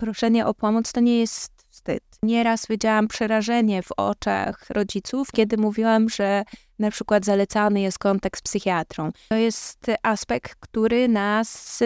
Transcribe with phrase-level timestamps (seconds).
[0.00, 2.02] proszenie o pomoc to nie jest wstyd.
[2.22, 6.42] Nieraz widziałam przerażenie w oczach rodziców, kiedy mówiłam, że
[6.78, 9.10] na przykład zalecany jest kontakt z psychiatrą.
[9.28, 11.82] To jest aspekt, który nas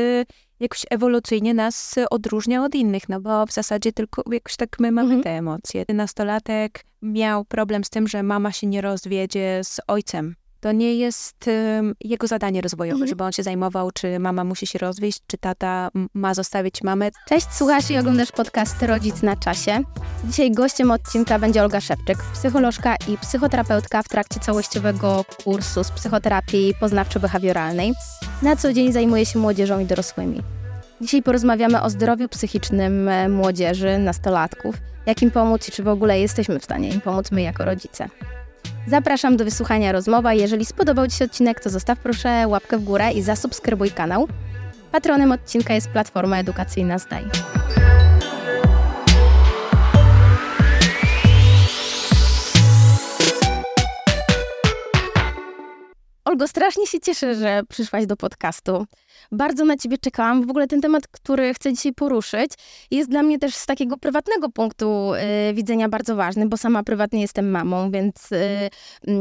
[0.60, 5.14] jakoś ewolucyjnie nas odróżnia od innych, no bo w zasadzie tylko jakoś tak my mamy
[5.14, 5.22] mhm.
[5.22, 5.84] te emocje.
[5.88, 10.34] Nastolatek miał problem z tym, że mama się nie rozwiedzie z ojcem.
[10.64, 13.08] To nie jest um, jego zadanie rozwojowe, mhm.
[13.08, 17.10] żeby on się zajmował, czy mama musi się rozwieść, czy tata ma zostawić mamę.
[17.28, 19.80] Cześć, słuchasz i oglądasz podcast Rodzic na czasie.
[20.24, 26.74] Dzisiaj gościem odcinka będzie Olga Szewczyk, psycholożka i psychoterapeutka w trakcie całościowego kursu z psychoterapii
[26.80, 27.92] poznawczo-behawioralnej.
[28.42, 30.42] Na co dzień zajmuje się młodzieżą i dorosłymi.
[31.00, 34.76] Dzisiaj porozmawiamy o zdrowiu psychicznym e, młodzieży, nastolatków,
[35.06, 38.08] jak im pomóc i czy w ogóle jesteśmy w stanie im pomóc my jako rodzice.
[38.86, 40.34] Zapraszam do wysłuchania rozmowa.
[40.34, 44.28] Jeżeli spodobał Ci się odcinek, to zostaw proszę łapkę w górę i zasubskrybuj kanał.
[44.92, 47.24] Patronem odcinka jest platforma edukacyjna Zdaj.
[56.24, 58.86] Olgo, strasznie się cieszę, że przyszłaś do podcastu.
[59.32, 60.46] Bardzo na ciebie czekałam.
[60.46, 62.52] W ogóle ten temat, który chcę dzisiaj poruszyć,
[62.90, 65.12] jest dla mnie też z takiego prywatnego punktu
[65.50, 69.12] y, widzenia bardzo ważny, bo sama prywatnie jestem mamą, więc y, y,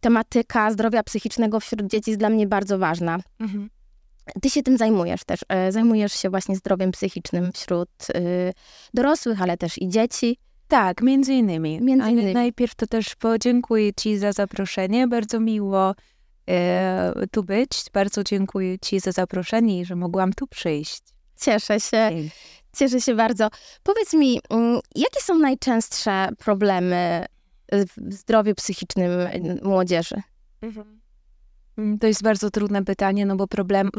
[0.00, 3.18] tematyka zdrowia psychicznego wśród dzieci jest dla mnie bardzo ważna.
[3.40, 3.68] Mhm.
[4.42, 5.40] Ty się tym zajmujesz też.
[5.68, 8.52] Y, zajmujesz się właśnie zdrowiem psychicznym wśród y,
[8.94, 10.38] dorosłych, ale też i dzieci.
[10.68, 11.80] Tak, między innymi.
[11.80, 12.34] Między innymi.
[12.34, 15.08] najpierw to też podziękuję Ci za zaproszenie.
[15.08, 15.94] Bardzo miło
[17.30, 17.70] tu być.
[17.92, 21.02] Bardzo dziękuję Ci za zaproszenie i że mogłam tu przyjść.
[21.40, 22.10] Cieszę się.
[22.76, 23.48] Cieszę się bardzo.
[23.82, 27.24] Powiedz mi, mm, jakie są najczęstsze problemy
[27.72, 29.10] w zdrowiu psychicznym
[29.62, 30.22] młodzieży?
[30.62, 31.00] Mhm.
[31.78, 33.90] Mm, to jest bardzo trudne pytanie, no bo problem.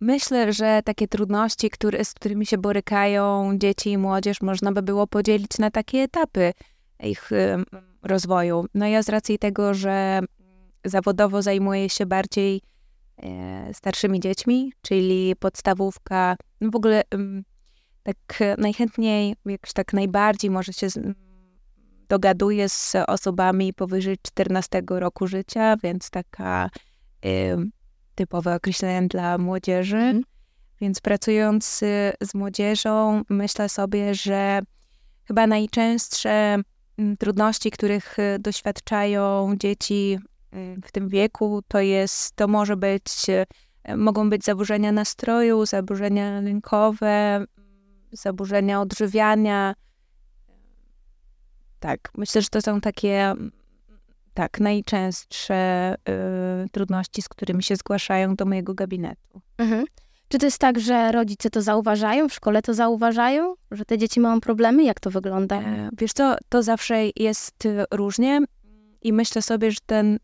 [0.00, 5.06] Myślę, że takie trudności, które, z którymi się borykają dzieci i młodzież, można by było
[5.06, 6.52] podzielić na takie etapy
[7.02, 7.30] ich
[8.02, 8.64] rozwoju.
[8.74, 10.20] No ja z racji tego, że
[10.84, 12.60] zawodowo zajmuję się bardziej
[13.16, 16.36] e, starszymi dziećmi, czyli podstawówka.
[16.60, 17.02] No w ogóle
[18.02, 20.86] tak najchętniej, jakoś tak najbardziej może się
[22.08, 26.70] dogaduję z osobami powyżej 14 roku życia, więc taka
[28.14, 29.96] typowe określenie dla młodzieży.
[29.96, 30.22] Mm.
[30.80, 31.78] Więc pracując
[32.22, 34.60] z młodzieżą, myślę sobie, że
[35.24, 36.58] chyba najczęstsze
[37.18, 40.37] trudności, których doświadczają dzieci Y,
[40.84, 43.28] w tym wieku, to jest, to może być,
[43.88, 47.44] y, mogą być zaburzenia nastroju, zaburzenia lękowe,
[48.12, 49.74] zaburzenia odżywiania.
[51.80, 53.34] Tak, myślę, że to są takie
[54.34, 55.94] tak, najczęstsze
[56.64, 59.40] y, trudności, z którymi się zgłaszają do mojego gabinetu.
[59.58, 59.84] Mhm.
[60.28, 64.20] Czy to jest tak, że rodzice to zauważają, w szkole to zauważają, że te dzieci
[64.20, 64.84] mają problemy?
[64.84, 65.60] Jak to wygląda?
[65.60, 68.40] E, wiesz co, to zawsze jest różnie
[69.02, 70.18] i myślę sobie, że ten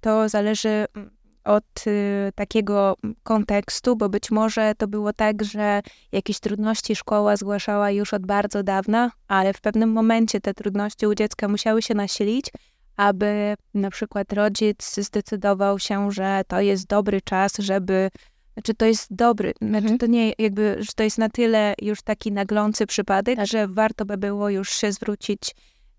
[0.00, 1.10] to zależy mm,
[1.44, 5.80] od y, takiego kontekstu, bo być może to było tak, że
[6.12, 11.14] jakieś trudności szkoła zgłaszała już od bardzo dawna, ale w pewnym momencie te trudności u
[11.14, 12.50] dziecka musiały się nasilić,
[12.96, 18.10] aby na przykład rodzic zdecydował się, że to jest dobry czas, żeby
[18.58, 19.98] znaczy to jest dobry, znaczy mhm.
[19.98, 23.46] to nie jakby, że to jest na tyle już taki naglący przypadek, tak.
[23.46, 25.54] że warto by było już się zwrócić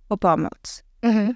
[0.07, 0.83] po pomoc.
[1.01, 1.33] Mhm.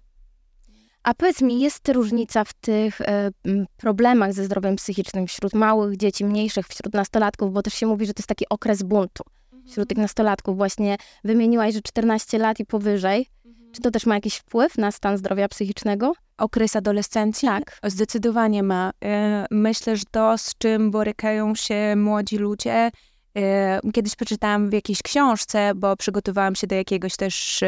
[1.03, 3.31] A powiedz mi, jest różnica w tych e,
[3.77, 8.13] problemach ze zdrowiem psychicznym wśród małych dzieci, mniejszych, wśród nastolatków, bo też się mówi, że
[8.13, 9.23] to jest taki okres buntu
[9.67, 10.57] wśród tych nastolatków.
[10.57, 13.27] Właśnie wymieniłaś, że 14 lat i powyżej.
[13.71, 16.13] Czy to też ma jakiś wpływ na stan zdrowia psychicznego?
[16.37, 17.47] Okres adolescencji?
[17.47, 17.79] Tak.
[17.83, 18.91] Zdecydowanie ma.
[19.05, 22.91] E, myślę, że to, z czym borykają się młodzi ludzie,
[23.37, 27.63] e, Kiedyś przeczytałam w jakiejś książce, bo przygotowałam się do jakiegoś też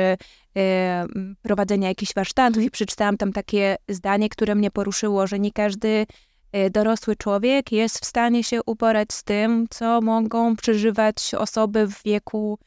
[1.41, 6.05] prowadzenia jakichś warsztatów i przeczytałam tam takie zdanie, które mnie poruszyło, że nie każdy
[6.51, 12.03] e, dorosły człowiek jest w stanie się uporać z tym, co mogą przeżywać osoby w
[12.03, 12.59] wieku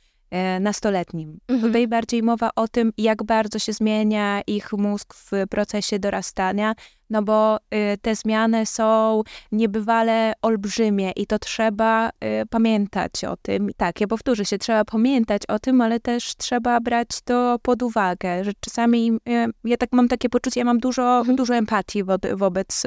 [0.61, 1.39] nastoletnim.
[1.49, 1.69] Mhm.
[1.69, 6.75] Tutaj bardziej mowa o tym, jak bardzo się zmienia ich mózg w procesie dorastania,
[7.11, 9.23] no bo y, te zmiany są
[9.53, 13.71] niebywale olbrzymie i to trzeba y, pamiętać o tym.
[13.77, 18.45] Tak, ja powtórzę się, trzeba pamiętać o tym, ale też trzeba brać to pod uwagę,
[18.45, 21.37] że czasami y, ja tak mam takie poczucie, ja mam dużo, mhm.
[21.37, 22.83] dużo empatii wo wobec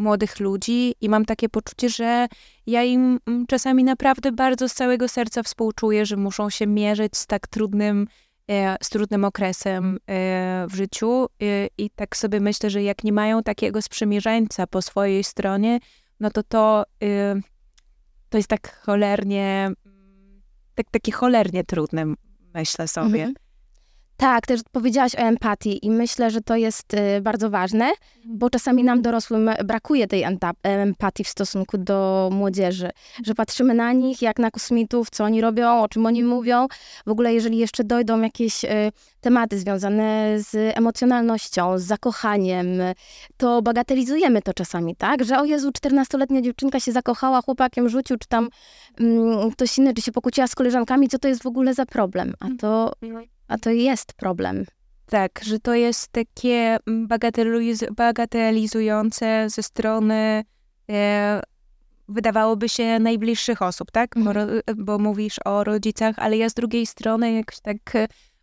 [0.00, 2.26] młodych ludzi i mam takie poczucie, że
[2.66, 7.26] ja im mm, czasami naprawdę bardzo z całego serca współczuję, że muszą się mierzyć z
[7.26, 8.06] tak trudnym
[8.50, 13.12] E, z trudnym okresem e, w życiu e, i tak sobie myślę, że jak nie
[13.12, 15.78] mają takiego sprzymierzeńca po swojej stronie,
[16.20, 16.84] no to to,
[18.28, 19.70] to jest tak cholernie
[20.74, 22.04] tak, takie cholernie trudne,
[22.54, 23.24] myślę sobie.
[23.24, 23.34] Mhm.
[24.20, 27.90] Tak, też powiedziałaś o empatii i myślę, że to jest y, bardzo ważne,
[28.24, 30.24] bo czasami nam dorosłym brakuje tej
[30.62, 32.90] empatii w stosunku do młodzieży,
[33.24, 36.66] że patrzymy na nich jak na kosmitów, co oni robią, o czym oni mówią.
[37.06, 38.68] W ogóle jeżeli jeszcze dojdą jakieś y,
[39.20, 42.68] tematy związane z emocjonalnością, z zakochaniem,
[43.36, 45.24] to bagatelizujemy to czasami, tak?
[45.24, 48.48] Że o Jezu, 14-letnia dziewczynka się zakochała, chłopakiem rzucił, czy tam
[49.00, 52.34] mm, ktoś inny, czy się pokłóciła z koleżankami, co to jest w ogóle za problem?
[52.40, 53.26] A to mhm.
[53.50, 54.64] A to jest problem.
[55.06, 60.44] Tak, że to jest takie bagateliz bagatelizujące ze strony
[60.90, 61.42] e,
[62.08, 64.10] wydawałoby się najbliższych osób, tak?
[64.16, 64.60] Bo, mhm.
[64.76, 67.96] bo, mówisz o rodzicach, ale ja z drugiej strony jakoś tak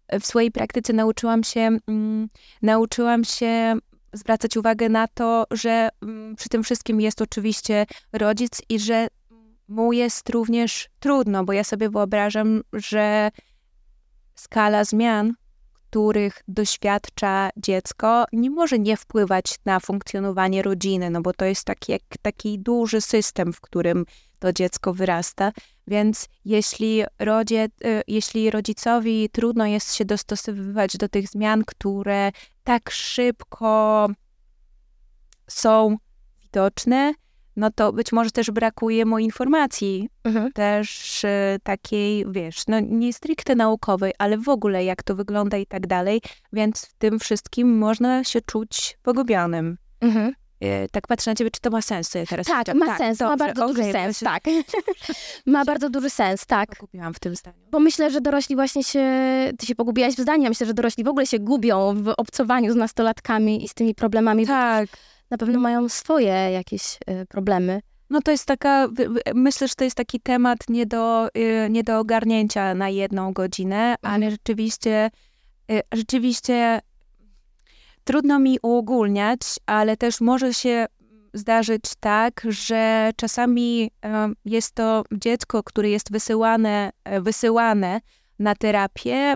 [0.07, 2.29] e, w swojej praktyce nauczyłam się, mm,
[2.61, 3.75] nauczyłam się
[4.13, 9.07] zwracać uwagę na to, że mm, przy tym wszystkim jest oczywiście rodzic i że
[9.67, 13.31] mu jest również trudno, bo ja sobie wyobrażam, że
[14.39, 15.33] skala zmian,
[15.89, 21.91] których doświadcza dziecko, nie może nie wpływać na funkcjonowanie rodziny, no bo to jest taki,
[21.91, 24.05] jak, taki duży system, w którym
[24.39, 25.51] to dziecko wyrasta.
[25.87, 32.31] Więc jeśli, rodzie, y, jeśli rodzicowi trudno jest się dostosowywać do tych zmian, które
[32.63, 34.07] tak szybko
[35.47, 35.95] są
[36.41, 37.13] widoczne,
[37.57, 40.51] no to być może też brakuje mu informacji, mhm.
[40.51, 41.27] też y,
[41.63, 46.21] takiej, wiesz, no nie stricte naukowej, ale w ogóle jak to wygląda i tak dalej,
[46.53, 49.77] więc w tym wszystkim można się czuć pogubionym.
[50.01, 50.33] Mhm.
[50.63, 53.17] Y, tak patrzę na ciebie, czy to ma sens, ja teraz Tak, ma tak, sens,
[53.17, 54.43] dobrze, ma bardzo duży sens, tak.
[55.45, 56.69] ma bardzo duży sens, tak.
[56.75, 57.57] Pogubiłam w tym zdaniu.
[57.71, 59.03] Bo myślę, że dorośli właśnie się,
[59.57, 62.75] ty się pogubiłaś w zdaniu, myślę, że dorośli w ogóle się gubią w obcowaniu z
[62.75, 64.47] nastolatkami i z tymi problemami.
[64.47, 64.89] Tak
[65.29, 67.81] na pewno mają swoje jakieś y, problemy.
[68.09, 68.87] No to jest taka,
[69.35, 73.95] myślę, że to jest taki temat nie do, y, nie do ogarnięcia na jedną godzinę,
[74.01, 74.31] ale mhm.
[74.31, 75.09] rzeczywiście,
[75.71, 76.79] y, rzeczywiście
[78.03, 80.85] trudno mi uogólniać, ale też może się
[81.33, 83.91] zdarzyć tak, że czasami
[84.45, 86.91] jest to dziecko, które jest wysyłane,
[87.21, 88.01] wysyłane
[88.39, 89.35] na terapię,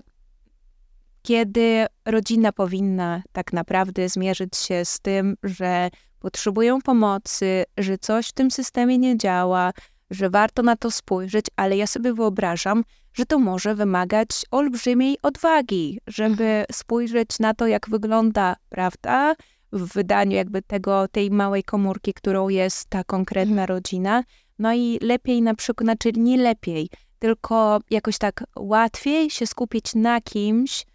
[1.22, 5.90] kiedy rodzina powinna tak naprawdę zmierzyć się z tym, że
[6.20, 9.72] potrzebują pomocy, że coś w tym systemie nie działa,
[10.10, 12.84] że warto na to spojrzeć, ale ja sobie wyobrażam,
[13.14, 16.66] że to może wymagać olbrzymiej odwagi, żeby mhm.
[16.72, 19.36] spojrzeć na to, jak wygląda prawda
[19.72, 23.68] w wydaniu jakby tego, tej małej komórki, którą jest ta konkretna mhm.
[23.68, 24.24] rodzina.
[24.60, 26.90] No i lepiej na przykład, znaczy nie lepiej,
[27.20, 30.86] tylko jakoś tak łatwiej się skupić na kimś,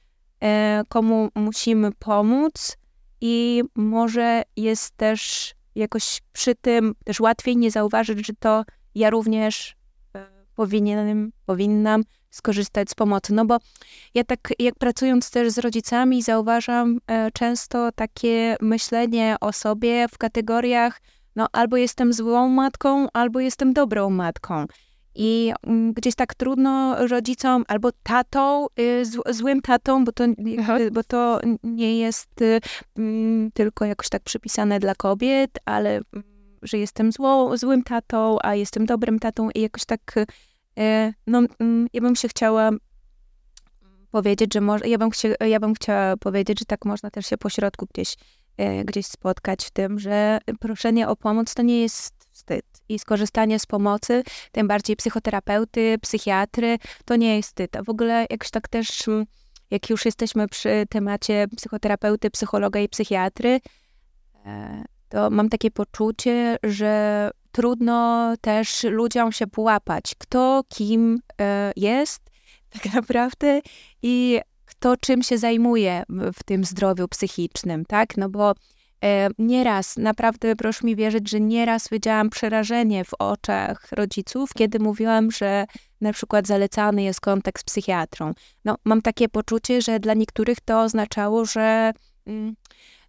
[0.89, 2.77] komu musimy pomóc
[3.21, 9.77] i może jest też jakoś przy tym też łatwiej nie zauważyć, że to ja również
[10.15, 13.35] e, powinienem, powinnam skorzystać z pomocy.
[13.35, 13.59] No bo
[14.15, 20.19] ja tak, jak pracując też z rodzicami, zauważam e, często takie myślenie o sobie w
[20.19, 21.01] kategoriach,
[21.37, 24.67] no albo jestem złą matką, albo jestem dobrą matką.
[25.17, 30.25] I mm, gdzieś tak trudno rodzicom albo tatą, y, złym tatą, bo to,
[30.93, 32.61] bo to nie jest y,
[32.97, 36.25] mm, tylko jakoś tak przypisane dla kobiet, ale mm,
[36.63, 41.43] że jestem zło, złym tatą, a jestem dobrym tatą i jakoś tak, y, no
[41.93, 42.71] ja bym się chciała
[44.11, 47.39] powiedzieć, że może, ja bym, chcia, ja bym chciała powiedzieć, że tak można też się
[47.39, 48.15] pośrodku gdzieś,
[48.85, 52.76] gdzieś spotkać w tym, że proszenie o pomoc to nie jest wstyd.
[52.89, 57.61] I skorzystanie z pomocy, tym bardziej psychoterapeuty, psychiatry, to nie jest.
[57.79, 59.03] A w ogóle jakoś tak też,
[59.71, 63.61] jak już jesteśmy przy temacie psychoterapeuty, psychologa i psychiatry,
[64.47, 72.23] e, to mam takie poczucie, że trudno też ludziom się połapać, kto kim e, jest
[72.83, 73.61] tak naprawdę
[74.03, 78.17] i kto czym się zajmuje w tym zdrowiu psychicznym, tak?
[78.17, 78.55] No bo
[79.39, 85.67] nieraz, naprawdę proszę mi wierzyć, że nieraz widziałam przerażenie w oczach rodziców, kiedy mówiłam, że
[86.01, 88.33] na przykład zalecany jest kontakt z psychiatrą.
[88.65, 91.93] No, mam takie poczucie, że dla niektórych to oznaczało, że
[92.27, 92.55] mm,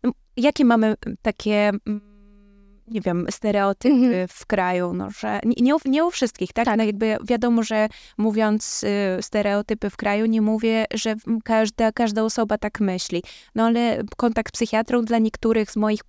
[0.04, 2.07] no, jakie mamy takie mm,
[2.88, 4.28] nie wiem, stereotypy mm -hmm.
[4.28, 6.66] w kraju, no, że nie, nie, u, nie u wszystkich, tak?
[6.66, 6.78] tak.
[6.78, 12.58] No, jakby wiadomo, że mówiąc y, stereotypy w kraju, nie mówię, że każda, każda osoba
[12.58, 13.24] tak myśli.
[13.56, 16.02] No ale kontakt z psychiatrą dla niektórych z moich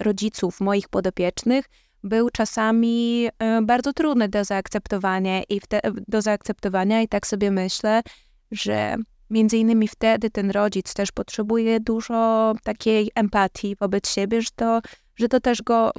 [0.00, 1.64] rodziców, moich podopiecznych,
[2.04, 3.26] był czasami
[3.58, 5.60] y, bardzo trudny do zaakceptowania i
[6.08, 8.02] do zaakceptowania i tak sobie myślę,
[8.50, 8.96] że
[9.30, 14.80] między innymi wtedy ten rodzic też potrzebuje dużo takiej empatii wobec siebie, że to
[15.16, 15.92] że to też go.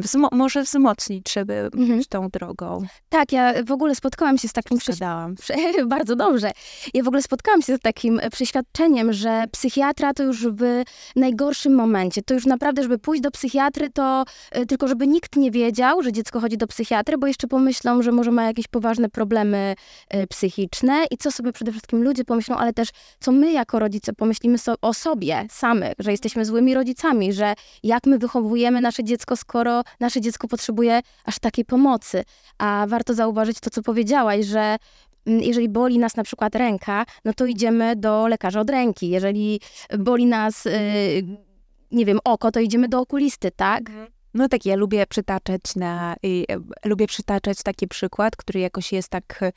[0.00, 2.00] Wzmo może wzmocnić, żeby mhm.
[2.00, 2.82] iść tą drogą.
[3.08, 4.78] Tak, ja w ogóle spotkałam się z takim...
[4.78, 5.34] Zgadałam.
[5.86, 6.52] Bardzo dobrze.
[6.94, 10.82] Ja w ogóle spotkałam się z takim przeświadczeniem, że psychiatra to już w
[11.16, 12.22] najgorszym momencie.
[12.22, 16.12] To już naprawdę, żeby pójść do psychiatry, to e, tylko żeby nikt nie wiedział, że
[16.12, 19.74] dziecko chodzi do psychiatry, bo jeszcze pomyślą, że może ma jakieś poważne problemy
[20.08, 22.88] e, psychiczne i co sobie przede wszystkim ludzie pomyślą, ale też
[23.20, 28.06] co my jako rodzice pomyślimy so o sobie samych, że jesteśmy złymi rodzicami, że jak
[28.06, 32.22] my wychowujemy nasze dziecko, skoro nasze dziecko potrzebuje aż takiej pomocy.
[32.58, 34.76] A warto zauważyć to, co powiedziałaś, że
[35.26, 39.08] mm, jeżeli boli nas na przykład ręka, no to idziemy do lekarza od ręki.
[39.08, 39.60] Jeżeli
[39.98, 40.72] boli nas, yy,
[41.90, 43.80] nie wiem, oko, to idziemy do okulisty, tak?
[43.80, 44.06] Mhm.
[44.34, 46.44] No tak, ja lubię przytaczać na, y,
[46.84, 49.52] lubię przytaczać taki przykład, który jakoś jest tak y,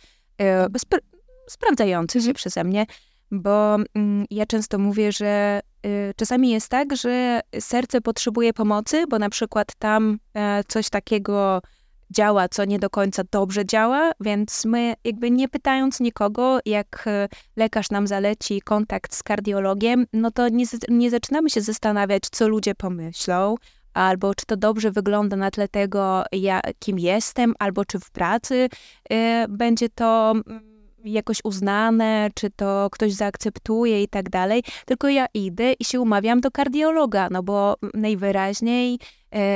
[1.50, 2.36] sprawdzający się mhm.
[2.36, 2.86] przeze mnie,
[3.32, 5.75] bo mm, ja często mówię, że y,
[6.16, 11.62] czasami jest tak, że serce potrzebuje pomocy, bo na przykład tam e, coś takiego
[12.10, 17.28] działa, co nie do końca dobrze działa, więc my jakby nie pytając nikogo, jak e,
[17.56, 22.76] lekarz nam zaleci kontakt z kardiologiem, no to nie, nie zaczynamy się zastanawiać, co ludzie
[22.76, 23.56] pomyślą,
[23.94, 28.70] albo czy to dobrze wygląda na tle tego, ja, kim jestem, albo czy w pracy
[29.14, 29.16] y,
[29.50, 30.75] będzie to mm,
[31.06, 36.42] jakoś uznane, czy to ktoś zaakceptuje i tak dalej, tylko ja idę i się umawiam
[36.42, 39.00] do kardiologa, no bo najwyraźniej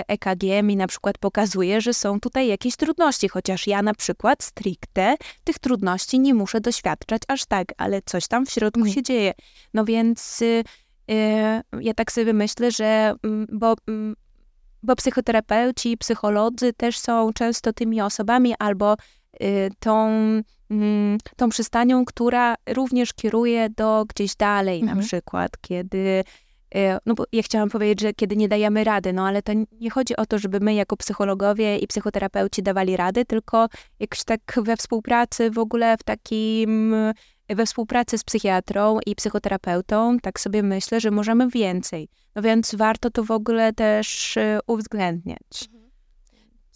[0.08, 4.44] EKG e mi na przykład pokazuje, że są tutaj jakieś trudności, chociaż ja na przykład
[4.44, 8.94] stricte tych trudności nie muszę doświadczać aż tak, ale coś tam w środku mm.
[8.94, 9.34] się dzieje.
[9.74, 10.63] No więc y,
[11.12, 11.13] y,
[11.82, 14.15] ja tak sobie myślę, że mm, bo mm,
[14.84, 18.96] bo psychoterapeuci, psycholodzy też są często tymi osobami albo
[19.44, 20.10] y, tą
[21.36, 24.98] tą przystanią, która również kieruje do gdzieś dalej, mhm.
[24.98, 26.24] na przykład, kiedy
[26.76, 29.90] e, no bo ja chciałam powiedzieć, że kiedy nie dajemy rady, no ale to nie
[29.90, 33.68] chodzi o to, żeby my jako psychologowie i psychoterapeuci dawali rady, tylko
[34.00, 36.96] jakoś tak we współpracy w ogóle w takim,
[37.50, 42.08] we współpracy z psychiatrą i psychoterapeutą, tak sobie myślę, że możemy więcej.
[42.36, 45.70] No więc warto to w ogóle też e, uwzględniać.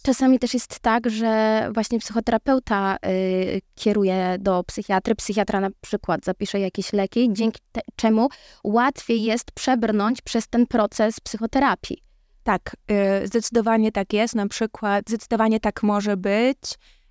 [0.04, 6.60] Czasami też jest tak, że właśnie psychoterapeuta y, kieruje do psychiatry, psychiatra na przykład zapisze
[6.60, 8.28] jakieś leki, dzięki te, czemu
[8.64, 12.02] łatwiej jest przebrnąć przez ten proces psychoterapii.
[12.42, 12.76] Tak,
[13.22, 14.34] y, zdecydowanie tak jest.
[14.34, 16.58] Na przykład, zdecydowanie tak może być.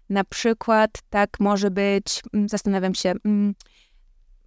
[0.10, 3.54] Na przykład tak może być, mm, zastanawiam się, mm,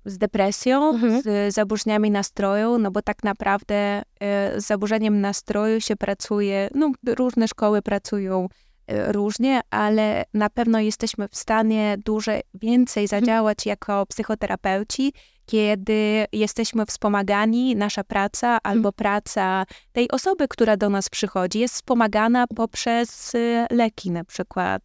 [0.07, 1.23] z depresją, mhm.
[1.23, 7.49] z zaburzeniami nastroju, no bo tak naprawdę y, z zaburzeniem nastroju się pracuje, no różne
[7.49, 8.49] szkoły pracują
[8.91, 13.21] y, różnie, ale na pewno jesteśmy w stanie dużo więcej mhm.
[13.21, 13.71] zadziałać mhm.
[13.71, 15.13] jako psychoterapeuci,
[15.47, 18.61] kiedy jesteśmy wspomagani, nasza praca mhm.
[18.63, 24.83] albo praca tej osoby, która do nas przychodzi, jest wspomagana poprzez y, leki na przykład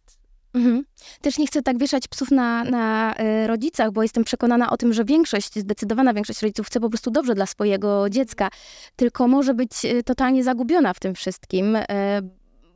[0.54, 0.84] Mhm.
[1.20, 4.92] Też nie chcę tak wieszać psów na, na y, rodzicach, bo jestem przekonana o tym,
[4.92, 8.48] że większość, zdecydowana większość rodziców chce po prostu dobrze dla swojego dziecka,
[8.96, 11.84] tylko może być y, totalnie zagubiona w tym wszystkim, y,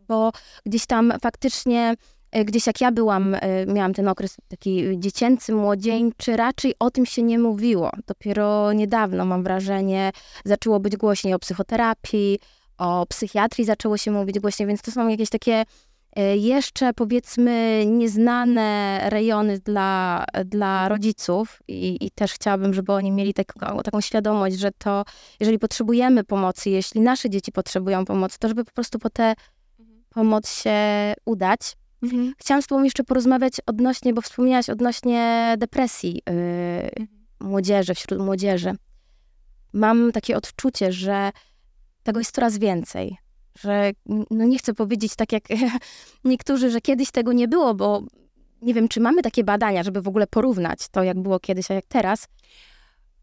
[0.09, 0.33] bo
[0.67, 1.95] gdzieś tam faktycznie
[2.45, 7.39] gdzieś jak ja byłam, miałam ten okres taki dziecięcy, młodzieńczy, raczej o tym się nie
[7.39, 7.91] mówiło.
[8.07, 10.13] Dopiero niedawno, mam wrażenie,
[10.45, 12.39] zaczęło być głośniej o psychoterapii,
[12.79, 15.65] o psychiatrii zaczęło się mówić głośniej, więc to są jakieś takie E,
[16.37, 23.83] jeszcze powiedzmy nieznane rejony dla, dla rodziców i, i też chciałabym, żeby oni mieli taką,
[23.83, 25.05] taką świadomość, że to,
[25.41, 29.35] jeżeli potrzebujemy pomocy, jeśli nasze dzieci potrzebują pomocy, to żeby po prostu po tę
[29.79, 30.05] mhm.
[30.11, 30.75] pomoc się
[31.25, 31.61] udać.
[32.03, 32.35] Mhm.
[32.39, 36.33] Chciałam z tobą jeszcze porozmawiać odnośnie, bo wspomniałaś odnośnie depresji yy,
[36.83, 37.09] mhm.
[37.41, 38.73] młodzieży, wśród młodzieży.
[39.73, 41.31] Mam takie odczucie, że
[42.03, 43.26] tego jest coraz więcej
[43.61, 43.91] że
[44.31, 45.45] no nie chcę powiedzieć tak jak
[46.25, 48.03] niektórzy, że kiedyś tego nie było, bo
[48.63, 51.75] nie wiem, czy mamy takie badania, żeby w ogóle porównać to, jak było kiedyś, a
[51.75, 52.29] jak teraz.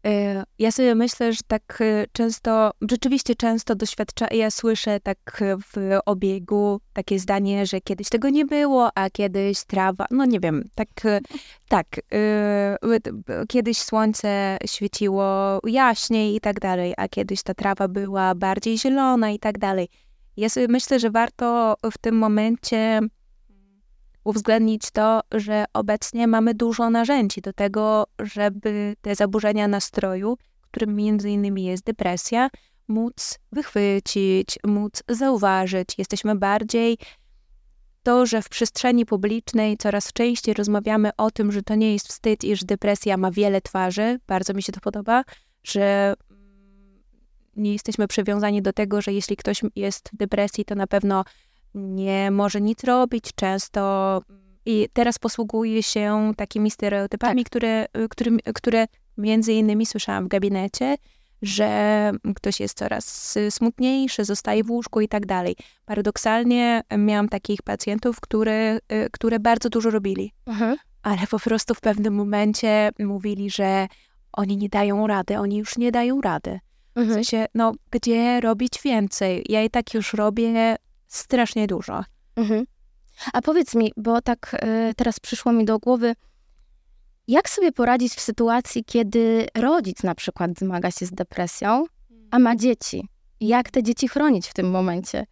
[0.06, 5.98] E, ja sobie myślę, że tak e, często, rzeczywiście często doświadcza, ja słyszę tak w
[6.06, 10.88] obiegu takie zdanie, że kiedyś tego nie było, a kiedyś trawa, no nie wiem, tak,
[11.04, 11.20] e,
[11.68, 11.86] tak,
[13.48, 19.38] kiedyś słońce świeciło jaśniej i tak dalej, a kiedyś ta trawa była bardziej zielona i
[19.38, 19.88] tak dalej.
[20.36, 23.00] Ja sobie myślę, że warto w tym momencie
[24.24, 30.36] uwzględnić to, że obecnie mamy dużo narzędzi do tego, żeby te zaburzenia nastroju,
[30.70, 32.50] którym między innymi jest depresja,
[32.88, 35.94] móc wychwycić, móc zauważyć.
[35.98, 36.98] Jesteśmy bardziej
[38.02, 42.44] to, że w przestrzeni publicznej coraz częściej rozmawiamy o tym, że to nie jest wstyd
[42.44, 44.18] i że depresja ma wiele twarzy.
[44.26, 45.24] Bardzo mi się to podoba,
[45.64, 46.14] że
[47.56, 51.24] nie jesteśmy przywiązani do tego, że jeśli ktoś jest w depresji, to na pewno
[51.74, 54.22] nie może nic robić, często
[54.66, 57.50] i teraz posługuje się takimi stereotypami, Tak.
[57.50, 58.86] które, którym, które
[59.18, 60.96] między innymi słyszałam w gabinecie,
[61.42, 65.56] że ktoś jest coraz smutniejszy, zostaje w łóżku i tak dalej.
[65.84, 70.76] Paradoksalnie miałam takich pacjentów, które, y, które bardzo dużo robili, Mhm.
[71.02, 73.86] ale po prostu w pewnym momencie mówili, że
[74.32, 76.60] oni nie dają rady, oni już nie dają rady.
[76.94, 77.14] W Mhm.
[77.14, 79.44] sensie, no, gdzie robić więcej?
[79.48, 80.76] Ja i tak już robię
[81.08, 82.04] strasznie dużo.
[82.36, 82.64] Mhm.
[83.32, 86.14] A powiedz mi, bo tak e, teraz przyszło mi do głowy,
[87.28, 91.84] jak sobie poradzić w sytuacji, kiedy rodzic na przykład zmaga się z depresją,
[92.30, 93.08] a ma dzieci?
[93.40, 95.26] Jak te dzieci chronić w tym momencie?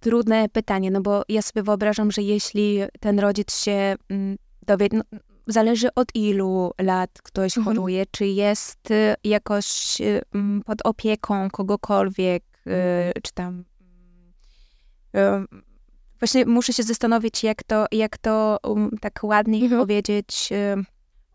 [0.00, 5.02] Trudne pytanie, no bo ja sobie wyobrażam, że jeśli ten rodzic się mm, dowie, no,
[5.46, 7.76] zależy od ilu lat ktoś Mhm.
[7.76, 13.64] choruje, czy jest y, jakoś y, mm, pod opieką kogokolwiek, y, czy tam.
[15.12, 15.48] mm,
[16.20, 19.80] Właśnie muszę się zastanowić, jak to, jak to um, tak ładniej Mhm.
[19.80, 20.48] powiedzieć,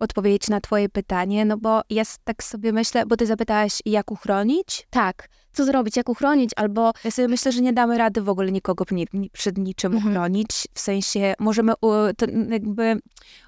[0.01, 4.87] odpowiedzieć na twoje pytanie, no bo ja tak sobie myślę, bo ty zapytałaś, jak uchronić?
[4.89, 8.51] Tak, co zrobić, jak uchronić, albo Ja sobie myślę, że nie damy rady w ogóle
[8.51, 10.11] nikogo ni, ni, przed niczym Mhm.
[10.13, 10.49] uchronić.
[10.73, 12.99] W sensie możemy u, to jakby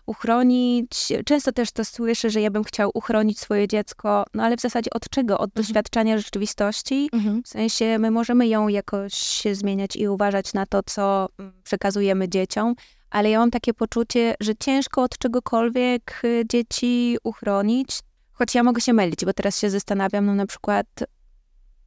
[0.06, 1.14] uchronić.
[1.26, 4.90] Często też to słyszę, że ja bym chciał uchronić swoje dziecko, no ale w zasadzie
[4.92, 5.38] od czego?
[5.38, 7.10] Od doświadczania rzeczywistości.
[7.44, 12.76] W sensie my możemy ją jakoś zmieniać i uważać na to, co mm, przekazujemy dzieciom,
[13.14, 18.00] ale ja mam takie poczucie, że ciężko od czegokolwiek y, dzieci uchronić.
[18.32, 20.88] Choć ja mogę się mylić, bo teraz się zastanawiam, no na przykład,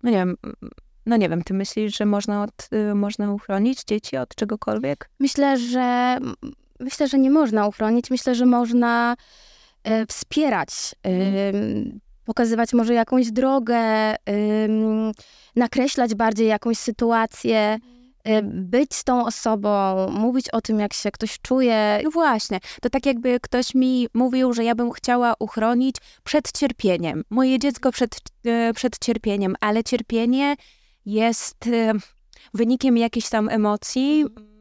[0.02, 0.56] no nie wiem, mm,
[1.06, 5.10] no nie wiem, ty myślisz, że można, od, y, można uchronić dzieci od czegokolwiek?
[5.20, 6.18] Myślę, że
[6.80, 8.10] myślę, że nie można uchronić.
[8.10, 9.16] Myślę, że można
[9.84, 10.70] e, wspierać,
[11.54, 14.14] ym, pokazywać może jakąś drogę,
[15.56, 17.95] nakreślać bardziej jakąś sytuację, y,
[18.42, 22.00] być z tą osobą, mówić o tym, jak się ktoś czuje.
[22.04, 27.22] No właśnie, to tak jakby ktoś mi mówił, że ja bym chciała uchronić przed cierpieniem.
[27.30, 30.56] Moje dziecko przed, e, przed cierpieniem, ale cierpienie
[31.06, 31.92] jest e,
[32.54, 34.55] wynikiem jakichś tam emocji, m,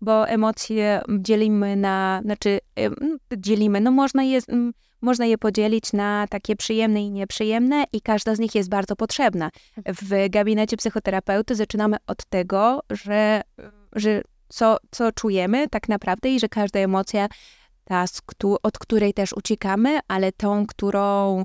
[0.00, 4.40] bo emocje dzielimy na, znaczy m, dzielimy, no można je,
[5.00, 9.50] można je podzielić na takie przyjemne i nieprzyjemne i każda z nich jest bardzo potrzebna.
[9.86, 13.42] W gabinecie psychoterapeuty zaczynamy od tego, że,
[13.92, 17.28] że co, co czujemy tak naprawdę i że każda emocja,
[17.84, 18.04] ta,
[18.62, 21.44] od której też uciekamy, ale tą, którą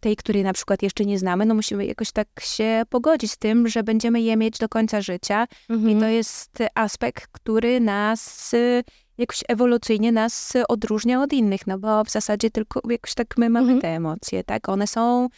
[0.00, 3.68] tej, której na przykład jeszcze nie znamy, no musimy jakoś tak się pogodzić z tym,
[3.68, 5.46] że będziemy je mieć do końca życia
[5.90, 8.84] i to jest aspekt, który nas y,
[9.18, 13.66] jakoś ewolucyjnie nas odróżnia od innych, no bo w zasadzie tylko jakoś tak my mamy
[13.72, 13.80] Mhm.
[13.80, 14.68] te emocje, tak?
[14.68, 15.28] One są,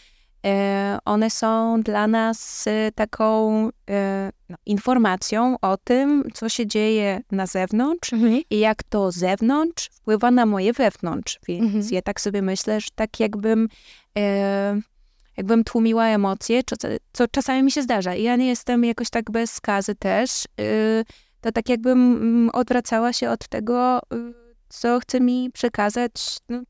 [1.05, 3.51] one są dla nas y, taką
[3.91, 8.41] e, no, informacją o tym, co się dzieje na zewnątrz Mhm.
[8.51, 11.39] i jak to zewnątrz wpływa na moje wewnątrz.
[11.49, 11.85] Więc Mhm.
[11.91, 13.69] ja tak sobie myślę, że tak jakbym,
[14.19, 14.81] e,
[15.37, 18.15] jakbym tłumiła emocje, co, co czasami mi się zdarza.
[18.15, 20.45] I ja nie jestem jakoś tak bez skazy też.
[21.41, 24.01] to tak jakbym mm, odwracała się od tego,
[24.69, 26.13] co chce mi przekazać,
[26.49, 26.63] no,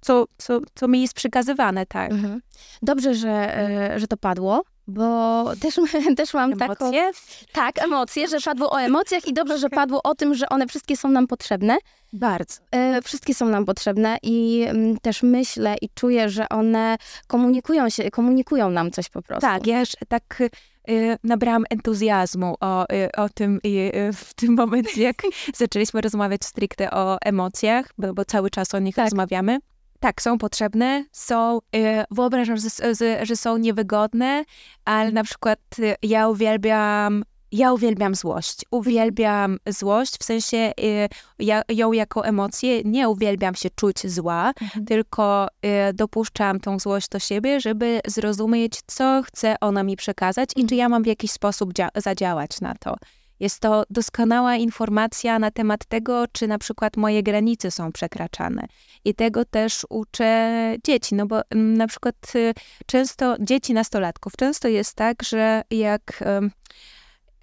[0.00, 2.10] co, co, co mi jest przekazywane, tak.
[2.10, 2.40] Mhm.
[2.82, 5.80] Dobrze, że, e, że to padło, bo też,
[6.16, 6.84] też mam taką...
[6.84, 7.10] Emocje?
[7.52, 10.96] Tak, emocje, że padło o emocjach i dobrze, że padło o tym, że one wszystkie
[10.96, 11.78] są nam potrzebne.
[12.12, 12.60] Bardzo.
[12.70, 18.10] E, wszystkie są nam potrzebne i mm, też myślę i czuję, że one komunikują się,
[18.10, 19.40] komunikują nam coś po prostu.
[19.40, 20.42] Tak, ja już tak
[20.90, 25.22] y, nabrałam entuzjazmu o, y, o tym y, w tym momencie, jak
[25.54, 29.04] zaczęliśmy rozmawiać stricte o emocjach, bo, bo cały czas o nich Tak.
[29.04, 29.58] rozmawiamy.
[30.00, 34.44] Tak, są potrzebne, są, y, wyobrażam, że, że, że są niewygodne,
[34.84, 38.60] ale na przykład y, ja uwielbiam, ja uwielbiam złość.
[38.70, 41.08] Uwielbiam złość, w sensie y,
[41.38, 44.84] ja, ją jako emocję, nie uwielbiam się czuć zła, Mhm.
[44.86, 45.48] tylko
[45.94, 50.88] dopuszczam tą złość do siebie, żeby zrozumieć, co chce ona mi przekazać i czy ja
[50.88, 52.96] mam w jakiś sposób dzia- zadziałać na to.
[53.40, 58.66] Jest to doskonała informacja na temat tego, czy na przykład moje granice są przekraczane.
[59.04, 60.52] I tego też uczę
[60.84, 62.54] dzieci, no bo mm, na przykład y,
[62.86, 66.24] często, dzieci nastolatków, często jest tak, że jak,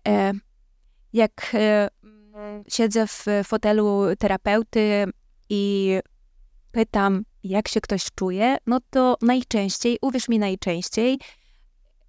[0.08, 0.34] e,
[1.14, 1.88] jak e,
[2.68, 5.06] siedzę w fotelu terapeuty
[5.50, 5.94] i
[6.72, 11.20] pytam, jak się ktoś czuje, no to najczęściej, uwierz mi najczęściej,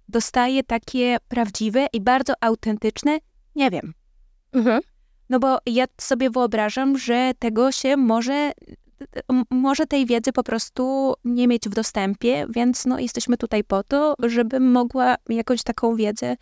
[0.09, 3.19] dostaję takie prawdziwe i bardzo autentyczne,
[3.55, 3.93] nie wiem.
[4.53, 4.81] Mhm.
[5.29, 8.51] No bo ja sobie wyobrażam, że tego się może,
[9.49, 14.15] może tej wiedzy po prostu nie mieć w dostępie, więc no jesteśmy tutaj po to,
[14.19, 16.35] żebym mogła jakąś taką wiedzę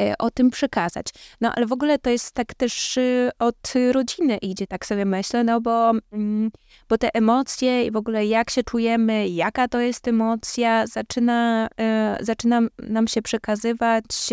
[0.00, 1.06] e, o tym przekazać.
[1.40, 5.44] No ale w ogóle to jest tak też y, od rodziny idzie, tak sobie myślę,
[5.44, 6.50] no bo, mm,
[6.88, 12.18] bo te emocje i w ogóle jak się czujemy, jaka to jest emocja, zaczyna, e,
[12.20, 14.32] zaczyna nam się przekazywać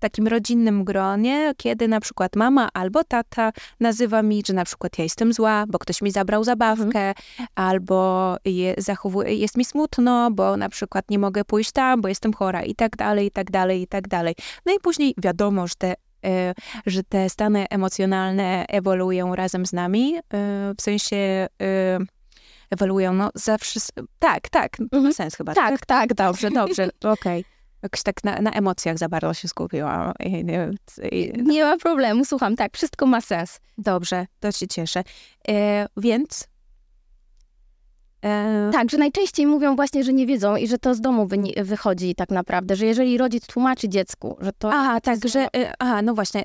[0.00, 5.04] takim rodzinnym gronie, kiedy na przykład mama albo tata nazywa mi, że na przykład ja
[5.04, 7.14] jestem zła, bo ktoś mi zabrał zabawkę,
[7.54, 12.32] albo je, zachowuje, jest mi smutno, bo na przykład nie mogę pójść tam, bo jestem
[12.32, 14.34] chora i tak dalej, i tak dalej, i tak dalej.
[14.66, 16.54] No i później wiadomo, że te e,
[16.86, 20.20] że te stany emocjonalne ewoluują razem z nami, e,
[20.78, 21.48] w sensie e,
[22.70, 23.80] ewoluują, no zawsze,
[24.18, 25.12] tak, tak, mhm.
[25.12, 25.54] sens chyba.
[25.54, 27.40] Tak, tak, tak dobrze, dobrze, okej.
[27.40, 27.59] Okay.
[27.82, 30.12] Jakoś tak na, na, emocjach za bardzo się skupiłam.
[30.20, 30.70] I, nie,
[31.12, 31.52] i, no.
[31.52, 33.60] nie, ma problemu, słucham, tak, wszystko ma sens.
[33.78, 35.02] Dobrze, to się cieszę.
[35.48, 36.50] E, więc
[38.24, 38.70] E...
[38.72, 41.28] Tak, że najczęściej mówią właśnie, że nie wiedzą i że to z domu
[41.62, 44.70] wychodzi tak naprawdę, że jeżeli rodzic tłumaczy dziecku, że to...
[44.72, 45.48] Aha, tak, że...
[45.56, 46.44] E, aha, no właśnie,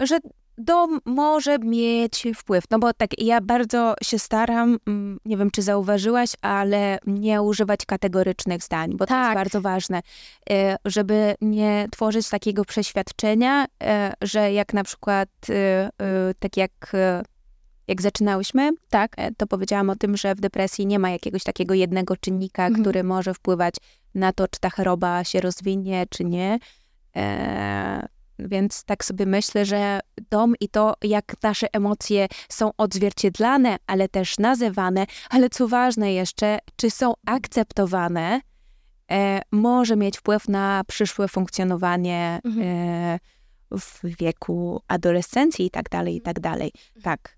[0.00, 0.18] że
[0.58, 5.62] dom może mieć wpływ, no bo tak, ja bardzo się staram, mm, nie wiem, czy
[5.62, 9.08] zauważyłaś, ale nie używać kategorycznych zdań, bo tak.
[9.08, 9.34] to jest tak.
[9.34, 10.00] bardzo ważne,
[10.50, 15.28] e, żeby nie tworzyć takiego przeświadczenia, e, że jak na przykład,
[16.38, 16.92] tak jak
[17.88, 21.74] jak zaczynałyśmy, tak, e, to powiedziałam o tym, że w depresji nie ma jakiegoś takiego
[21.74, 22.82] jednego czynnika, mhm.
[22.82, 23.74] który może wpływać
[24.14, 26.58] na to, czy ta choroba się rozwinie, czy nie.
[27.16, 28.06] E,
[28.38, 34.38] więc tak sobie myślę, że dom i to, jak nasze emocje są odzwierciedlane, ale też
[34.38, 38.40] nazywane, ale co ważne jeszcze, czy są akceptowane,
[39.10, 42.66] e, może mieć wpływ na przyszłe funkcjonowanie mhm.
[42.66, 43.18] e,
[43.70, 46.72] w wieku adolescencji i tak dalej, i tak dalej.
[47.02, 47.35] Tak.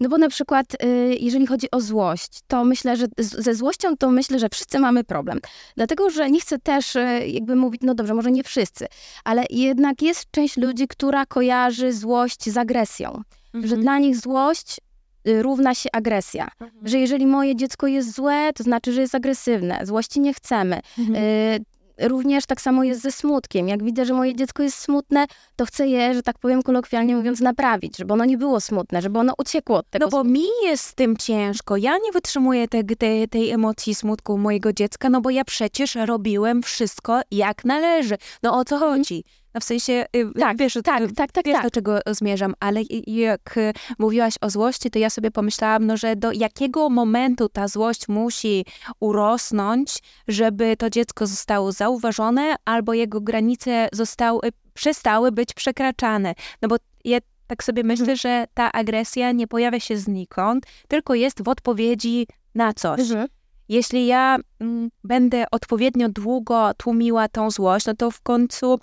[0.00, 4.10] No bo na przykład, y, jeżeli chodzi o złość, to myślę, że ze złością to
[4.10, 5.40] myślę, że wszyscy mamy problem.
[5.76, 8.86] Dlatego, że nie chcę też y, jakby mówić, no dobrze, może nie wszyscy,
[9.24, 13.22] ale jednak jest część ludzi, która kojarzy złość z agresją.
[13.54, 13.66] Mhm.
[13.66, 14.80] Że dla nich złość
[15.28, 16.48] y, równa się agresja.
[16.60, 16.88] Mhm.
[16.88, 19.80] Że jeżeli moje dziecko jest złe, to znaczy, że jest agresywne.
[19.86, 20.80] Złości nie chcemy.
[20.98, 21.64] Mhm
[22.00, 23.68] również tak samo jest ze smutkiem.
[23.68, 27.40] Jak widzę, że moje dziecko jest smutne, to chcę je, że tak powiem kolokwialnie mówiąc,
[27.40, 30.32] naprawić, żeby ono nie było smutne, żeby ono uciekło od tego No bo smutku.
[30.32, 31.76] mi jest z tym ciężko.
[31.76, 36.62] Ja nie wytrzymuję te, te, tej emocji smutku mojego dziecka, no bo ja przecież robiłem
[36.62, 38.16] wszystko jak należy.
[38.42, 38.92] No o co mhm.
[38.92, 39.24] chodzi?
[39.56, 41.64] No w sensie, y, tak, wiesz, tak, tak, tak, wiesz tak.
[41.64, 46.16] do czego zmierzam, ale jak y, mówiłaś o złości, to ja sobie pomyślałam, no, że
[46.16, 48.64] do jakiego momentu ta złość musi
[49.00, 54.40] urosnąć, żeby to dziecko zostało zauważone, albo jego granice zostały,
[54.74, 56.34] przestały być przekraczane.
[56.62, 58.16] No bo ja tak sobie myślę, mhm.
[58.16, 63.00] że ta agresja nie pojawia się znikąd, tylko jest w odpowiedzi na coś.
[63.00, 63.28] Mhm.
[63.68, 68.78] Jeśli ja mm, będę odpowiednio długo tłumiła tą złość, no to w końcu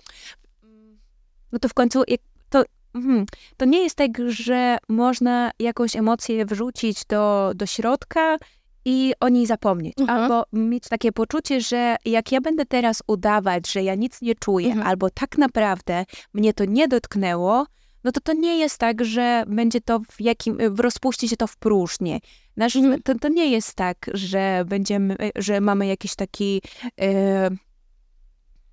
[1.53, 2.03] no to w końcu
[2.49, 2.63] to,
[2.93, 3.25] hmm,
[3.57, 8.37] to nie jest tak, że można jakąś emocję wrzucić do, do środka
[8.85, 9.93] i o niej zapomnieć.
[9.99, 10.19] Mhm.
[10.19, 14.67] Albo mieć takie poczucie, że jak ja będę teraz udawać, że ja nic nie czuję,
[14.67, 14.87] mhm.
[14.87, 17.65] albo tak naprawdę mnie to nie dotknęło,
[18.03, 21.47] no to to nie jest tak, że będzie to w jakim, w rozpuści się to
[21.47, 22.19] w próżnię.
[22.57, 23.01] Nasz, mhm.
[23.03, 26.61] to, to nie jest tak, że będziemy, że mamy jakiś taki,
[27.01, 27.49] e,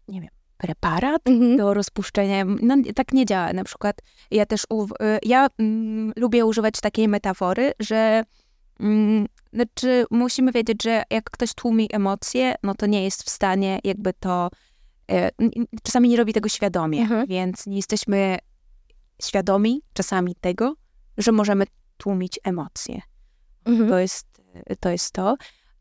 [0.09, 0.31] nie wiem,
[0.61, 1.57] preparat mhm.
[1.57, 2.45] do rozpuszczenia.
[2.45, 3.53] No, tak nie działa.
[3.53, 8.25] Na przykład ja też, y, ja mm, lubię używać takiej metafory, że
[8.81, 13.79] mm, znaczy musimy wiedzieć, że jak ktoś tłumi emocje, no to nie jest w stanie
[13.85, 14.51] jakby to,
[15.13, 15.31] y,
[15.83, 17.27] czasami nie robi tego świadomie, mhm.
[17.27, 18.39] więc nie jesteśmy
[19.23, 20.75] świadomi czasami tego,
[21.19, 21.65] że możemy
[21.97, 23.01] tłumić emocje.
[23.65, 23.89] Mhm.
[23.89, 24.27] To, jest,
[24.81, 25.37] to jest to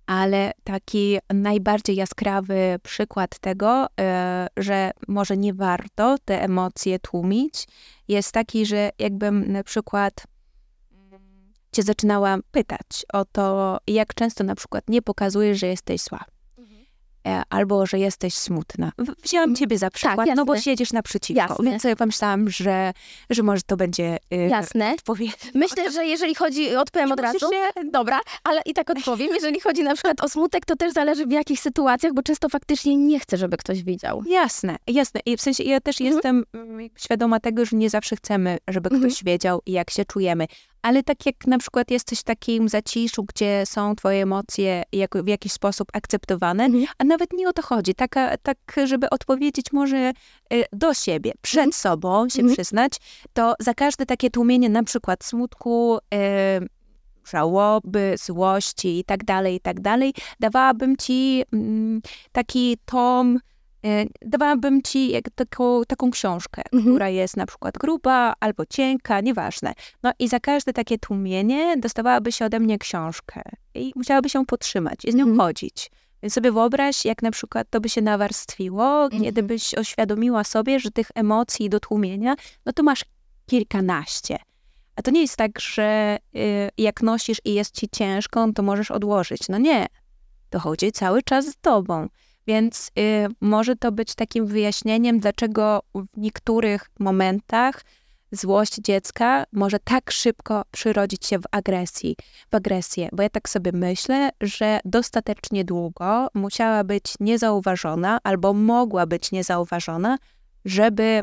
[0.10, 7.68] ale taki najbardziej jaskrawy przykład tego, e, że może nie warto te emocje tłumić,
[8.08, 10.24] jest taki, że jakbym na przykład
[11.72, 16.39] cię zaczynała pytać o to, jak często na przykład nie pokazujesz, że jesteś słaba.
[17.28, 18.92] E, albo że jesteś smutna.
[19.24, 21.66] Wzięłam ciebie za tak, przykład, tak, no bo siedzisz naprzeciwko, jasne.
[21.66, 22.94] więc sobie pomyślałam, że,
[23.30, 24.94] że może to będzie yy, jasne.
[24.94, 25.38] odpowiedź.
[25.54, 27.90] Myślę, że jeżeli chodzi, odpowiem od razu, się...
[27.92, 31.32] dobra, ale i tak odpowiem, jeżeli chodzi na przykład o smutek, to też zależy w
[31.32, 34.24] jakich sytuacjach, bo często faktycznie nie chcę, żeby ktoś widział.
[34.28, 35.22] Jasne, jasne.
[35.26, 36.16] I w sensie ja też mhm.
[36.16, 39.12] jestem mm, świadoma tego, że nie zawsze chcemy, żeby mhm.
[39.12, 40.48] ktoś wiedział, jak się czujemy
[40.82, 45.28] ale tak jak na przykład jesteś w takim zaciszu, gdzie są twoje emocje jak, w
[45.28, 46.86] jakiś sposób akceptowane, mhm.
[46.98, 50.14] a nawet nie o to chodzi, tak, tak żeby odpowiedzieć może e,
[50.74, 51.74] do siebie, przed mhm.
[51.74, 52.56] sobą się mhm.
[52.56, 52.94] przyznać,
[53.34, 56.60] to za każde takie tłumienie na przykład smutku, e,
[57.30, 63.40] żałoby, złości i tak dalej, i tak dalej, dawałabym ci mm, taki tom
[64.22, 66.84] dawałabym ci jak taką, taką książkę, Mhm.
[66.96, 69.74] która jest na przykład gruba albo cienka, nieważne.
[70.04, 73.42] No i za każde takie tłumienie dostawałabyś ode mnie książkę
[73.76, 75.40] i musiałabyś ją podtrzymać i z nią Mhm.
[75.40, 75.92] chodzić.
[76.24, 79.24] Więc sobie wyobraź, jak na przykład to by się nawarstwiło, Mhm.
[79.24, 83.06] kiedy byś oświadomiła sobie, że tych emocji do tłumienia, no to masz
[83.46, 84.38] kilkanaście.
[84.96, 88.92] A to nie jest tak, że y, jak nosisz i jest ci ciężko, to możesz
[88.92, 89.42] odłożyć.
[89.50, 89.88] No nie.
[90.50, 92.08] To chodzi cały czas z tobą.
[92.50, 97.82] Więc y, może to być takim wyjaśnieniem, dlaczego w niektórych momentach
[98.32, 102.16] złość dziecka może tak szybko przyrodzić się w agresji,
[102.52, 103.10] w agresję.
[103.12, 110.18] Bo ja tak sobie myślę, że dostatecznie długo musiała być niezauważona albo mogła być niezauważona,
[110.66, 111.22] żeby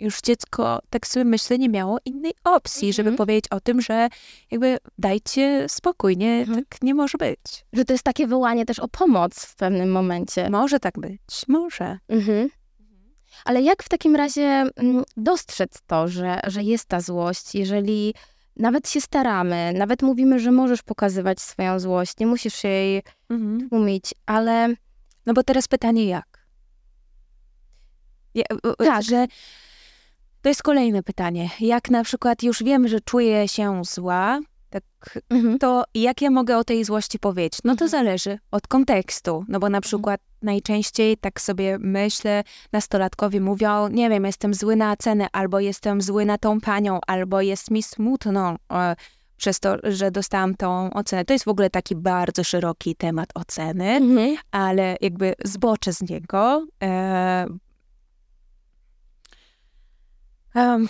[0.00, 3.16] już dziecko, tak sobie myślę, nie miało innej opcji, żeby Mhm.
[3.16, 4.08] powiedzieć o tym, że
[4.50, 6.64] jakby dajcie spokój, nie, Mhm.
[6.64, 7.40] tak nie może być.
[7.72, 10.50] Że to jest takie wołanie też o pomoc w pewnym momencie.
[10.50, 11.98] Może tak być, może.
[12.08, 12.48] Mhm.
[13.44, 14.42] Ale jak w takim razie
[14.76, 18.14] mm, dostrzec to, że, że jest ta złość, jeżeli
[18.56, 23.68] nawet się staramy, nawet mówimy, że możesz pokazywać swoją złość, nie musisz jej Mhm.
[23.70, 24.74] tłumić, ale
[25.26, 26.46] No bo teraz pytanie jak?
[28.34, 28.76] Ja, Tak.
[28.86, 29.02] tak.
[29.02, 29.26] Że
[30.44, 31.50] to jest kolejne pytanie.
[31.60, 34.82] Jak na przykład już wiem, że czuję się zła, tak,
[35.30, 35.58] mhm.
[35.58, 37.58] to jak ja mogę o tej złości powiedzieć?
[37.64, 37.90] No to Mhm.
[37.90, 39.44] zależy od kontekstu.
[39.48, 44.96] No bo na przykład najczęściej tak sobie myślę, nastolatkowie mówią, nie wiem, jestem zły na
[44.96, 48.96] cenę, albo jestem zły na tą panią, albo jest mi smutno e,
[49.36, 51.24] przez to, że dostałam tą ocenę.
[51.24, 54.36] To jest w ogóle taki bardzo szeroki temat oceny Mhm.
[54.50, 56.66] ale jakby zboczę z niego.
[56.82, 57.46] E,
[60.54, 60.88] em,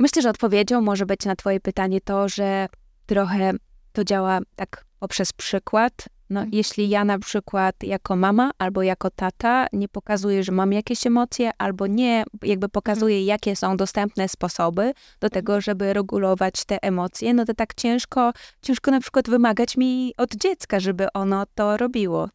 [0.00, 2.66] myślę, że odpowiedzią może być na Twoje pytanie to, że
[3.06, 3.52] trochę
[3.92, 5.92] to działa tak poprzez przykład.
[6.30, 6.54] No, Mhm.
[6.54, 11.50] jeśli ja na przykład jako mama albo jako tata nie pokazuję, że mam jakieś emocje,
[11.58, 17.44] albo nie, jakby pokazuję, jakie są dostępne sposoby do tego, żeby regulować te emocje, no
[17.44, 22.28] to tak ciężko, ciężko na przykład wymagać mi od dziecka, żeby ono to robiło.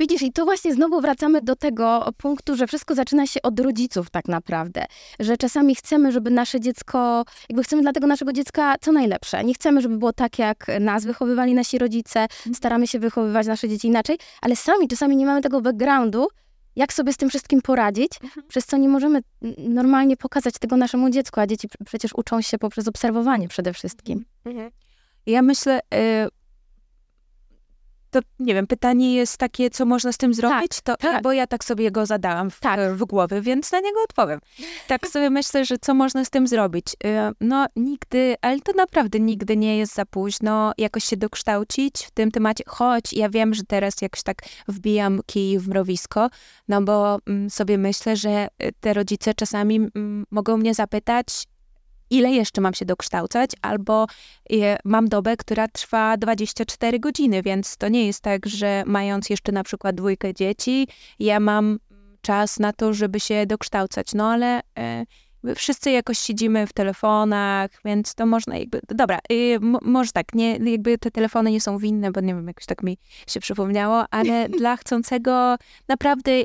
[0.00, 4.10] Widzisz, i to właśnie znowu wracamy do tego punktu, że wszystko zaczyna się od rodziców
[4.10, 4.84] tak naprawdę.
[5.20, 9.44] Że czasami chcemy, żeby nasze dziecko, jakby chcemy dla tego naszego dziecka co najlepsze.
[9.44, 13.88] Nie chcemy, żeby było tak, jak nas wychowywali nasi rodzice, staramy się wychowywać nasze dzieci
[13.88, 16.28] inaczej, ale sami czasami nie mamy tego backgroundu,
[16.76, 18.12] jak sobie z tym wszystkim poradzić,
[18.48, 19.20] przez co nie możemy
[19.58, 24.24] normalnie pokazać tego naszemu dziecku, a dzieci pr- przecież uczą się poprzez obserwowanie przede wszystkim.
[25.26, 26.28] Ja myślę, y,
[28.10, 31.22] to nie wiem, pytanie jest takie, co można z tym zrobić, to, tak.
[31.22, 32.94] bo ja tak sobie go zadałam w, Tak.
[32.94, 34.40] w głowie, więc na niego odpowiem.
[34.88, 36.86] Tak sobie myślę, że co można z tym zrobić.
[37.04, 42.10] Y, No nigdy, ale to naprawdę nigdy nie jest za późno jakoś się dokształcić w
[42.10, 46.30] tym temacie, choć ja wiem, że teraz jakoś tak wbijam kij w mrowisko,
[46.68, 51.44] no bo mm, sobie myślę, że y, te rodzice czasami mm, mogą mnie zapytać,
[52.10, 54.06] ile jeszcze mam się dokształcać, albo
[54.52, 59.52] e, mam dobę, która trwa 24 godziny, więc to nie jest tak, że mając jeszcze
[59.52, 61.78] na przykład dwójkę dzieci, ja mam
[62.20, 64.14] czas na to, żeby się dokształcać.
[64.14, 64.60] No ale
[65.42, 70.56] my wszyscy jakoś siedzimy w telefonach, więc to można jakby, dobra, y, może tak, nie,
[70.56, 74.48] jakby te telefony nie są winne, bo nie wiem, jakoś tak mi się przypomniało, ale
[74.58, 75.56] dla chcącego,
[75.88, 76.44] naprawdę y,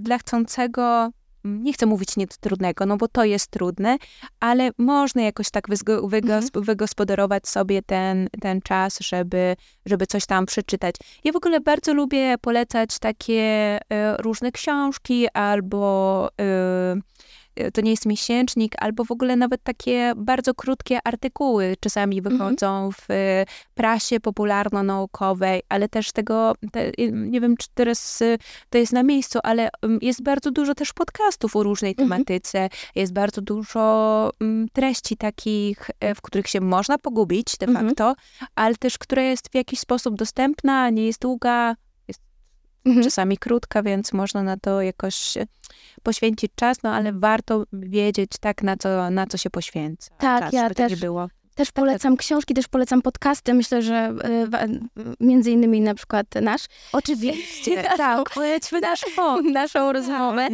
[0.00, 1.10] dla chcącego,
[1.44, 3.96] nie chcę mówić nic trudnego, no bo to jest trudne,
[4.40, 10.46] ale można jakoś tak wyzgo, wygos, wygospodarować sobie ten, ten czas, żeby, żeby coś tam
[10.46, 10.94] przeczytać.
[11.24, 13.78] Ja w ogóle bardzo lubię polecać takie e,
[14.16, 16.96] różne książki albo e,
[17.74, 23.10] to nie jest miesięcznik, albo w ogóle nawet takie bardzo krótkie artykuły czasami wychodzą w
[23.10, 23.44] e,
[23.74, 28.22] prasie popularno-naukowej, ale też tego, te, nie wiem czy teraz
[28.70, 32.08] to jest na miejscu, ale mm, jest bardzo dużo też podcastów o różnej Mhm.
[32.08, 37.86] tematyce, jest bardzo dużo mm, treści takich, w których się można pogubić de Mhm.
[37.88, 38.14] facto,
[38.54, 41.74] ale też która jest w jakiś sposób dostępna, nie jest długa,
[42.84, 43.04] Mhm.
[43.04, 45.46] czasami krótka, więc można na to jakoś e,
[46.02, 50.10] poświęcić czas, no ale warto wiedzieć tak, na co, na co się poświęca.
[50.18, 51.00] Tak, czas, ja żeby tak też.
[51.00, 51.28] było.
[51.60, 53.54] Też polecam książki, też polecam podcasty.
[53.54, 54.14] Myślę, że
[54.48, 54.58] wa-
[55.20, 56.62] między innymi na przykład nasz.
[56.92, 59.04] Oczywiście, Naszą- tak, pojedźmy nasz
[59.52, 60.48] naszą rozmowę.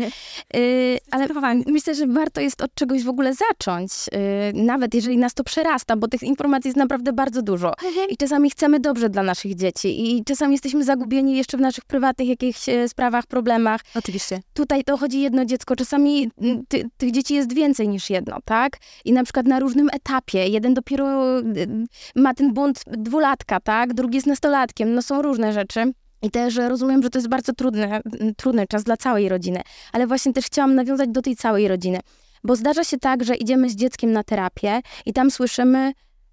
[0.57, 1.29] Y, ale
[1.67, 5.97] myślę, że warto jest od czegoś w ogóle zacząć, y, nawet jeżeli nas to przerasta,
[5.97, 7.73] bo tych informacji jest naprawdę bardzo dużo.
[8.09, 12.29] I czasami chcemy dobrze dla naszych dzieci i czasami jesteśmy zagubieni jeszcze w naszych prywatnych
[12.29, 13.81] jakichś e, sprawach, problemach.
[13.95, 14.41] Oczywiście.
[14.55, 16.31] Tutaj to chodzi jedno dziecko, czasami
[16.69, 18.77] ty, tych dzieci jest więcej niż jedno, tak?
[19.05, 20.49] I na przykład na różnym etapie.
[20.49, 23.95] Jeden dopiero y, ma ten bunt dwulatka, tak?
[23.95, 24.95] Drugi jest nastolatkiem.
[24.95, 25.93] No są różne rzeczy.
[26.23, 28.01] I też rozumiem, że to jest bardzo trudny,
[28.37, 29.61] trudny czas dla całej rodziny,
[29.93, 32.01] ale właśnie też chciałam nawiązać do tej całej rodziny.
[32.45, 35.93] Bo zdarza się tak, że idziemy z dzieckiem na terapię i tam słyszymy,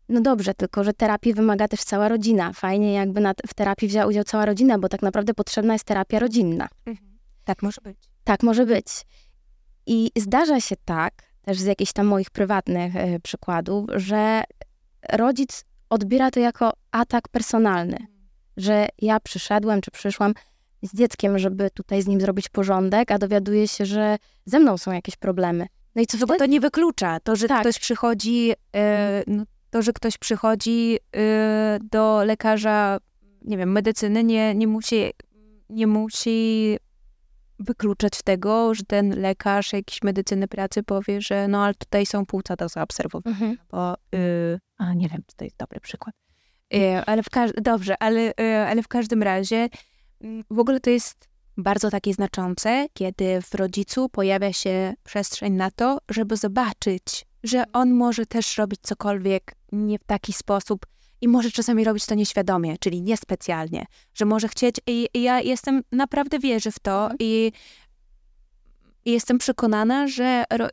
[0.09, 2.53] no dobrze, tylko że terapii wymaga też cała rodzina.
[2.53, 6.19] Fajnie jakby na, w terapii wzięła udział cała rodzina, bo tak naprawdę potrzebna jest terapia
[6.19, 6.67] rodzinna.
[6.85, 7.17] Mhm.
[7.45, 7.97] Tak może być.
[8.23, 8.87] Tak może być.
[9.85, 11.13] I zdarza się tak,
[11.45, 14.43] też z jakichś tam moich prywatnych y, przykładów, że
[15.11, 17.97] rodzic odbiera to jako atak personalny.
[18.57, 20.33] Że ja przyszedłem czy przyszłam
[20.81, 24.91] z dzieckiem, żeby tutaj z nim zrobić porządek, a dowiaduję się, że ze mną są
[24.91, 25.67] jakieś problemy.
[25.95, 27.19] No i co bo to nie wyklucza.
[27.19, 27.61] To, że tak.
[27.61, 32.97] ktoś przychodzi, e, no, to, że ktoś przychodzi e, do lekarza,
[33.41, 35.11] nie wiem, medycyny, nie, nie musi,
[35.69, 36.77] nie musi
[37.63, 42.55] wykluczać tego, że ten lekarz jakiś medycyny pracy powie, że no ale tutaj są płuca
[42.55, 43.57] do zaobserwowania, mhm.
[43.71, 46.15] bo y, a nie wiem, czy to jest dobry przykład.
[46.73, 47.27] Y, ale w
[47.61, 49.69] dobrze, ale, y, ale w każdym razie
[50.21, 55.71] mm, w ogóle to jest bardzo takie znaczące, kiedy w rodzicu pojawia się przestrzeń na
[55.71, 60.85] to, żeby zobaczyć, że on może też robić cokolwiek nie w taki sposób
[61.23, 65.83] i może czasami robić to nieświadomie, czyli niespecjalnie, że może chcieć i, i ja jestem,
[65.91, 67.17] naprawdę wierzę w to mhm.
[67.19, 67.51] i
[69.05, 70.67] i jestem przekonana, że ro,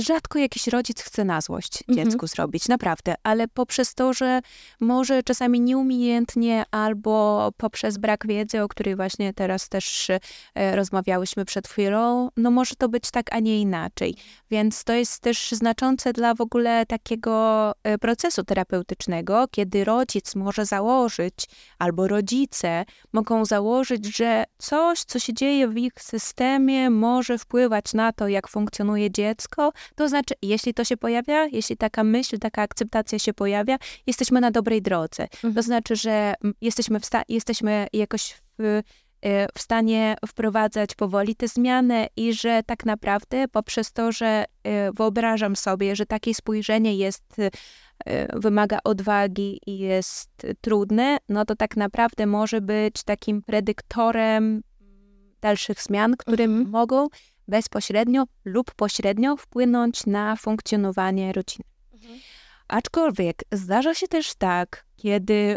[0.00, 2.08] rzadko jakiś rodzic chce na złość mhm.
[2.08, 4.40] dziecku zrobić, naprawdę, ale poprzez to, że
[4.80, 10.10] może czasami nieumiejętnie albo poprzez brak wiedzy, o której właśnie teraz też
[10.54, 14.16] e, rozmawiałyśmy przed chwilą, no może to być tak, a nie inaczej.
[14.50, 20.66] Więc to jest też znaczące dla w ogóle takiego e, procesu terapeutycznego, kiedy rodzic może
[20.66, 21.46] założyć,
[21.78, 27.94] albo rodzice mogą założyć, że coś, co się dzieje w ich systemie, może wpływać wpływać
[27.94, 32.62] na to, jak funkcjonuje dziecko, to znaczy, jeśli to się pojawia, jeśli taka myśl, taka
[32.62, 35.22] akceptacja się pojawia, jesteśmy na dobrej drodze.
[35.22, 35.54] Mhm.
[35.54, 38.82] To znaczy, że jesteśmy, w jesteśmy jakoś w,
[39.22, 44.92] e, w stanie wprowadzać powoli te zmiany i że tak naprawdę poprzez to, że e,
[44.92, 47.24] wyobrażam sobie, że takie spojrzenie jest
[48.06, 54.62] e, wymaga odwagi i jest trudne, no to tak naprawdę może być takim predyktorem
[55.40, 56.70] dalszych zmian, które mhm.
[56.70, 57.06] mogą
[57.48, 61.64] bezpośrednio lub pośrednio wpłynąć na funkcjonowanie rodziny.
[61.92, 62.18] Mhm.
[62.68, 65.56] Aczkolwiek zdarza się też tak, kiedy,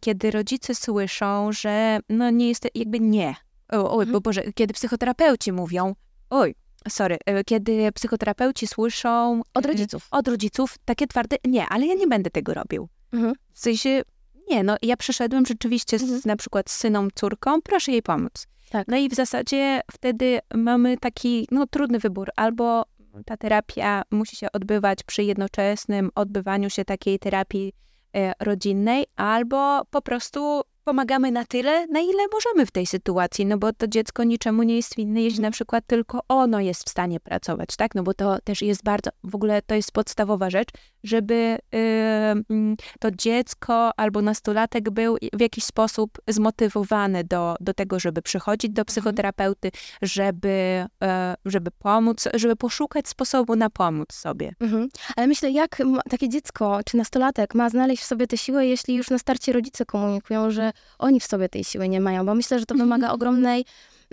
[0.00, 3.34] kiedy rodzice słyszą, że no nie jest, jakby nie.
[3.72, 4.12] O, oj, mhm.
[4.12, 5.94] bo Boże, kiedy psychoterapeuci mówią,
[6.30, 6.54] oj,
[6.88, 12.06] sorry, e, kiedy psychoterapeuci słyszą od rodziców, od rodziców takie twarde, nie, ale ja nie
[12.06, 12.88] będę tego robił.
[13.12, 13.34] Mhm.
[13.52, 14.02] W sensie,
[14.50, 16.20] nie, no ja przyszedłem rzeczywiście z, mhm.
[16.24, 18.46] na przykład z syną, córką, proszę jej pomóc.
[18.70, 18.88] Tak.
[18.88, 22.30] No i w zasadzie wtedy mamy taki no, trudny wybór.
[22.36, 22.84] Albo
[23.26, 27.72] ta terapia musi się odbywać przy jednoczesnym odbywaniu się takiej terapii
[28.16, 33.58] e, rodzinnej, albo po prostu pomagamy na tyle, na ile możemy w tej sytuacji, no
[33.58, 37.20] bo to dziecko niczemu nie jest winne, jeśli na przykład tylko ono jest w stanie
[37.20, 37.94] pracować, tak?
[37.94, 40.68] No bo to też jest bardzo, w ogóle to jest podstawowa rzecz,
[41.04, 48.22] żeby yy, to dziecko albo nastolatek był w jakiś sposób zmotywowany do, do tego, żeby
[48.22, 48.86] przychodzić do mhm.
[48.86, 49.70] psychoterapeuty,
[50.02, 51.08] żeby, yy,
[51.44, 54.54] żeby pomóc, żeby poszukać sposobu na pomóc sobie.
[54.60, 54.88] Mhm.
[55.16, 59.10] Ale myślę, jak takie dziecko czy nastolatek ma znaleźć w sobie tę siłę, jeśli już
[59.10, 62.66] na starcie rodzice komunikują, że oni w sobie tej siły nie mają, bo myślę, że
[62.66, 63.14] to wymaga mhm.
[63.14, 63.64] ogromnej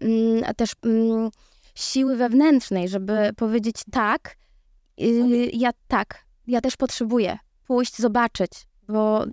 [0.01, 1.29] mm, też mm,
[1.75, 4.37] siły wewnętrznej, żeby powiedzieć tak,
[5.01, 8.51] y, ja tak, ja też potrzebuję pójść, zobaczyć,
[8.87, 9.25] bo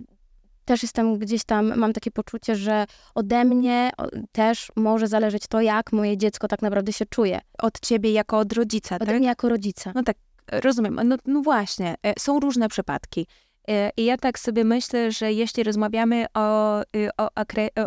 [0.65, 3.91] też jestem gdzieś tam, mam takie poczucie, że ode mnie
[4.31, 7.41] też może zależeć to, jak moje dziecko tak naprawdę się czuje.
[7.57, 9.15] Od ciebie jako od rodzica, Ode tak?
[9.15, 9.91] mnie jako rodzica.
[9.95, 10.17] No tak,
[10.51, 10.99] rozumiem.
[11.05, 13.27] No, no właśnie, e, są różne przypadki.
[13.67, 17.29] E, I ja tak sobie myślę, że jeśli rozmawiamy o, y, o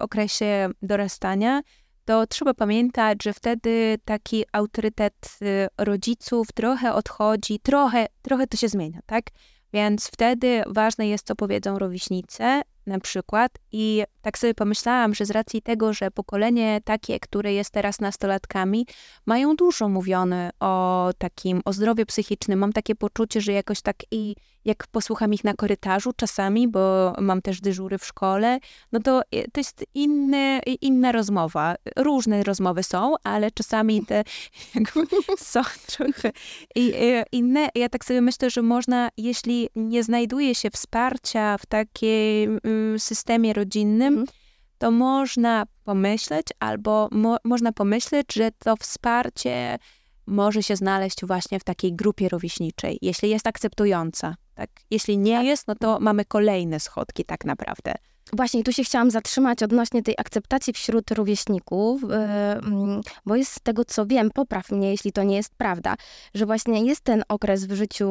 [0.00, 1.62] okresie dorastania,
[2.08, 8.68] to trzeba pamiętać, że wtedy taki autorytet y, rodziców trochę odchodzi, trochę, trochę to się
[8.68, 9.24] zmienia, tak?
[9.72, 13.52] Więc wtedy ważne jest, co powiedzą rówieśnicy, na przykład.
[13.72, 18.86] I tak sobie pomyślałam, że z racji tego, że pokolenie takie, które jest teraz nastolatkami,
[19.26, 22.58] mają dużo mówione o takim, o zdrowiu psychicznym.
[22.58, 27.42] Mam takie poczucie, że jakoś tak i jak posłucham ich na korytarzu czasami, bo mam
[27.42, 28.58] też dyżury w szkole,
[28.92, 31.74] no to to jest inny, inna rozmowa.
[31.96, 34.24] Różne rozmowy są, ale czasami te
[35.38, 36.32] są trochę
[37.32, 37.68] inne.
[37.74, 43.52] Ja tak sobie myślę, że można, jeśli nie znajduje się wsparcia w takim mm, systemie
[43.52, 44.26] rodzinnym, mhm.
[44.78, 49.78] to można pomyśleć, albo mo można pomyśleć, że to wsparcie
[50.26, 54.34] może się znaleźć właśnie w takiej grupie rówieśniczej, jeśli jest akceptująca.
[54.58, 54.70] Tak?
[54.90, 55.46] Jeśli nie tak.
[55.46, 57.94] jest, no to mamy kolejne schodki tak naprawdę.
[58.32, 63.60] Właśnie tu się chciałam zatrzymać odnośnie tej akceptacji wśród rówieśników, yy, mm, bo jest z
[63.60, 65.94] tego, co wiem, popraw mnie, jeśli to nie jest prawda,
[66.34, 68.08] że właśnie jest ten okres w życiu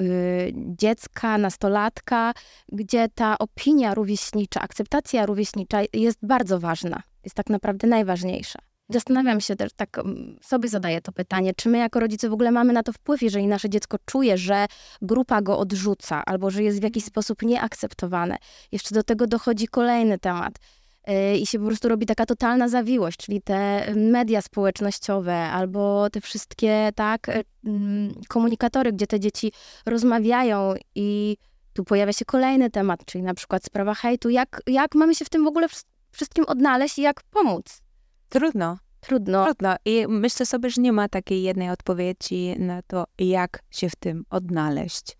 [0.00, 2.32] yy, dziecka, nastolatka,
[2.72, 8.58] gdzie ta opinia rówieśnicza, akceptacja rówieśnicza jest bardzo ważna, jest tak naprawdę najważniejsza.
[8.88, 10.00] Zastanawiam się też, tak
[10.42, 13.46] sobie zadaję to pytanie, czy my jako rodzice w ogóle mamy na to wpływ, jeżeli
[13.46, 14.66] nasze dziecko czuje, że
[15.02, 18.36] grupa go odrzuca albo że jest w jakiś sposób nieakceptowane.
[18.72, 20.54] Jeszcze do tego dochodzi kolejny temat.
[21.06, 26.20] Yy, I się po prostu robi taka totalna zawiłość, czyli te media społecznościowe albo te
[26.20, 27.30] wszystkie, tak,
[27.64, 29.52] mm, komunikatory, gdzie te dzieci
[29.86, 31.36] rozmawiają i
[31.72, 34.30] tu pojawia się kolejny temat, czyli na przykład sprawa hejtu.
[34.30, 35.66] Jak, jak mamy się w tym w ogóle
[36.12, 37.85] wszystkim odnaleźć i jak pomóc?
[38.28, 38.78] Trudno.
[39.00, 39.44] Trudno.
[39.44, 39.76] Trudno.
[39.84, 44.24] I myślę sobie, że nie ma takiej jednej odpowiedzi na to, jak się w tym
[44.30, 45.16] odnaleźć.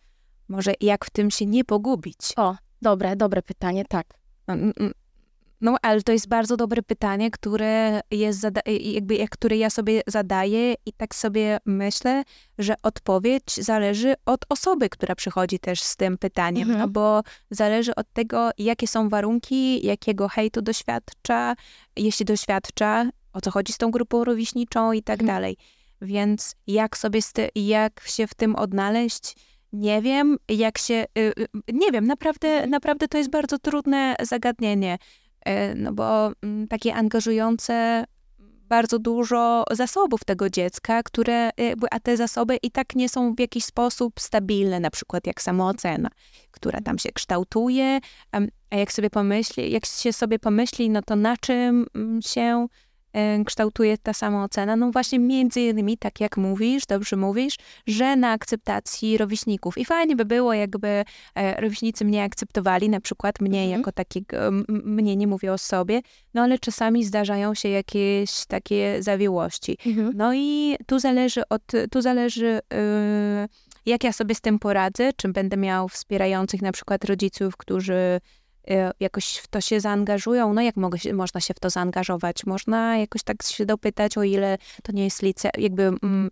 [0.49, 2.19] Może jak w tym się nie pogubić.
[2.37, 4.07] O, dobre, dobre pytanie, tak.
[5.61, 8.47] No, ale to jest bardzo dobre pytanie, które jest
[8.95, 12.23] jakby, które ja sobie zadaję i tak sobie myślę,
[12.59, 16.93] że odpowiedź zależy od osoby, która przychodzi też z tym pytaniem, mhm.
[16.93, 21.55] bo zależy od tego, jakie są warunki, jakiego hejtu doświadcza,
[21.97, 25.37] jeśli doświadcza, o co chodzi z tą grupą rówieśniczą i tak mhm.
[25.37, 25.57] dalej.
[26.03, 27.21] Więc jak sobie,
[27.55, 29.37] jak się w tym odnaleźć,
[29.73, 34.99] nie wiem, jak się, y, y, nie wiem, naprawdę, naprawdę to jest bardzo trudne zagadnienie.
[35.47, 38.05] E, no bo mm, takie angażujące
[38.69, 41.51] bardzo dużo zasobów tego dziecka, które,
[41.91, 46.09] a te zasoby i tak nie są w jakiś sposób stabilne, na przykład jak samoocena,
[46.51, 47.99] która tam się kształtuje,
[48.71, 52.86] a jak sobie pomyśli, jak się sobie pomyśli, no to na czym mm, się E,
[53.47, 54.77] kształtuje ta sama ocena?
[54.77, 57.57] No właśnie między innymi, tak jak mówisz, dobrze mówisz,
[57.87, 59.79] że na akceptacji rówieśników.
[59.79, 61.05] I fajnie by było, jakby
[61.35, 63.81] e, rówieśnicy mnie akceptowali, na przykład mnie mhm.
[63.81, 64.37] jako takiego,
[64.69, 66.01] mnie nie mówię o sobie,
[66.35, 69.79] no ale czasami zdarzają się jakieś takie zawiłości.
[69.87, 70.12] Mhm.
[70.14, 72.61] No i tu zależy od, tu zależy...
[72.73, 73.49] Yy,
[73.87, 78.21] jak ja sobie z tym poradzę, czy będę miał wspierających na przykład rodziców, którzy
[79.01, 80.55] jakoś w to się zaangażują.
[80.55, 82.47] No jak mogę, można się w to zaangażować?
[82.47, 85.83] Można jakoś tak się dopytać, o ile to nie jest lice, jakby...
[85.83, 86.31] Mm,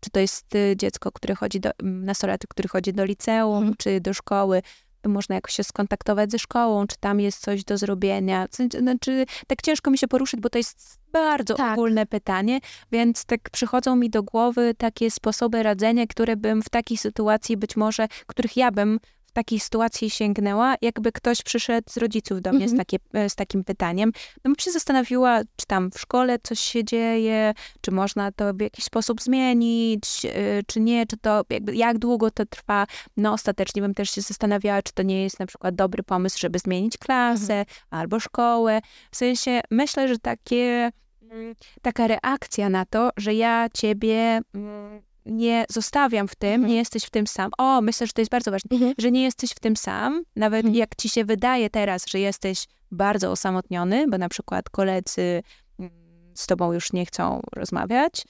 [0.00, 3.74] czy to jest y, dziecko, które chodzi do, mm, nastolatek, który chodzi do liceum, mhm.
[3.78, 4.62] czy do szkoły,
[5.08, 8.46] można jakoś się skontaktować ze szkołą, czy tam jest coś do zrobienia.
[8.78, 11.72] Znaczy, tak ciężko mi się poruszyć, bo to jest bardzo tak.
[11.72, 12.60] ogólne pytanie,
[12.92, 17.76] więc tak przychodzą mi do głowy takie sposoby radzenia, które bym w takiej sytuacji być
[17.76, 19.00] może, których ja bym
[19.32, 22.78] takiej sytuacji sięgnęła, jakby ktoś przyszedł z rodziców do mnie z, mhm.
[22.78, 24.12] takie, e, z takim pytaniem.
[24.36, 28.60] No bym się zastanowiła, czy tam w szkole coś się dzieje, czy można to w
[28.60, 32.86] jakiś sposób zmienić, e, czy nie, czy to jakby, jak długo to trwa.
[33.16, 36.58] No ostatecznie bym też się zastanawiała, czy to nie jest na przykład dobry pomysł, żeby
[36.58, 37.66] zmienić klasę mhm.
[37.90, 38.80] albo szkołę.
[39.10, 40.90] W sensie myślę, że takie
[41.22, 46.70] mm, taka reakcja na to, że ja ciebie mm, nie zostawiam w tym, mhm.
[46.70, 47.50] nie jesteś w tym sam.
[47.58, 48.94] O, myślę, że to jest bardzo ważne, mhm.
[48.98, 50.74] że nie jesteś w tym sam, nawet mhm.
[50.74, 55.42] jak ci się wydaje teraz, że jesteś bardzo osamotniony, bo na przykład koledzy
[55.78, 55.92] mm,
[56.34, 58.24] z tobą już nie chcą rozmawiać,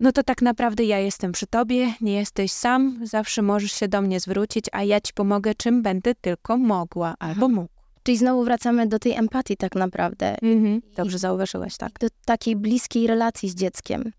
[0.00, 4.02] no to tak naprawdę ja jestem przy tobie, nie jesteś sam, zawsze możesz się do
[4.02, 7.68] mnie zwrócić, a ja ci pomogę, czym będę tylko mogła albo mógł.
[8.02, 10.42] Czyli znowu wracamy do tej empatii tak naprawdę.
[10.42, 10.82] Mhm.
[10.96, 11.98] Dobrze zauważyłaś, tak.
[12.00, 14.12] Do takiej bliskiej relacji z dzieckiem.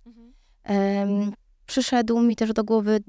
[0.69, 1.33] Um,
[1.71, 2.99] przyszedł mi też do głowy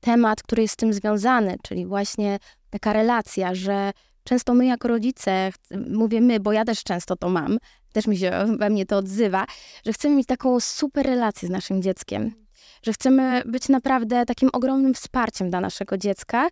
[0.00, 2.38] temat, który jest z tym związany, czyli właśnie
[2.70, 3.92] taka relacja, że
[4.24, 5.50] często my jako rodzice,
[5.90, 7.58] mówię my, bo ja też często to mam,
[7.92, 9.46] też mi się we mnie to odzywa,
[9.86, 12.34] że chcemy mieć taką super relację z naszym dzieckiem,
[12.82, 16.48] że chcemy być naprawdę takim ogromnym wsparciem dla naszego dziecka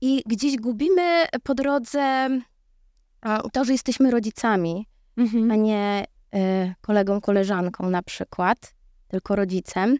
[0.00, 2.28] i gdzieś gubimy po drodze
[3.52, 4.86] to, że jesteśmy rodzicami,
[5.16, 5.50] mhm.
[5.50, 6.04] a nie
[6.34, 8.79] y, kolegą, koleżanką na przykład
[9.10, 9.96] tylko rodzicem.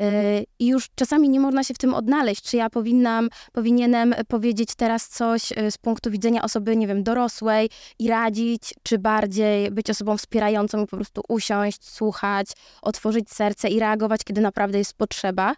[0.00, 4.74] Y, I już czasami nie można się w tym odnaleźć, czy ja powinnam, powinienem powiedzieć
[4.74, 9.90] teraz coś y, z punktu widzenia osoby, nie wiem, dorosłej i radzić, czy bardziej być
[9.90, 12.46] osobą wspierającą i po prostu usiąść, słuchać,
[12.82, 15.54] otworzyć serce i reagować, kiedy naprawdę jest potrzeba.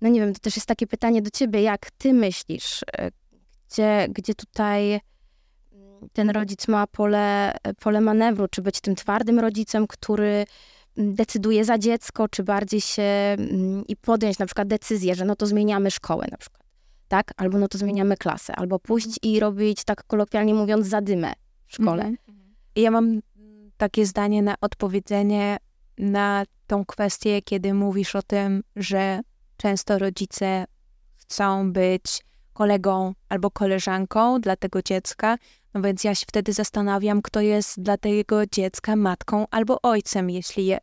[0.00, 3.10] No nie wiem, to też jest takie pytanie do ciebie, jak ty myślisz, y,
[3.70, 5.00] gdzie, gdzie tutaj
[5.72, 10.44] mm, ten rodzic ma pole, pole manewru, czy być tym twardym rodzicem, który
[10.96, 13.36] decyduje za dziecko, czy bardziej się
[13.88, 16.62] i podjąć na przykład decyzję, że no to zmieniamy szkołę na przykład,
[17.08, 17.32] tak?
[17.36, 21.32] Albo no to zmieniamy klasę, albo pójść i robić, tak kolokwialnie mówiąc, zadymę
[21.66, 22.04] w szkole.
[22.04, 22.54] Mhm.
[22.76, 23.20] Ja mam
[23.76, 25.56] takie zdanie na odpowiedzenie
[25.98, 29.20] na tą kwestię, kiedy mówisz o tym, że
[29.56, 30.64] często rodzice
[31.16, 32.24] chcą być
[32.54, 35.38] kolegą albo koleżanką dla tego dziecka.
[35.74, 40.66] No więc ja się wtedy zastanawiam, kto jest dla tego dziecka matką albo ojcem, jeśli,
[40.66, 40.78] je,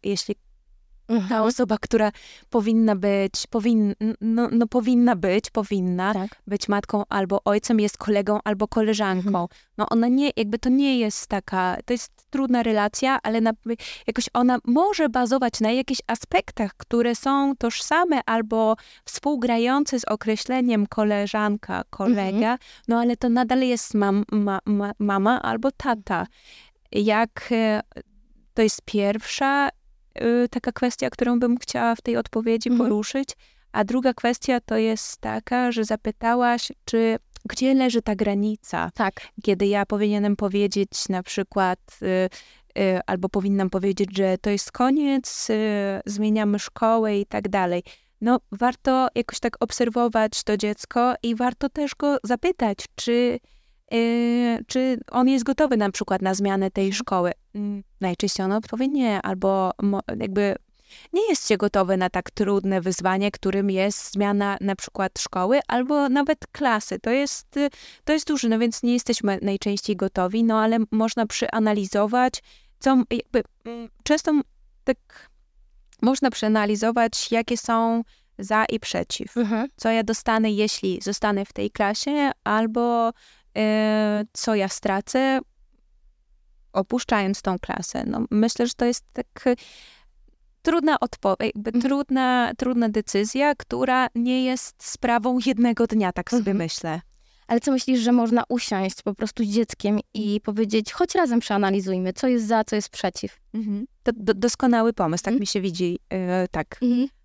[1.16, 1.48] jeśli ta Mhm.
[1.48, 2.12] osoba, która
[2.50, 6.42] powinna być, powin, no, no powinna być, powinna Tak.
[6.48, 9.28] być matką albo ojcem, jest kolegą albo koleżanką.
[9.30, 9.48] Mhm.
[9.78, 13.52] No ona nie, jakby to nie jest taka, to jest trudna relacja, ale na,
[14.08, 21.84] jakoś ona może bazować na jakichś aspektach, które są tożsame albo współgrające z określeniem koleżanka,
[21.90, 22.58] kolega,
[22.88, 26.28] no ale to nadal jest mam, ma, ma, mama albo tata.
[26.92, 27.82] Jak e,
[28.54, 29.70] to jest pierwsza
[30.52, 32.90] taka kwestia, którą bym chciała w tej odpowiedzi Mhm.
[32.90, 33.30] poruszyć.
[33.72, 37.18] A druga kwestia to jest taka, że zapytałaś, czy
[37.50, 39.14] gdzie leży ta granica, Tak.
[39.44, 42.06] kiedy ja powinienem powiedzieć na przykład, y,
[42.82, 45.54] y, albo powinnam powiedzieć, że to jest koniec, y,
[46.06, 47.84] zmieniamy szkołę i tak dalej.
[48.22, 53.40] No, warto jakoś tak obserwować to dziecko i warto też go zapytać, czy, y,
[54.68, 57.32] czy on jest gotowy na przykład na zmianę tej szkoły.
[57.56, 59.72] Mm, Najczęściej on odpowie nie, albo
[60.20, 60.56] jakby
[61.14, 66.10] nie jest się gotowy na tak trudne wyzwanie, którym jest zmiana na przykład szkoły albo
[66.10, 67.00] nawet klasy.
[67.00, 67.70] To jest, y,
[68.04, 72.44] to jest duży, no więc nie jesteśmy najczęściej gotowi, no ale można przeanalizować,
[72.80, 74.32] co jakby mm, często
[74.84, 75.30] tak
[76.02, 78.04] można przeanalizować, jakie są
[78.40, 79.38] za i przeciw.
[79.38, 79.68] Mhm.
[79.76, 83.12] Co ja dostanę, jeśli zostanę w tej klasie, albo
[84.34, 85.40] co ja stracę,
[86.74, 88.04] opuszczając tą klasę.
[88.08, 89.56] No, myślę, że to jest tak e,
[90.62, 91.82] trudna odpowiedź, Mhm.
[91.82, 96.58] trudna, trudna decyzja, która nie jest sprawą jednego dnia, tak sobie Mhm.
[96.58, 97.02] myślę.
[97.48, 102.14] Ale co myślisz, że można usiąść po prostu z dzieckiem i powiedzieć, choć razem przeanalizujmy,
[102.14, 103.38] co jest za, co jest przeciw.
[104.04, 105.40] To do, doskonały pomysł, tak Mhm.
[105.40, 106.80] mi się widzi, e, tak.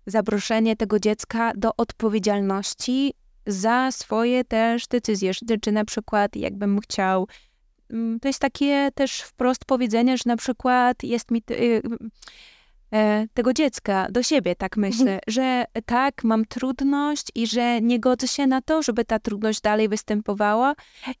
[0.05, 3.13] zaproszenie tego dziecka do odpowiedzialności
[3.47, 5.31] za swoje też decyzje.
[5.61, 7.27] Czy, na przykład jakbym chciał,
[7.91, 11.81] mm, to jest takie też wprost powiedzenie, że na przykład jest mi ty- y,
[12.93, 18.27] e, tego dziecka do siebie, tak myślę, że tak, mam trudność i że nie godzę
[18.27, 20.73] się na to, żeby ta trudność dalej występowała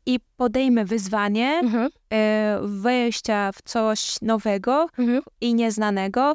[0.05, 1.89] i podejmę wyzwanie Mhm.
[2.13, 5.21] e, wejścia w coś nowego, Mhm.
[5.41, 6.33] i nieznanego,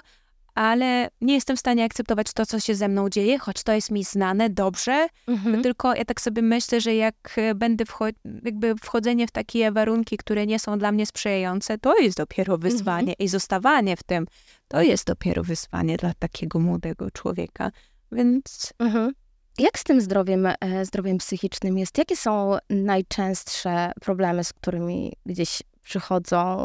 [0.54, 3.90] ale nie jestem w stanie akceptować to, co się ze mną dzieje, choć to jest
[3.90, 5.62] mi znane dobrze, Mhm.
[5.62, 8.12] tylko ja tak sobie myślę, że jak e, będę wcho-
[8.44, 13.12] jakby wchodzenie w takie warunki, które nie są dla mnie sprzyjające, to jest dopiero wyzwanie
[13.18, 14.26] i zostawanie w tym,
[14.68, 17.70] to jest dopiero wyzwanie dla takiego młodego człowieka.
[18.12, 19.12] Więc Mhm.
[19.58, 21.98] Jak z tym zdrowiem, e, zdrowiem psychicznym jest?
[21.98, 26.56] Jakie są najczęstsze problemy, z którymi gdzieś przychodzą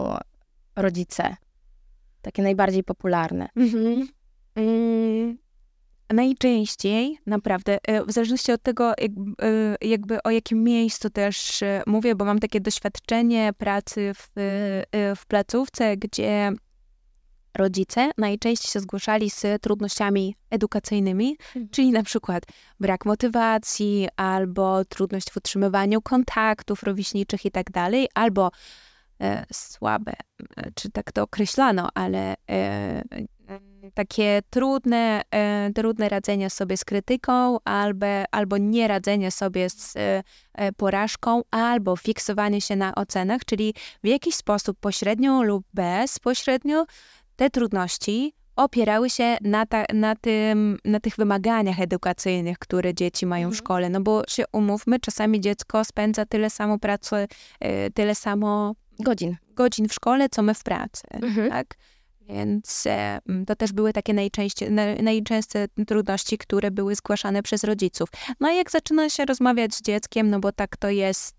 [0.76, 1.36] rodzice?
[2.22, 3.50] Takie najbardziej popularne.
[4.56, 5.38] Mm,
[6.14, 11.84] Najczęściej, naprawdę, e, w zależności od tego, jakby, e, jakby o jakim miejscu też e,
[11.88, 14.30] mówię, bo mam takie doświadczenie pracy w,
[15.16, 16.52] w placówce, gdzie
[17.58, 21.70] rodzice najczęściej się zgłaszali z trudnościami edukacyjnymi, Mhm.
[21.70, 22.44] czyli na przykład
[22.80, 28.52] brak motywacji, albo trudność w utrzymywaniu kontaktów rówieśniczych i tak dalej, albo
[29.54, 30.14] słabe,
[30.58, 33.04] e, czy tak to określano, ale e, e,
[33.94, 40.24] takie trudne, e, trudne radzenie sobie z krytyką, albo, albo nie radzenie sobie z e,
[40.54, 46.86] e, porażką, albo fiksowanie się na ocenach, czyli w jakiś sposób pośrednio lub bezpośrednio
[47.36, 53.48] te trudności opierały się na, ta, na, tym, na tych wymaganiach edukacyjnych, które dzieci mają
[53.50, 53.58] w Mhm.
[53.58, 53.90] szkole.
[53.90, 57.28] No bo się umówmy, czasami dziecko spędza tyle samo pracy,
[57.60, 59.38] e, tyle samo Godzin.
[59.56, 61.50] godzin w szkole, co my w pracy, Mhm.
[61.50, 61.68] tak?
[62.22, 67.64] Więc e, m, to też były takie najczęściej, na, najczęstsze trudności, które były zgłaszane przez
[67.64, 68.10] rodziców.
[68.40, 71.38] No i jak zaczyna się rozmawiać z dzieckiem, no bo tak to jest,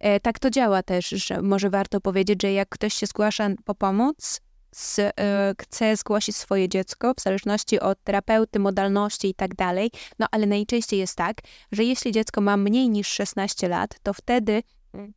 [0.00, 3.74] e, tak to działa też, że może warto powiedzieć, że jak ktoś się zgłasza po
[3.74, 4.40] pomoc,
[4.74, 5.12] z, e,
[5.60, 11.00] chce zgłosić swoje dziecko, w zależności od terapeuty, modalności i tak dalej, no ale najczęściej
[11.00, 11.36] jest tak,
[11.72, 14.62] że jeśli dziecko ma mniej niż 16 lat, to wtedy mm,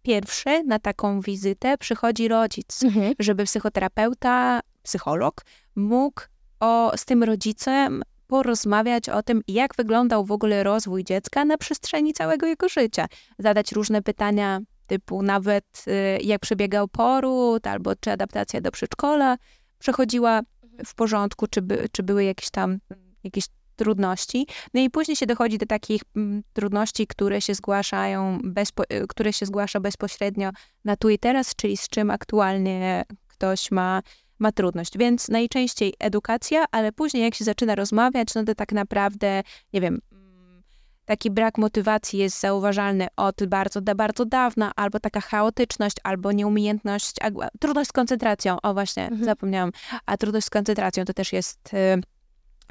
[0.02, 3.14] pierwszy na taką wizytę przychodzi rodzic, Mhm.
[3.20, 5.42] żeby psychoterapeuta, psycholog
[5.76, 6.22] mógł
[6.60, 12.14] o, z tym rodzicem porozmawiać o tym, jak wyglądał w ogóle rozwój dziecka na przestrzeni
[12.14, 13.06] całego jego życia.
[13.40, 19.38] Zadać różne pytania, typu nawet y, jak przebiegał poród, albo czy adaptacja do przedszkola
[19.80, 20.42] przechodziła
[20.86, 22.80] w porządku, czy, by, czy były jakieś tam
[23.24, 23.46] jakieś
[23.82, 24.48] trudności.
[24.74, 29.34] No i później się dochodzi do takich mm, trudności, które się zgłaszają, bezpo, y, które
[29.34, 30.50] się zgłasza bezpośrednio
[30.86, 34.02] na tu i teraz, czyli z czym aktualnie ktoś ma,
[34.40, 34.98] ma trudność.
[34.98, 40.00] Więc najczęściej edukacja, ale później jak się zaczyna rozmawiać, no to tak naprawdę, nie wiem,
[40.12, 40.64] mm,
[41.06, 47.16] taki brak motywacji jest zauważalny od bardzo, bardzo dawna, albo taka chaotyczność, albo nieumiejętność,
[47.60, 48.58] trudność z koncentracją.
[48.62, 49.26] O właśnie, mhm.
[49.26, 49.72] zapomniałam.
[50.06, 52.02] A trudność z koncentracją to też jest y,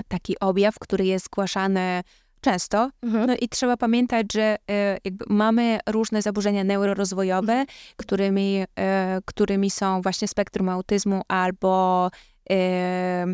[0.09, 2.03] taki objaw, który jest zgłaszany
[2.41, 2.91] często.
[3.03, 3.27] Mhm.
[3.27, 4.99] No i trzeba pamiętać, że e,
[5.29, 7.67] mamy różne zaburzenia neurorozwojowe, mhm.
[7.97, 12.11] którymi, e, którymi są właśnie spektrum autyzmu albo
[12.51, 13.27] e,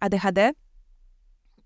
[0.00, 0.52] ADHD.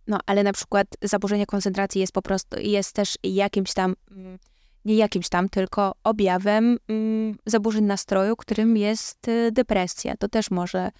[0.06, 4.38] No, ale na przykład zaburzenie koncentracji jest po prostu, jest też jakimś tam, mm,
[4.84, 10.16] nie jakimś tam, tylko objawem mm, zaburzeń nastroju, którym jest depresja.
[10.16, 10.90] To też może,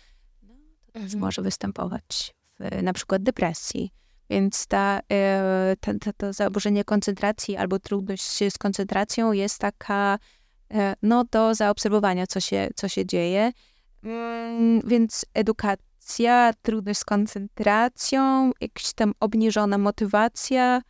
[0.87, 1.21] to też mhm.
[1.21, 2.38] może występować
[2.83, 3.93] na przykład depresji.
[4.31, 5.01] Więc ta,
[5.81, 10.19] ta, ta, to zaburzenie koncentracji albo trudność z koncentracją jest taka,
[10.75, 13.53] e, no do zaobserwowania, co się, co się dzieje.
[14.05, 20.83] Mm, więc edukacja, trudność z koncentracją, jakaś tam obniżona motywacja.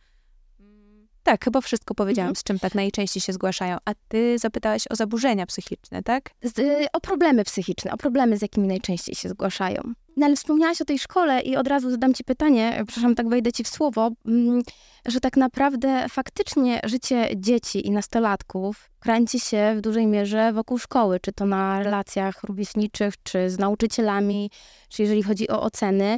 [0.59, 2.35] Mm, tak, chyba wszystko powiedziałam, mhm.
[2.35, 3.77] z czym tak najczęściej się zgłaszają.
[3.85, 6.29] A ty zapytałaś o zaburzenia psychiczne, tak?
[6.43, 9.93] Z, o problemy psychiczne, o problemy, z jakimi najczęściej się zgłaszają.
[10.19, 13.51] No ale wspomniałaś o tej szkole i od razu zadam ci pytanie, przepraszam, tak wejdę
[13.51, 14.61] ci w słowo, mm,
[15.05, 21.19] że tak naprawdę faktycznie życie dzieci i nastolatków kręci się w dużej mierze wokół szkoły,
[21.19, 24.51] czy to na relacjach rówieśniczych, czy z nauczycielami,
[24.89, 26.17] czy jeżeli chodzi o oceny.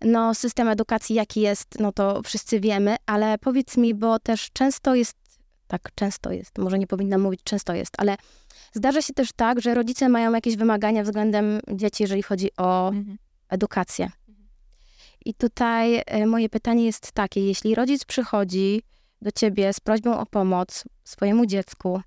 [0.00, 4.94] No, system edukacji jaki jest, no to wszyscy wiemy, ale powiedz mi, bo też często
[4.94, 5.16] jest,
[5.66, 8.16] tak często jest, może nie powinnam mówić często jest, ale
[8.72, 13.16] zdarza się też tak, że rodzice mają jakieś wymagania względem dzieci, jeżeli chodzi o mhm
[13.48, 14.10] edukację.
[15.24, 18.82] I tutaj e, moje pytanie jest takie: jeśli rodzic przychodzi
[19.22, 22.00] do ciebie z prośbą o pomoc swojemu dziecku,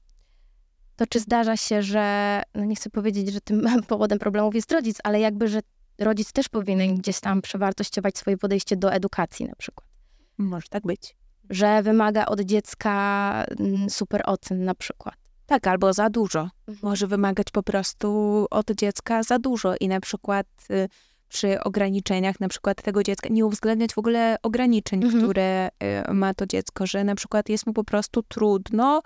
[0.96, 4.98] to czy zdarza się, że, no nie chcę powiedzieć, że tym powodem problemów jest rodzic,
[5.04, 5.60] ale jakby, że
[6.00, 9.90] rodzic też powinien gdzieś tam przewartościować swoje podejście do edukacji na przykład?
[10.38, 11.16] Może tak być.
[11.50, 15.16] Że wymaga od dziecka mm, super ocen na przykład.
[15.46, 16.40] Tak, albo za dużo.
[16.40, 16.78] Mhm.
[16.82, 18.08] Może wymagać po prostu
[18.50, 20.90] od dziecka za dużo i na przykład y,
[21.30, 25.24] przy ograniczeniach na przykład tego dziecka, nie uwzględniać w ogóle ograniczeń, mhm.
[25.24, 25.70] które
[26.10, 29.02] y, ma to dziecko, że na przykład jest mu po prostu trudno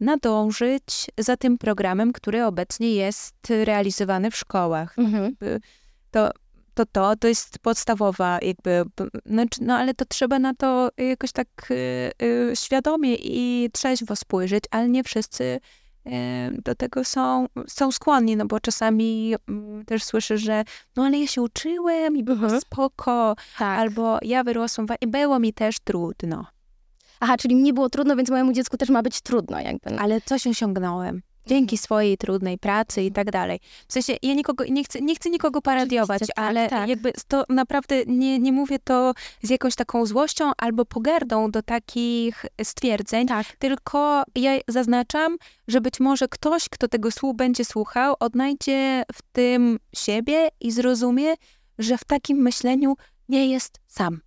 [0.00, 4.98] nadążyć za tym programem, który obecnie jest realizowany w szkołach.
[4.98, 5.36] Mhm.
[6.10, 6.30] To,
[6.74, 8.82] to, to, to jest podstawowa jakby,
[9.26, 11.74] znaczy, no ale to trzeba na to jakoś tak y,
[12.22, 15.60] y, świadomie i trzeźwo spojrzeć, ale nie wszyscy
[16.64, 20.64] do tego są, są skłonni, no bo czasami mm, też słyszę, że
[20.96, 22.60] no ale ja się uczyłem i było mhm.
[22.60, 23.78] spoko, tak.
[23.78, 26.46] albo ja wyrosłam i było mi też trudno.
[27.20, 29.98] Aha, czyli mnie było trudno, więc mojemu dziecku też ma być trudno jakby.
[29.98, 33.60] Ale coś osiągnąłem dzięki swojej trudnej pracy i tak dalej.
[33.88, 36.88] W sensie, ja nikogo, nie chcę, nie chcę nikogo paradiować, tak, ale tak.
[36.88, 39.12] jakby to naprawdę nie, nie mówię to
[39.42, 43.46] z jakąś taką złością albo pogardą do takich stwierdzeń, tak.
[43.58, 45.36] tylko ja zaznaczam,
[45.68, 51.34] że być może ktoś, kto tego słów będzie słuchał, odnajdzie w tym siebie i zrozumie,
[51.78, 52.94] że w takim myśleniu
[53.28, 54.20] nie jest sam.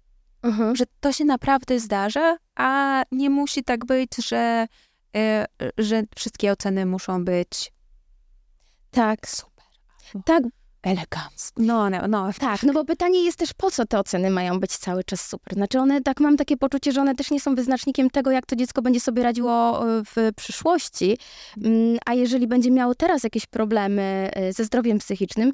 [0.43, 0.76] Mhm.
[0.76, 4.68] Że to się naprawdę zdarza, a nie musi tak być, że
[5.78, 7.72] że wszystkie oceny muszą być
[8.91, 9.66] tak super.
[10.26, 10.43] Tak,
[10.84, 11.61] elegancko.
[11.61, 12.30] No, no, no.
[12.39, 15.53] Tak, no bo pytanie jest też, po co te oceny mają być cały czas super?
[15.53, 18.55] Znaczy one, tak mam takie poczucie, że one też nie są wyznacznikiem tego, jak to
[18.55, 21.18] dziecko będzie sobie radziło e, w przyszłości,
[21.63, 25.51] mm, a jeżeli będzie miało teraz jakieś problemy e, ze zdrowiem psychicznym,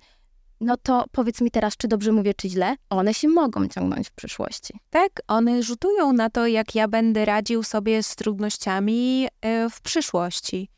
[0.61, 4.11] no to powiedz mi teraz, czy dobrze mówię, czy źle, one się mogą ciągnąć w
[4.11, 4.73] przyszłości.
[4.89, 10.69] Tak, one rzutują na to, jak ja będę radził sobie z trudnościami e, w przyszłości.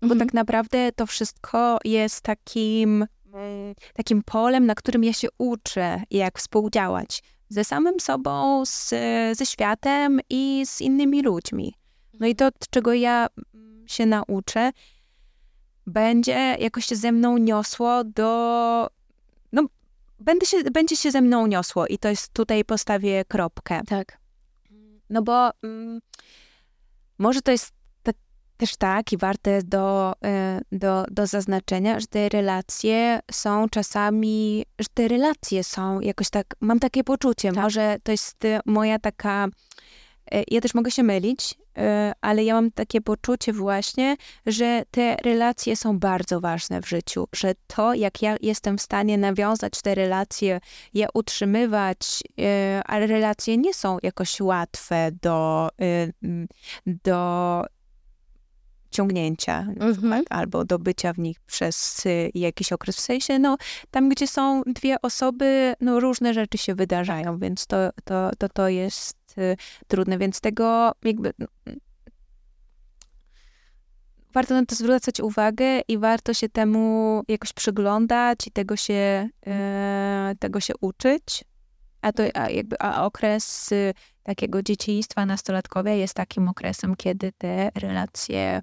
[0.00, 0.18] Bo mhm.
[0.18, 6.38] tak naprawdę to wszystko jest takim, mm, takim polem, na którym ja się uczę, jak
[6.38, 8.88] współdziałać ze samym sobą, z,
[9.38, 11.74] ze światem i z innymi ludźmi.
[12.20, 14.72] No i to, czego ja mm, się nauczę,
[15.86, 18.88] będzie jakoś się ze mną niosło do
[20.18, 23.80] będę się, będzie się ze mną niosło i to jest tutaj postawię kropkę.
[23.88, 24.18] Tak.
[25.10, 26.00] No bo mm,
[27.18, 27.72] może to jest
[28.56, 34.86] też tak i warte do, e, do, do zaznaczenia, że te relacje są czasami, że
[34.94, 37.62] te relacje są jakoś tak, mam takie poczucie, tak.
[37.62, 38.36] może to jest
[38.66, 39.48] moja taka
[40.32, 41.54] E, ja też mogę się mylić,
[42.20, 44.16] ale ja mam takie poczucie właśnie,
[44.46, 49.18] że te relacje są bardzo ważne w życiu, że to, jak ja jestem w stanie
[49.18, 50.60] nawiązać te relacje,
[50.94, 55.68] je utrzymywać, e, ale relacje nie są jakoś łatwe do,
[56.86, 57.64] do
[58.94, 60.24] ciągnięcia mhm.
[60.30, 62.96] albo do bycia w nich przez y, jakiś okres.
[62.96, 63.56] W sensie, no,
[63.90, 68.68] tam gdzie są dwie osoby, no, różne rzeczy się wydarzają, więc to, to, to, to
[68.68, 71.46] jest y, trudne, więc tego jakby no,
[74.34, 80.34] warto na to zwracać uwagę i warto się temu jakoś przyglądać i tego się, e,
[80.38, 81.44] tego się uczyć.
[82.02, 83.70] A to a jakby a okres
[84.24, 88.62] takiego dzieciństwa, nastolatkowa jest takim okresem, kiedy te relacje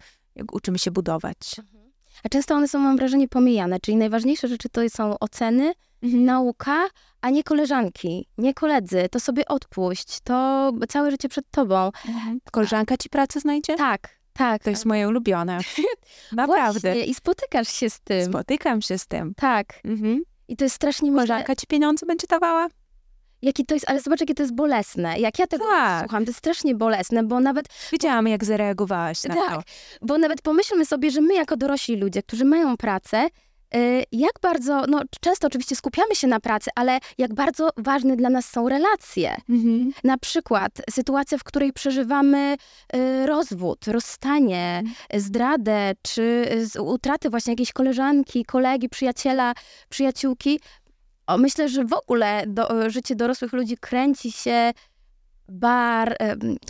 [0.51, 1.59] uczymy się budować.
[1.59, 1.91] Mhm.
[2.23, 5.73] A często one są, mam wrażenie, pomijane, czyli najważniejsze rzeczy to są oceny,
[6.03, 6.25] mhm.
[6.25, 6.87] nauka,
[7.21, 9.07] a nie koleżanki, nie koledzy.
[9.11, 11.91] To sobie odpuść, to całe życie przed tobą.
[12.07, 12.39] Mhm.
[12.51, 13.75] Koleżanka ci pracę znajdzie?
[13.75, 14.63] Tak, tak.
[14.63, 15.59] To jest moje ulubione.
[16.31, 16.79] Naprawdę.
[16.79, 17.05] Właśnie.
[17.05, 18.25] I spotykasz się z tym.
[18.25, 19.33] Spotykam się z tym.
[19.35, 19.79] Tak.
[19.85, 20.23] Mhm.
[20.47, 21.11] I to jest strasznie...
[21.11, 22.67] Koleżanka ci pieniądze będzie dawała?
[23.41, 25.19] Jaki to jest, ale zobacz, jakie to jest bolesne.
[25.19, 26.01] Jak ja tego tak.
[26.01, 27.65] słucham, to jest strasznie bolesne, bo nawet...
[27.91, 29.61] Wiedziałam, jak zareagowałaś na tak, to.
[30.01, 33.29] bo nawet pomyślmy sobie, że my jako dorośli ludzie, którzy mają pracę,
[33.75, 38.29] Y, jak bardzo, no często oczywiście skupiamy się na pracy, ale jak bardzo ważne dla
[38.29, 39.35] nas są relacje.
[39.49, 39.91] Mhm.
[40.03, 42.57] Na przykład sytuacja, w której przeżywamy
[42.95, 45.21] y, rozwód, rozstanie, mhm.
[45.21, 46.47] zdradę, czy
[46.79, 49.53] utratę właśnie jakiejś koleżanki, kolegi, przyjaciela,
[49.89, 50.59] przyjaciółki.
[51.27, 54.71] O, myślę, że w ogóle do, życie dorosłych ludzi kręci się
[55.49, 56.17] bar,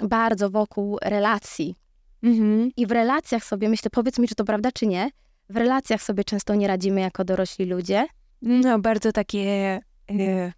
[0.04, 1.76] bardzo wokół relacji.
[2.24, 2.72] Mhm.
[2.78, 5.10] I w relacjach sobie, myślę, powiedz mi, czy to prawda, czy nie,
[5.50, 8.08] w relacjach sobie często nie radzimy jako dorośli ludzie.
[8.42, 9.80] No, bardzo takie,
[10.10, 10.54] e,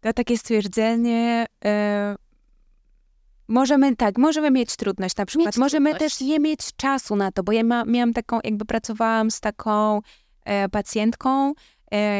[0.00, 2.16] to takie stwierdzenie, e,
[3.48, 6.18] możemy, tak, możemy mieć trudność na przykład, mieć możemy trudność.
[6.18, 10.00] też nie mieć czasu na to, bo ja ma, miałam taką, jakby pracowałam z taką
[10.44, 11.54] e, pacjentką, e,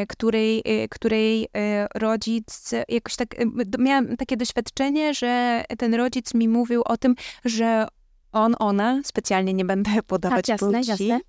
[0.09, 3.29] której, e, której e, rodzic jakoś tak,
[3.79, 7.15] miałam takie doświadczenie, że ten rodzic mi mówił o tym,
[7.45, 7.87] że
[8.33, 11.21] on, ona, specjalnie nie będę podawać tak, jasne, płci, jasne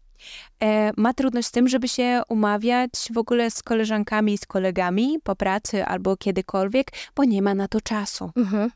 [0.64, 5.18] e, ma trudność z tym, żeby się umawiać w ogóle z koleżankami i z kolegami
[5.24, 8.32] po pracy albo kiedykolwiek, bo nie ma na to czasu.
[8.36, 8.72] Mhm.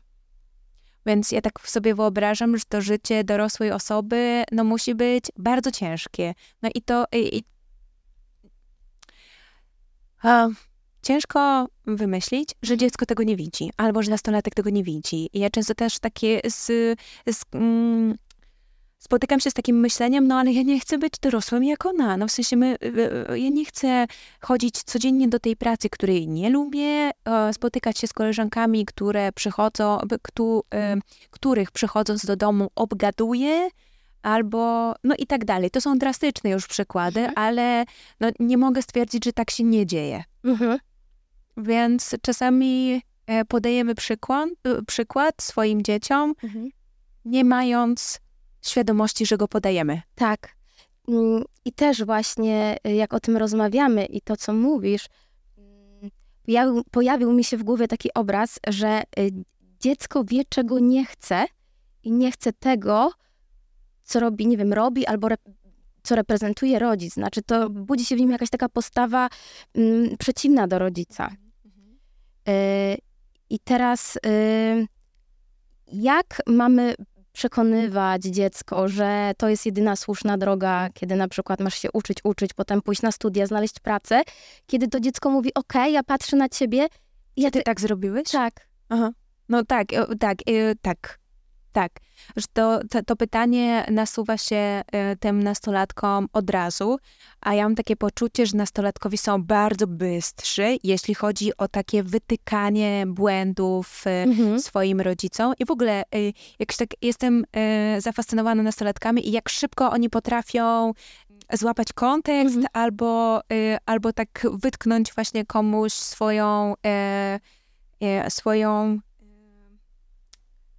[1.06, 6.34] Więc ja tak sobie wyobrażam, że to życie dorosłej osoby no, musi być bardzo ciężkie.
[6.62, 7.04] No i to.
[7.12, 7.42] I,
[10.22, 10.48] a,
[11.02, 15.28] ciężko wymyślić, że dziecko tego nie widzi, albo że nastolatek tego nie widzi.
[15.32, 16.66] I ja często też takie z,
[17.28, 18.14] z mm,
[18.98, 22.16] spotykam się z takim myśleniem, no ale ja nie chcę być dorosłym jak ona.
[22.16, 24.06] No w sensie, my, y, y, ja nie chcę
[24.40, 27.10] chodzić codziennie do tej pracy, której nie lubię,
[27.52, 29.98] spotykać się z koleżankami, które przychodzą,
[31.30, 33.68] których przychodząc do domu obgaduję,
[34.22, 35.70] albo no i tak dalej.
[35.70, 37.38] To są drastyczne już przykłady, mhm.
[37.38, 37.84] ale
[38.20, 40.24] no, nie mogę stwierdzić, że tak się nie dzieje.
[40.44, 40.78] Mhm.
[41.56, 46.68] Więc czasami e, podajemy przykład, y, przykład swoim dzieciom, mhm.
[47.24, 48.20] nie mając
[48.62, 50.02] świadomości, że go podajemy.
[50.14, 50.56] Tak.
[51.08, 55.06] Mm, I też właśnie y, jak o tym rozmawiamy i to, co mówisz,
[55.58, 56.10] mm,
[56.44, 59.02] pojawił, pojawił mi się w głowie taki obraz, że
[59.80, 61.44] dziecko wie, czego nie chce
[62.02, 63.12] i nie chce tego,
[64.06, 65.40] co robi, nie wiem, robi albo rep
[66.02, 67.14] co reprezentuje rodzic.
[67.14, 69.28] Znaczy, to budzi się w nim jakaś taka postawa
[69.74, 71.30] mm, przeciwna do rodzica.
[71.64, 71.96] Mhm.
[72.48, 72.98] Y,
[73.50, 74.86] I teraz, y,
[75.92, 76.94] jak mamy
[77.32, 82.54] przekonywać dziecko, że to jest jedyna słuszna droga, kiedy na przykład masz się uczyć, uczyć,
[82.54, 84.22] potem pójść na studia, znaleźć pracę,
[84.66, 86.86] kiedy to dziecko mówi, ok, ja patrzę na ciebie.
[87.36, 88.30] Ja ty tak zrobiłeś?
[88.30, 88.68] Tak.
[88.88, 89.10] Aha.
[89.48, 90.38] No tak, e, tak,
[90.82, 91.18] tak.
[91.76, 91.92] Tak,
[92.36, 96.98] że to, to, to, pytanie nasuwa się y, tym nastolatkom od razu,
[97.40, 103.04] a ja mam takie poczucie, że nastolatkowie są bardzo bystrzy, jeśli chodzi o takie wytykanie
[103.06, 104.60] błędów y, mhm.
[104.60, 105.52] swoim rodzicom.
[105.58, 107.44] I w ogóle y, jakoś tak jestem
[107.98, 110.92] zafascynowana nastolatkami i jak szybko oni potrafią
[111.52, 112.66] złapać kontekst mhm.
[112.72, 113.40] albo,
[113.86, 116.74] albo tak wytknąć właśnie komuś swoją,
[118.28, 118.98] swoją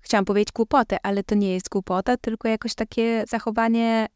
[0.07, 4.07] chciałam powiedzieć głupotę, ale to nie jest głupota, tylko jakoś takie zachowanie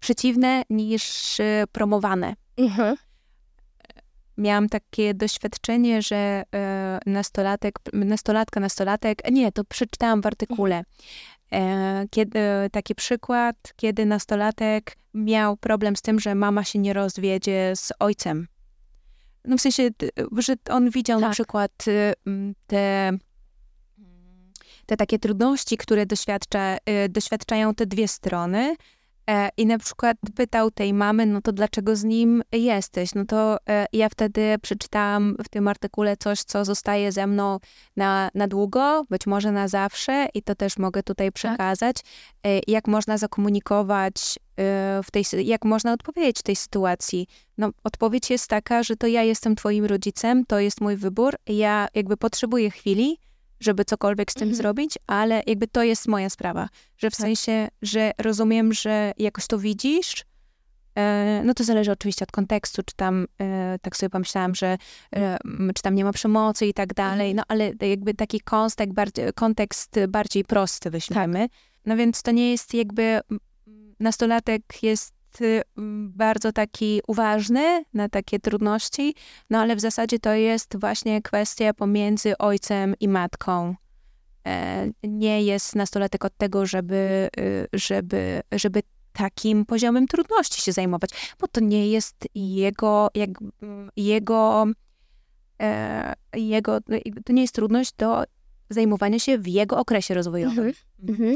[0.00, 2.34] przeciwne niż y, promowane.
[2.56, 2.96] Mhm.
[4.38, 6.44] Miałam takie doświadczenie, że
[7.06, 10.84] y, nastolatek, nastolatka, nastolatek, nie, to przeczytałam w artykule.
[11.52, 12.40] E, kiedy,
[12.72, 18.48] taki przykład, kiedy nastolatek miał problem z tym, że mama się nie rozwiedzie z ojcem.
[19.44, 19.90] No w sensie,
[20.38, 21.28] że on widział tak.
[21.28, 22.14] na przykład y,
[22.66, 23.12] te
[24.86, 28.76] te takie trudności, które doświadcza, y, doświadczają te dwie strony,
[29.30, 33.14] e, i na przykład pytał tej mamy, no to dlaczego z nim jesteś?
[33.14, 37.58] No to e, ja wtedy przeczytałam w tym artykule coś, co zostaje ze mną
[37.96, 41.34] na, na długo, być może na zawsze i to też mogę tutaj Tak.
[41.34, 41.96] przekazać,
[42.46, 44.14] e, jak można zakomunikować
[44.58, 47.26] e, w tej, jak można odpowiedzieć w tej sytuacji.
[47.58, 51.88] No, odpowiedź jest taka, że to ja jestem twoim rodzicem, to jest mój wybór, ja
[51.94, 53.18] jakby potrzebuję chwili,
[53.64, 54.56] żeby cokolwiek z tym Mhm.
[54.56, 56.68] zrobić, ale jakby to jest moja sprawa.
[56.98, 57.20] Że w Tak.
[57.20, 60.24] sensie, że rozumiem, że jakoś to widzisz,
[60.98, 64.76] e, no to zależy oczywiście od kontekstu, czy tam, e, tak sobie pomyślałam, że
[65.16, 65.38] e,
[65.74, 67.36] czy tam nie ma przemocy i tak dalej, Mhm.
[67.36, 71.48] no ale jakby taki kontekst bardziej, kontekst bardziej prosty weźmiemy.
[71.86, 73.20] No więc to nie jest jakby,
[74.00, 75.62] nastolatek jest y,
[76.08, 79.14] bardzo taki uważny na takie trudności,
[79.50, 83.74] no ale w zasadzie to jest właśnie kwestia pomiędzy ojcem i matką.
[84.46, 88.82] E, Nie jest nastolatek od tego, żeby, y, żeby, żeby
[89.12, 91.10] takim poziomem trudności się zajmować,
[91.40, 93.30] bo to nie jest jego, jak,
[93.96, 94.64] jego,
[95.62, 96.80] e, jego,
[97.24, 98.24] to nie jest trudność do
[98.70, 100.58] zajmowania się w jego okresie rozwojowym.
[100.58, 100.74] Mhm.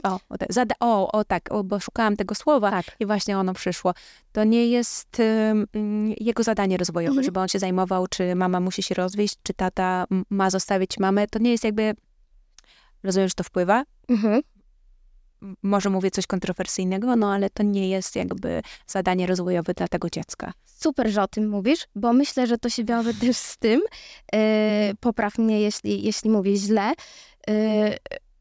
[0.03, 2.85] O, o, tak, zada- o, o tak, o, bo szukałam tego słowa Tak.
[3.01, 3.95] i właśnie ono przyszło.
[4.33, 5.17] To nie jest
[6.21, 7.25] jego zadanie rozwojowe, Mhm.
[7.25, 11.27] żeby on się zajmował, czy mama musi się rozwieść, czy tata ma zostawić mamę.
[11.27, 11.95] To nie jest jakby,
[13.03, 13.85] rozumiem, że to wpływa.
[14.09, 14.43] Mhm.
[15.63, 20.53] Może mówię coś kontrowersyjnego, no ale to nie jest jakby zadanie rozwojowe dla tego dziecka.
[20.65, 23.81] Super, że o tym mówisz, bo myślę, że to się wiąże też z tym,
[24.35, 26.93] e, popraw mnie, jeśli, jeśli mówię źle,
[27.49, 27.97] e,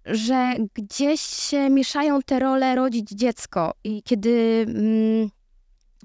[0.08, 5.30] że gdzieś się mieszają te role rodzic-dziecko i kiedy mm,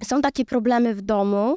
[0.05, 1.57] są takie problemy w domu,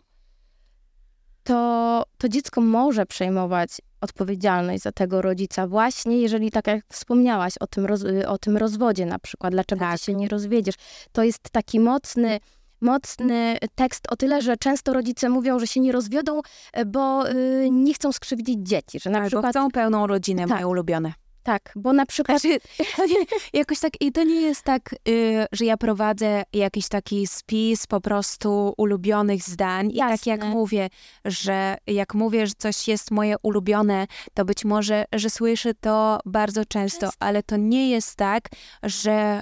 [1.43, 3.69] to, to dziecko może przejmować
[4.01, 9.05] odpowiedzialność za tego rodzica właśnie, jeżeli tak jak wspomniałaś o tym, roz, o tym rozwodzie
[9.05, 10.01] na przykład, dlaczego Tak.
[10.01, 10.75] się nie rozwiedziesz.
[11.11, 12.39] To jest taki mocny,
[12.81, 16.41] mocny tekst o tyle, że często rodzice mówią, że się nie rozwiodą,
[16.85, 19.51] bo y, nie chcą skrzywdzić dzieci, że na Albo przykład...
[19.51, 20.51] chcą pełną rodzinę, Tak.
[20.51, 21.13] moje ulubione.
[21.45, 22.41] Tak, bo na przykład...
[22.41, 22.59] Znaczy,
[23.53, 28.01] jakoś tak, i to nie jest tak, y, że ja prowadzę jakiś taki spis po
[28.01, 30.55] prostu ulubionych zdań i tak jak Jasne.
[30.55, 30.89] mówię,
[31.25, 36.65] że jak mówię, że coś jest moje ulubione, to być może, że słyszę to bardzo
[36.65, 37.17] często, Często.
[37.19, 38.49] ale to nie jest tak,
[38.83, 39.41] że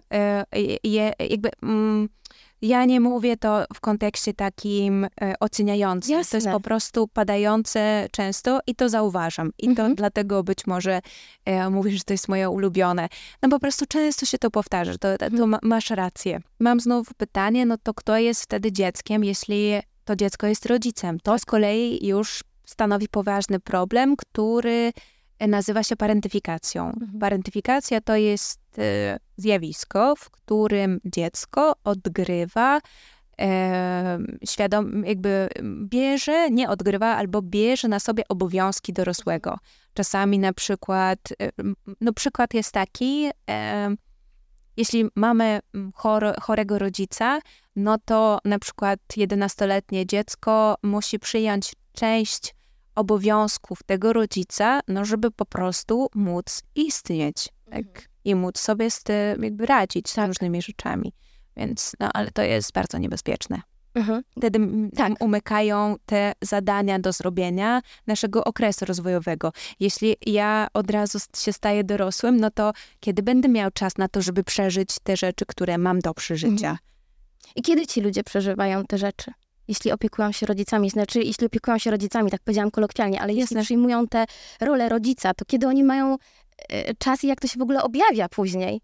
[0.55, 1.49] y, je, jakby...
[1.61, 2.09] Mm,
[2.63, 6.13] ja nie mówię to w kontekście takim e, oceniającym.
[6.13, 6.51] To jest Jasne.
[6.51, 9.51] po prostu padające często i to zauważam.
[9.59, 9.95] I to Mhm.
[9.95, 11.01] dlatego być może
[11.45, 13.09] e, mówisz, że to jest moje ulubione.
[13.41, 16.39] No po prostu często się to powtarza, to, to, to ma, masz rację.
[16.59, 19.73] Mam znowu pytanie, no to kto jest wtedy dzieckiem, jeśli
[20.05, 21.19] to dziecko jest rodzicem?
[21.19, 24.93] To z kolei już stanowi poważny problem, który
[25.39, 26.85] e, nazywa się parentyfikacją.
[26.87, 27.19] Mhm.
[27.19, 32.79] Parentyfikacja to jest e, zjawisko, w którym dziecko odgrywa
[33.41, 35.49] e, świadom, jakby
[35.85, 39.57] bierze, nie odgrywa, albo bierze na sobie obowiązki dorosłego.
[39.93, 41.19] Czasami na przykład,
[41.57, 43.95] m, no przykład jest taki, e,
[44.77, 45.59] jeśli mamy
[45.93, 47.39] chor, chorego rodzica,
[47.75, 52.55] no to na przykład 11-letnie dziecko musi przyjąć część
[52.95, 57.85] obowiązków tego rodzica, no żeby po prostu móc istnieć, tak?
[57.87, 58.12] Mhm.
[58.25, 60.27] I móc sobie z tym jakby radzić z Tak.
[60.27, 61.13] różnymi rzeczami.
[61.57, 63.61] Więc, no ale to jest bardzo niebezpieczne.
[63.95, 64.23] Mhm.
[64.37, 64.59] Wtedy
[64.95, 65.13] Tak.
[65.19, 69.51] umykają te zadania do zrobienia naszego okresu rozwojowego.
[69.79, 74.21] Jeśli ja od razu się staję dorosłym, no to kiedy będę miał czas na to,
[74.21, 76.53] żeby przeżyć te rzeczy, które mam do przeżycia?
[76.69, 76.77] Mhm.
[77.55, 79.31] I kiedy ci ludzie przeżywają te rzeczy?
[79.67, 83.61] Jeśli opiekują się rodzicami, znaczy jeśli opiekują się rodzicami, tak powiedziałam kolokwialnie, ale jeśli Jasne.
[83.63, 84.25] przyjmują tę
[84.61, 86.17] rolę rodzica, to kiedy oni mają
[86.97, 88.81] czas i jak to się w ogóle objawia później?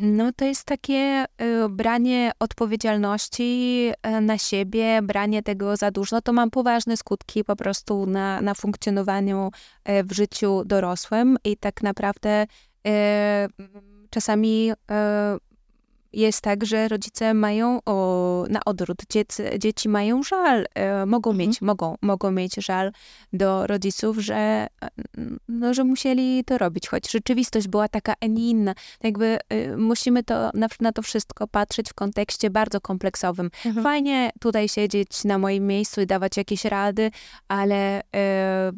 [0.00, 6.20] No to jest takie y, branie odpowiedzialności y, na siebie, branie tego za dużo.
[6.20, 9.50] To ma poważne skutki po prostu na, na funkcjonowaniu
[9.88, 12.90] y, w życiu dorosłym i tak naprawdę y,
[14.10, 14.74] czasami y,
[16.12, 18.98] jest tak, że rodzice mają o, na odwrót.
[19.10, 21.48] Dzieci, dzieci mają żal, e, mogą Mhm.
[21.48, 22.92] mieć, mogą, mogą mieć żal
[23.32, 24.88] do rodziców, że, e,
[25.48, 28.74] no, że musieli to robić, choć rzeczywistość była taka, a nie inna.
[29.02, 33.50] Jakby e, musimy to, na, na to wszystko patrzeć w kontekście bardzo kompleksowym.
[33.66, 33.84] Mhm.
[33.84, 37.10] Fajnie tutaj siedzieć na moim miejscu i dawać jakieś rady,
[37.48, 38.72] ale, e,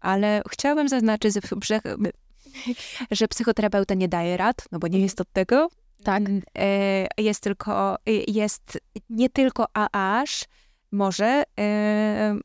[0.00, 1.80] ale chciałabym zaznaczyć, że,
[3.10, 5.68] że psychoterapeuta nie daje rad, no bo nie jest od tego.
[6.04, 6.22] Tak.
[6.28, 8.78] Mm, e, Jest tylko, e, jest
[9.10, 10.44] nie tylko AAż,
[10.92, 12.38] może e,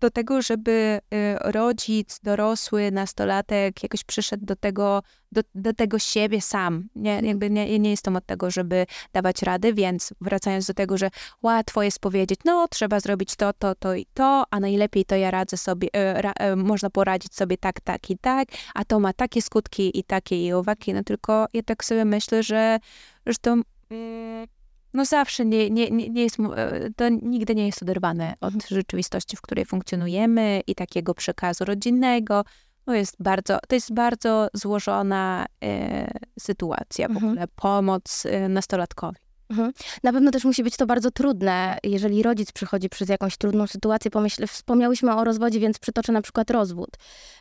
[0.00, 6.40] do tego, żeby y, rodzic, dorosły, nastolatek jakoś przyszedł do tego, do, do tego siebie
[6.40, 6.88] sam.
[6.94, 11.10] Nie, jakby nie, nie jestem od tego, żeby dawać rady, więc wracając do tego, że
[11.42, 15.30] łatwo jest powiedzieć, no trzeba zrobić to, to, to i to, a najlepiej to ja
[15.30, 19.12] radzę sobie, y, ra, y, można poradzić sobie tak, tak i tak, a to ma
[19.12, 22.78] takie skutki i takie i owaki, no tylko ja tak sobie myślę, że
[23.26, 24.46] zresztą mm,
[24.94, 28.68] no zawsze nie, nie, nie jest, e, to nigdy nie jest oderwane od mhm.
[28.68, 32.44] rzeczywistości, w której funkcjonujemy i takiego przekazu rodzinnego.
[32.86, 37.26] No jest bardzo, to jest bardzo złożona e, sytuacja, w mhm.
[37.26, 39.27] ogóle pomoc e, nastolatkowi.
[39.50, 39.72] Mhm.
[40.02, 44.10] Na pewno też musi być to bardzo trudne, jeżeli rodzic przychodzi przez jakąś trudną sytuację.
[44.10, 46.90] Pomyśl, wspomniałyśmy o rozwodzie, więc przytoczę na przykład rozwód,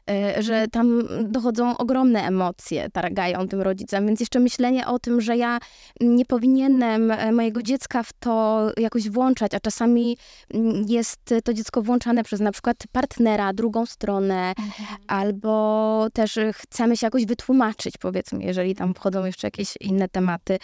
[0.09, 0.69] e, że mhm.
[0.69, 5.59] tam dochodzą ogromne emocje, targają tym rodzicem, więc jeszcze myślenie o tym, że ja
[6.01, 10.17] nie powinienem e, mojego dziecka w to jakoś włączać, a czasami
[10.53, 14.97] mm, jest to dziecko włączane przez na przykład partnera, drugą stronę, mhm.
[15.07, 20.57] albo też chcemy się jakoś wytłumaczyć, powiedzmy, jeżeli tam wchodzą jeszcze jakieś inne tematy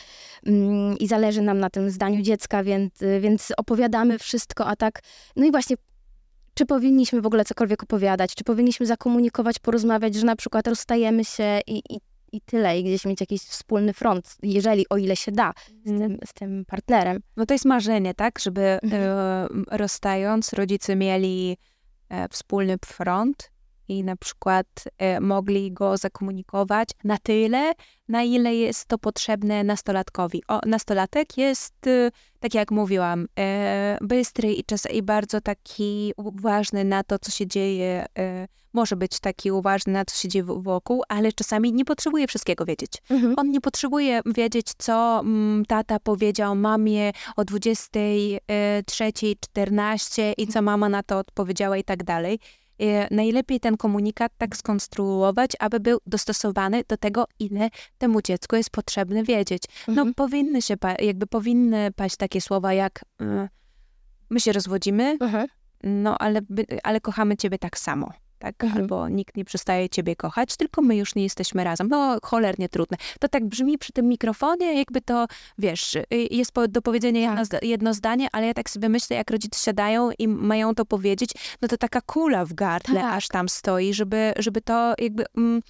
[0.46, 5.00] mm, i zależy zależy nam na tym zdaniu dziecka, więc, więc opowiadamy wszystko, a tak,
[5.36, 5.76] no i właśnie
[6.54, 11.60] czy powinniśmy w ogóle cokolwiek opowiadać, czy powinniśmy zakomunikować, porozmawiać, że na przykład rozstajemy się
[11.68, 12.00] i, i,
[12.32, 15.54] i tyle, i gdzieś mieć jakiś wspólny front, jeżeli, o ile się da,
[15.86, 16.00] z, mhm.
[16.00, 17.20] tym, z tym partnerem.
[17.38, 19.66] No to jest marzenie, tak, żeby mhm.
[19.72, 21.58] rozstając rodzice mieli
[22.10, 23.52] e, wspólny front,
[23.88, 24.68] i na przykład
[24.98, 27.74] e, mogli go zakomunikować na tyle,
[28.08, 30.44] na ile jest to potrzebne nastolatkowi.
[30.48, 36.84] O, nastolatek jest, e, tak jak mówiłam, e, bystry i, czas, i bardzo taki uważny
[36.84, 38.06] na to, co się dzieje.
[38.74, 42.66] Może być taki uważny na to, co się dzieje wokół, ale czasami nie potrzebuje wszystkiego
[42.66, 42.92] wiedzieć.
[43.10, 43.34] Mhm.
[43.38, 50.90] On nie potrzebuje wiedzieć, co mm, tata powiedział mamie o 23.14 e, i co mama
[50.90, 52.40] na to odpowiedziała i tak dalej
[53.12, 59.24] najlepiej ten komunikat tak skonstruować, aby był dostosowany do tego, ile temu dziecku jest potrzebne
[59.24, 59.64] wiedzieć.
[59.88, 60.14] No mhm.
[60.14, 63.50] powinny się, jakby powinny paść takie słowa jak y,
[64.30, 65.48] my się rozwodzimy, mhm.
[65.84, 66.42] no ale,
[66.84, 68.14] ale kochamy ciebie tak samo
[68.44, 68.64] tak?
[68.64, 68.82] Mhm.
[68.82, 71.88] Albo nikt nie przestaje ciebie kochać, tylko my już nie jesteśmy razem.
[71.88, 72.98] No, cholernie trudne.
[73.20, 75.28] To tak brzmi przy tym mikrofonie, jakby to,
[75.58, 77.64] wiesz, y, jest do powiedzenia tak.
[77.64, 81.32] jedno, zdanie, ale ja tak sobie myślę, jak rodzice siadają i mają to powiedzieć,
[81.62, 83.14] no to taka kula w gardle tak.
[83.14, 85.26] aż tam stoi, żeby, żeby to jakby...
[85.38, 85.62] Mm,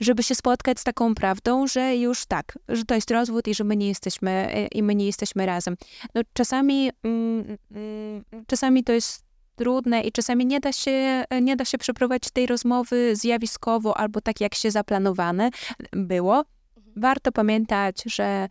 [0.00, 3.64] żeby się spotkać z taką prawdą, że już tak, że to jest rozwód i że
[3.64, 5.76] my nie jesteśmy, y, i my nie jesteśmy razem.
[6.14, 11.64] No czasami, mm, mm, czasami to jest trudne i czasami nie da się, nie da
[11.64, 15.50] się przeprowadzić tej rozmowy zjawiskowo albo tak, jak się zaplanowane
[15.92, 16.44] było.
[16.76, 16.94] Mhm.
[16.96, 18.48] Warto pamiętać, że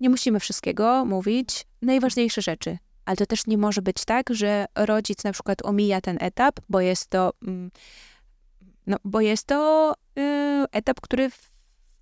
[0.00, 2.78] nie musimy wszystkiego mówić, najważniejsze rzeczy.
[3.04, 6.80] Ale to też nie może być tak, że rodzic na przykład omija ten etap, bo
[6.80, 7.70] jest to, mm,
[8.86, 11.30] no, bo jest to y, etap, który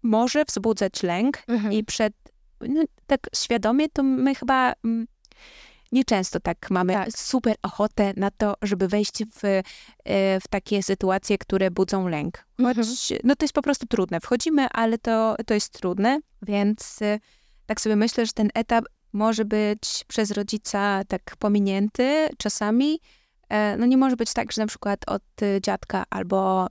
[0.02, 1.72] może wzbudzać lęk mhm.
[1.72, 2.12] i przed,
[2.60, 5.06] no, tak świadomie to my chyba mm,
[5.92, 7.12] nieczęsto tak mamy tak.
[7.12, 12.46] super ochotę na to, żeby wejść w, e, w takie sytuacje, które budzą lęk.
[12.58, 13.20] Choć, mhm.
[13.24, 14.20] no to jest po prostu trudne.
[14.20, 17.18] Wchodzimy, ale to, to jest trudne, więc e,
[17.66, 23.00] tak sobie myślę, że ten etap może być przez rodzica tak pominięty czasami,
[23.48, 25.22] E, no nie może być tak, że na przykład od
[25.60, 26.66] dziadka albo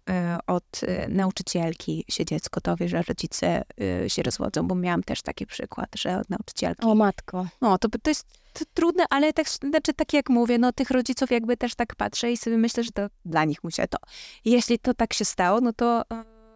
[0.48, 3.64] od nauczycielki się dziecko dowie, że rodzice
[4.08, 6.86] się rozwodzą, bo miałam też taki przykład, że od nauczycielki.
[6.86, 7.48] O matko.
[7.62, 8.39] No, to, to jest
[8.74, 12.38] trudne, ale tak, znaczy, tak jak mówię, no tych rodziców jakby też tak patrzę i
[12.38, 13.98] sobie myślę, że to dla nich musiało to.
[14.46, 16.04] Jeśli to tak się stało, no to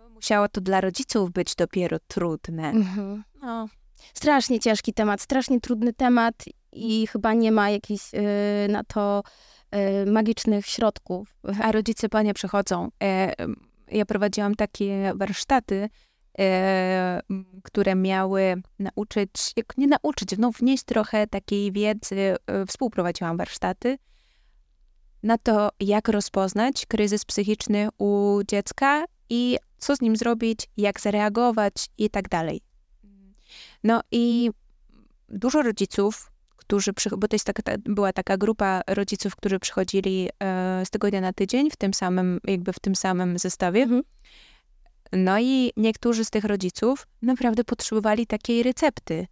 [0.09, 2.69] musiało to dla rodziców być dopiero trudne.
[2.69, 3.23] Mhm.
[3.41, 3.67] No.
[4.13, 6.35] Strasznie ciężki temat, strasznie trudny temat
[6.71, 8.21] i chyba nie ma jakiejś yy,
[8.69, 9.23] na to
[9.73, 12.89] E, magicznych środków, a rodzice panie przychodzą.
[13.03, 13.33] E,
[13.91, 15.89] ja prowadziłam takie warsztaty, e,
[17.63, 22.35] które miały nauczyć, jak nie nauczyć, no wnieść trochę takiej wiedzy,
[22.67, 23.97] współprowadziłam warsztaty
[25.23, 31.73] na to, jak rozpoznać kryzys psychiczny u dziecka i co z nim zrobić, jak zareagować
[31.97, 32.61] i tak dalej.
[33.83, 34.51] No i
[35.29, 40.89] dużo rodziców którzy, bo to jest taka, była taka grupa rodziców, którzy przychodzili e, z
[40.89, 43.83] tygodnia na tydzień w tym samym, jakby w tym samym zestawie.
[43.83, 44.03] Mhm.
[45.13, 49.27] No i niektórzy z tych rodziców naprawdę potrzebowali takiej recepty,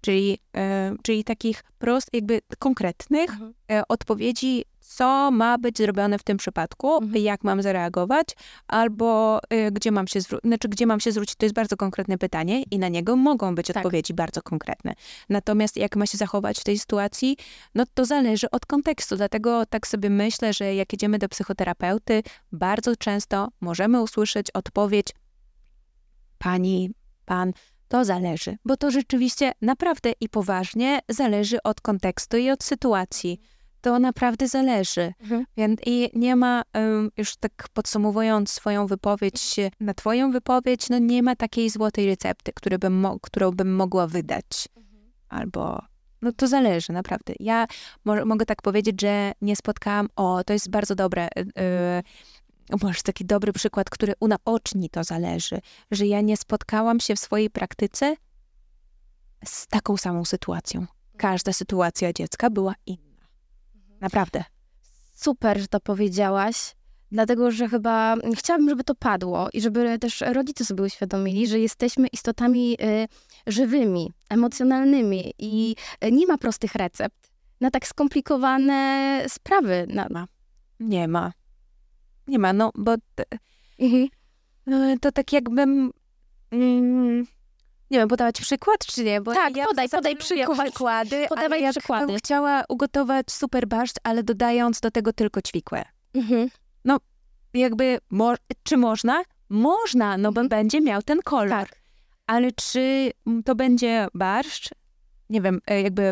[0.00, 3.54] czyli, e, czyli takich prost, jakby konkretnych mhm.
[3.70, 7.24] e, odpowiedzi, co ma być zrobione w tym przypadku, Mhm.
[7.24, 8.28] jak mam zareagować,
[8.66, 12.18] albo y, gdzie mam się zwrócić, znaczy gdzie mam się zwrócić, to jest bardzo konkretne
[12.18, 13.76] pytanie i na niego mogą być Tak.
[13.76, 14.92] odpowiedzi bardzo konkretne.
[15.28, 17.36] Natomiast jak ma się zachować w tej sytuacji,
[17.74, 22.22] no to zależy od kontekstu, dlatego tak sobie myślę, że jak idziemy do psychoterapeuty,
[22.52, 25.06] bardzo często możemy usłyszeć odpowiedź
[26.42, 26.90] pani,
[27.24, 27.52] pan,
[27.88, 33.40] to zależy, bo to rzeczywiście naprawdę i poważnie zależy od kontekstu i od sytuacji.
[33.80, 35.12] To naprawdę zależy.
[35.20, 35.44] Mhm.
[35.56, 36.62] Więc i nie ma,
[37.16, 42.78] już tak podsumowując swoją wypowiedź, na twoją wypowiedź, no nie ma takiej złotej recepty, który
[42.78, 44.68] bym którą bym mogła wydać.
[45.28, 45.82] Albo,
[46.22, 47.34] no to zależy, naprawdę.
[47.40, 47.66] Ja
[48.04, 51.42] mo- mogę tak powiedzieć, że nie spotkałam, o, to jest bardzo dobre, y,
[52.82, 55.60] może taki dobry przykład, który unaoczni to zależy,
[55.90, 58.16] że ja nie spotkałam się w swojej praktyce
[59.44, 60.86] z taką samą sytuacją.
[61.16, 63.26] Każda sytuacja dziecka była inna.
[64.00, 64.44] Naprawdę.
[65.14, 66.74] Super, że to powiedziałaś,
[67.12, 72.08] dlatego że chyba chciałabym, żeby to padło i żeby też rodzice sobie uświadomili, że jesteśmy
[72.08, 73.08] istotami y,
[73.46, 79.86] żywymi, emocjonalnymi i y, nie ma prostych recept na tak skomplikowane sprawy.
[79.88, 80.26] Na...
[80.80, 81.32] Nie ma.
[82.26, 83.24] Nie ma, no bo t-
[83.78, 84.08] Mhm.
[84.66, 85.90] e, to tak jakbym.
[86.50, 87.18] Mm,
[87.90, 89.20] nie wiem, podawać przykład, czy nie?
[89.20, 90.60] Bo Tak, ja podaj, podaj przykład.
[90.68, 91.26] przykłady.
[91.28, 92.06] Podawaj ale przykłady.
[92.06, 95.84] bym chciała ugotować super barszcz, ale dodając do tego tylko ćwikłę.
[96.14, 96.48] Mhm.
[97.54, 99.22] Jakby, mo- czy można?
[99.48, 100.48] Można, no bo Mhm.
[100.48, 101.48] będzie miał ten kolor.
[101.50, 101.68] Tak.
[102.26, 103.10] Ale czy
[103.44, 104.70] to będzie barszcz?
[105.30, 106.10] Nie wiem, e, jakby.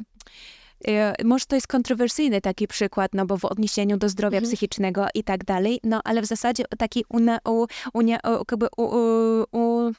[0.89, 4.51] E, Może to jest kontrowersyjny taki przykład, no bo w odniesieniu do zdrowia Mhm.
[4.51, 8.83] psychicznego i tak dalej, no ale w zasadzie taki una, u, unia, u, jakby u,
[8.83, 9.93] u, u,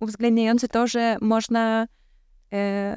[0.00, 1.86] uwzględniający to, że można,
[2.52, 2.96] e,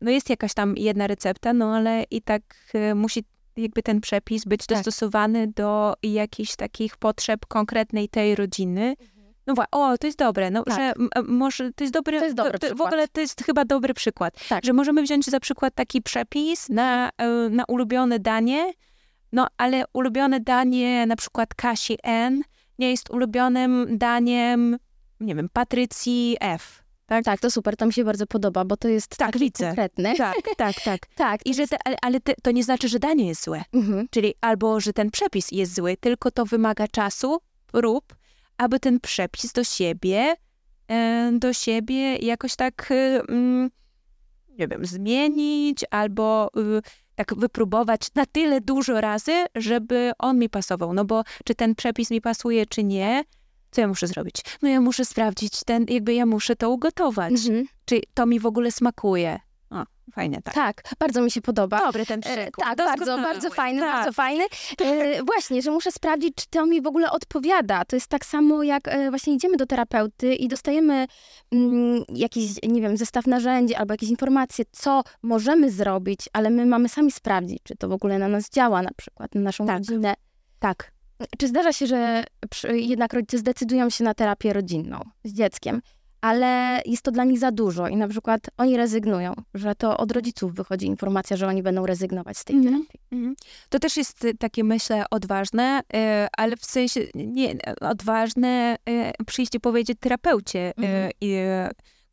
[0.00, 2.42] no jest jakaś tam jedna recepta, no ale i tak
[2.74, 3.24] e, musi
[3.56, 4.78] jakby ten przepis być Tak.
[4.78, 8.94] dostosowany do jakichś takich potrzeb konkretnej tej rodziny.
[9.46, 10.74] No właśnie, o, to jest dobre, no, Tak.
[10.76, 12.88] że m, może to jest dobry, To jest dobry to, w przykład.
[12.88, 14.64] ogóle to jest chyba dobry przykład, Tak.
[14.64, 18.72] że możemy wziąć za przykład taki przepis na, e, na ulubione danie,
[19.32, 22.42] no ale ulubione danie na przykład Kasi N
[22.78, 24.76] nie jest ulubionym daniem,
[25.20, 26.84] nie wiem, Patrycji F.
[27.06, 29.66] Tak, Tak, to super, to mi się bardzo podoba, bo to jest Tak, widzę.
[29.66, 30.16] konkretne.
[30.16, 30.74] tak, tak.
[30.84, 31.00] tak.
[31.16, 31.46] Tak.
[31.46, 33.62] I że te, ale, ale te, to nie znaczy, że danie jest złe.
[33.72, 34.06] Mhm.
[34.10, 38.14] Czyli albo, że ten przepis jest zły, tylko to wymaga czasu, prób,
[38.58, 40.34] aby ten przepis do siebie,
[40.88, 43.70] e, do siebie jakoś tak, e, mm,
[44.58, 46.82] nie wiem, zmienić albo y,
[47.14, 50.94] tak wypróbować na tyle dużo razy, żeby on mi pasował.
[50.94, 53.24] No bo czy ten przepis mi pasuje, czy nie,
[53.70, 54.36] co ja muszę zrobić?
[54.62, 57.32] No ja muszę sprawdzić ten, jakby ja muszę to ugotować.
[57.32, 57.66] Mhm.
[57.84, 59.40] Czy to mi w ogóle smakuje.
[60.12, 60.54] Fajnie, tak.
[60.54, 61.78] Tak, bardzo mi się podoba.
[61.78, 62.68] Dobry ten E, przykład.
[62.68, 63.22] Tak, bardzo, Doskonały.
[63.22, 63.92] bardzo fajny, Tak.
[63.96, 64.44] bardzo fajny.
[64.80, 67.84] E, właśnie, że muszę sprawdzić, czy to mi w ogóle odpowiada.
[67.84, 71.06] To jest tak samo, jak e, właśnie idziemy do terapeuty i dostajemy
[71.52, 76.88] mm, jakiś, nie wiem, zestaw narzędzi albo jakieś informacje, co możemy zrobić, ale my mamy
[76.88, 79.78] sami sprawdzić, czy to w ogóle na nas działa, na przykład na naszą Tak.
[79.78, 80.14] rodzinę.
[80.58, 80.92] Tak.
[81.38, 85.80] Czy zdarza się, że przy, jednak rodzice zdecydują się na terapię rodzinną z dzieckiem,
[86.24, 90.12] ale jest to dla nich za dużo i na przykład oni rezygnują, że to od
[90.12, 92.74] rodziców wychodzi informacja, że oni będą rezygnować z tej Mhm.
[92.74, 93.00] terapii.
[93.12, 93.34] Mhm.
[93.68, 95.98] To też jest y, takie, myślę, odważne, y,
[96.36, 98.76] ale w sensie nie odważne
[99.20, 100.72] y, przyjść i powiedzieć terapeucie,
[101.20, 101.36] i,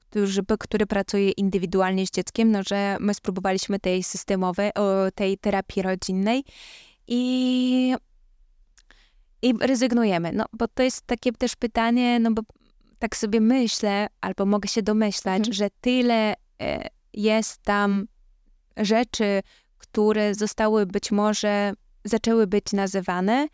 [0.09, 0.27] który,
[0.59, 4.71] który pracuje indywidualnie z dzieckiem, no, że my spróbowaliśmy tej systemowej,
[5.15, 6.43] tej terapii rodzinnej
[7.07, 7.95] i,
[9.41, 10.31] i rezygnujemy.
[10.33, 12.41] No, bo to jest takie też pytanie, no bo
[13.01, 15.53] tak sobie myślę, albo mogę się domyślać, Mhm.
[15.53, 18.07] że tyle e, jest tam
[18.77, 19.41] rzeczy,
[19.77, 21.73] które zostały być może,
[22.05, 23.47] zaczęły być nazywane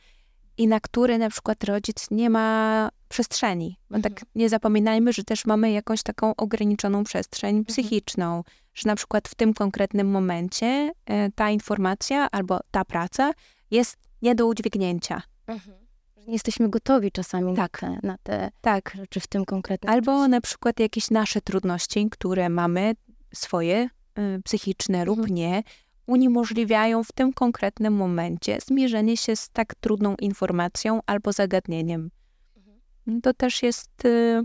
[0.58, 3.78] i na które na przykład rodzic nie ma przestrzeni.
[3.90, 8.44] Bo tak nie zapominajmy, że też mamy jakąś taką ograniczoną przestrzeń psychiczną,
[8.74, 13.32] że na przykład w tym konkretnym momencie e, ta informacja albo ta praca
[13.72, 15.22] jest nie do udźwignięcia.
[15.48, 15.87] Że
[16.28, 17.82] nie jesteśmy gotowi czasami Tak.
[17.82, 18.92] na, te, na te Tak.
[18.96, 22.96] rzeczy w tym konkretnym Albo na przykład jakieś nasze trudności, które mamy,
[23.34, 25.36] swoje, y, psychiczne lub Mhm.
[25.36, 25.64] nie,
[26.08, 32.10] uniemożliwiają w tym konkretnym momencie zmierzenie się z tak trudną informacją albo zagadnieniem.
[32.58, 33.22] Mhm.
[33.22, 34.42] To też jest y,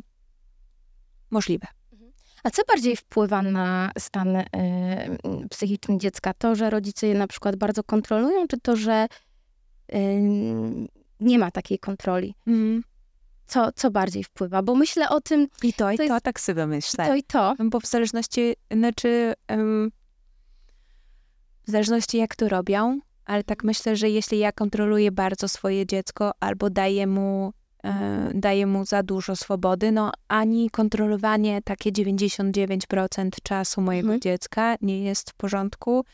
[1.30, 1.66] możliwe.
[2.44, 4.46] A co bardziej wpływa na stan y,
[5.50, 6.34] psychiczny dziecka?
[6.34, 9.06] To, że rodzice je na przykład bardzo kontrolują, czy to, że
[9.94, 9.96] y,
[11.23, 12.35] nie ma takiej kontroli?
[13.47, 14.62] Co, co bardziej wpływa?
[14.62, 17.07] Bo myślę o tym I to, i To to, jest- tak sobie myślę.
[17.07, 17.55] to i to.
[17.65, 19.90] Bo w zależności, znaczy, em,
[21.66, 26.32] w zależności jak to robią, ale tak myślę, że jeśli ja kontroluję bardzo swoje dziecko
[26.40, 27.53] albo daję mu,
[27.85, 34.20] e, daję mu za dużo swobody, no ani kontrolowanie takie 99% czasu mojego Mhm.
[34.20, 36.05] dziecka nie jest w porządku,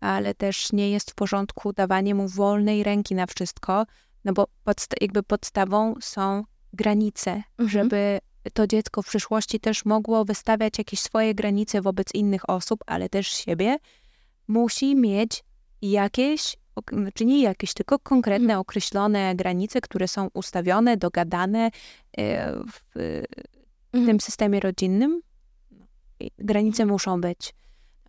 [0.00, 3.86] ale też nie jest w porządku dawanie mu wolnej ręki na wszystko,
[4.24, 7.68] no bo podsta- jakby podstawą są granice, Mhm.
[7.68, 8.18] żeby
[8.54, 13.26] to dziecko w przyszłości też mogło wystawiać jakieś swoje granice wobec innych osób, ale też
[13.28, 13.76] siebie,
[14.48, 15.44] musi mieć
[15.82, 16.56] jakieś,
[16.92, 18.60] znaczy nie jakieś, tylko konkretne, Mhm.
[18.60, 21.70] określone granice, które są ustawione, dogadane
[22.18, 22.80] e, w,
[23.92, 24.06] Mhm.
[24.06, 25.20] tym systemie rodzinnym.
[26.38, 27.54] Granice muszą być,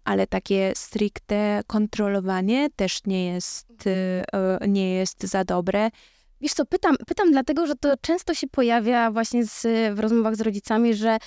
[0.03, 3.87] ale takie stricte kontrolowanie też nie jest,
[4.33, 5.89] e, nie jest za dobre.
[6.41, 10.41] Wiesz co, pytam, pytam dlatego, że to często się pojawia właśnie z, w rozmowach z
[10.41, 11.17] rodzicami, że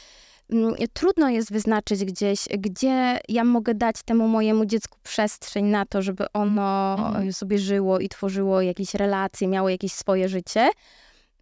[0.51, 6.03] mm, trudno jest wyznaczyć gdzieś, gdzie ja mogę dać temu mojemu dziecku przestrzeń na to,
[6.03, 7.29] żeby ono Mhm.
[7.29, 10.69] e, sobie żyło i tworzyło jakieś relacje, miało jakieś swoje życie.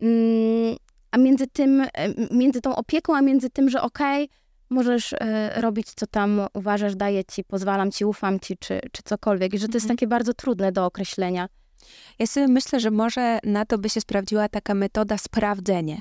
[0.00, 0.76] Mm,
[1.10, 1.88] A między tym, e,
[2.30, 4.28] między tą opieką, a między tym, że okej,
[4.72, 9.54] możesz e, robić co tam uważasz, daję ci, pozwalam ci, ufam ci, czy, czy cokolwiek.
[9.54, 9.96] I że to jest Mhm.
[9.96, 11.48] takie bardzo trudne do określenia.
[12.18, 16.00] Ja sobie myślę, że może na to by się sprawdziła taka metoda sprawdzenie.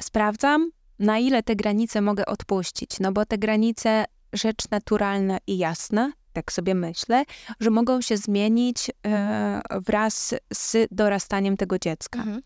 [0.00, 6.12] Sprawdzam, na ile te granice mogę odpuścić, no bo te granice, rzecz naturalna i jasna,
[6.32, 7.24] tak sobie myślę,
[7.60, 12.18] że mogą się zmienić e, wraz z dorastaniem tego dziecka.
[12.18, 12.42] Mhm.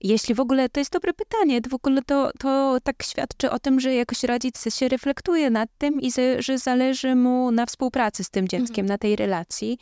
[0.00, 3.58] Jeśli w ogóle, to jest dobre pytanie, to w ogóle to, to tak świadczy o
[3.58, 8.24] tym, że jakoś rodzic się reflektuje nad tym i że, że zależy mu na współpracy
[8.24, 9.78] z tym dzieckiem, na tej relacji.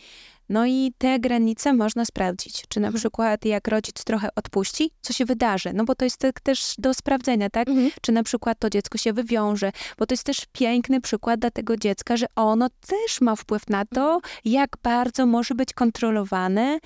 [0.48, 2.62] No i te granice można sprawdzić.
[2.68, 3.00] Czy na Mhm.
[3.00, 5.70] przykład jak rodzic trochę odpuści, co się wydarzy?
[5.74, 7.68] No bo to jest tak też do sprawdzenia, tak?
[7.68, 7.90] Mhm.
[8.02, 11.76] Czy na przykład to dziecko się wywiąże, bo to jest też piękny przykład dla tego
[11.76, 16.78] dziecka, że ono też ma wpływ na to, jak bardzo może być kontrolowane.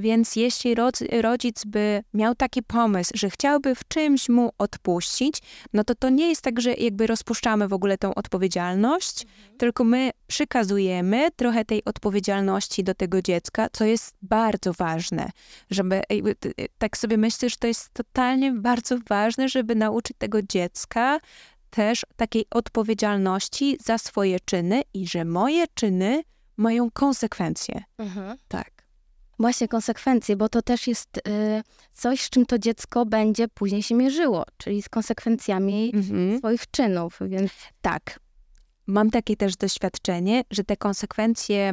[0.00, 5.38] Więc jeśli rodz- rodzic by miał taki pomysł, że chciałby w czymś mu odpuścić,
[5.72, 9.26] no to to nie jest tak, że jakby rozpuszczamy w ogóle tą odpowiedzialność,
[9.58, 15.30] tylko my przykazujemy trochę tej odpowiedzialności do tego dziecka, co jest bardzo ważne,
[15.70, 20.42] żeby, jakby, t- tak sobie myślę, że to jest totalnie bardzo ważne, żeby nauczyć tego
[20.42, 21.18] dziecka
[21.70, 26.22] też takiej odpowiedzialności za swoje czyny i że moje czyny
[26.56, 27.82] mają konsekwencje.
[27.98, 28.38] Mhm.
[28.48, 28.79] Tak.
[29.40, 31.20] Właśnie konsekwencje, bo to też jest y,
[31.92, 36.38] coś, z czym to dziecko będzie później się mierzyło, czyli z konsekwencjami Mhm.
[36.38, 38.20] swoich czynów, więc Tak.
[38.86, 41.72] Mam takie też doświadczenie, że te konsekwencje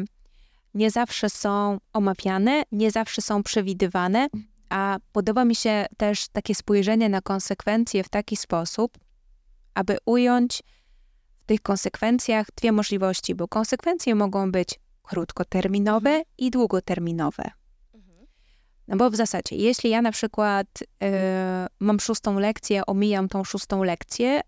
[0.73, 4.27] nie zawsze są omawiane, nie zawsze są przewidywane,
[4.69, 8.97] a podoba mi się też takie spojrzenie na konsekwencje w taki sposób,
[9.73, 10.63] aby ująć
[11.39, 17.51] w tych konsekwencjach dwie możliwości, bo konsekwencje mogą być krótkoterminowe i długoterminowe.
[18.87, 20.67] No bo w zasadzie, jeśli ja na przykład
[21.03, 24.41] e, mam szóstą lekcję, omijam tą szóstą lekcję,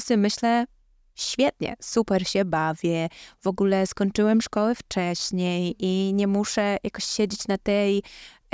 [0.00, 0.66] sobie myślę,
[1.14, 3.08] świetnie, super się bawię,
[3.40, 8.02] w ogóle skończyłem szkołę wcześniej i nie muszę jakoś siedzieć na tej,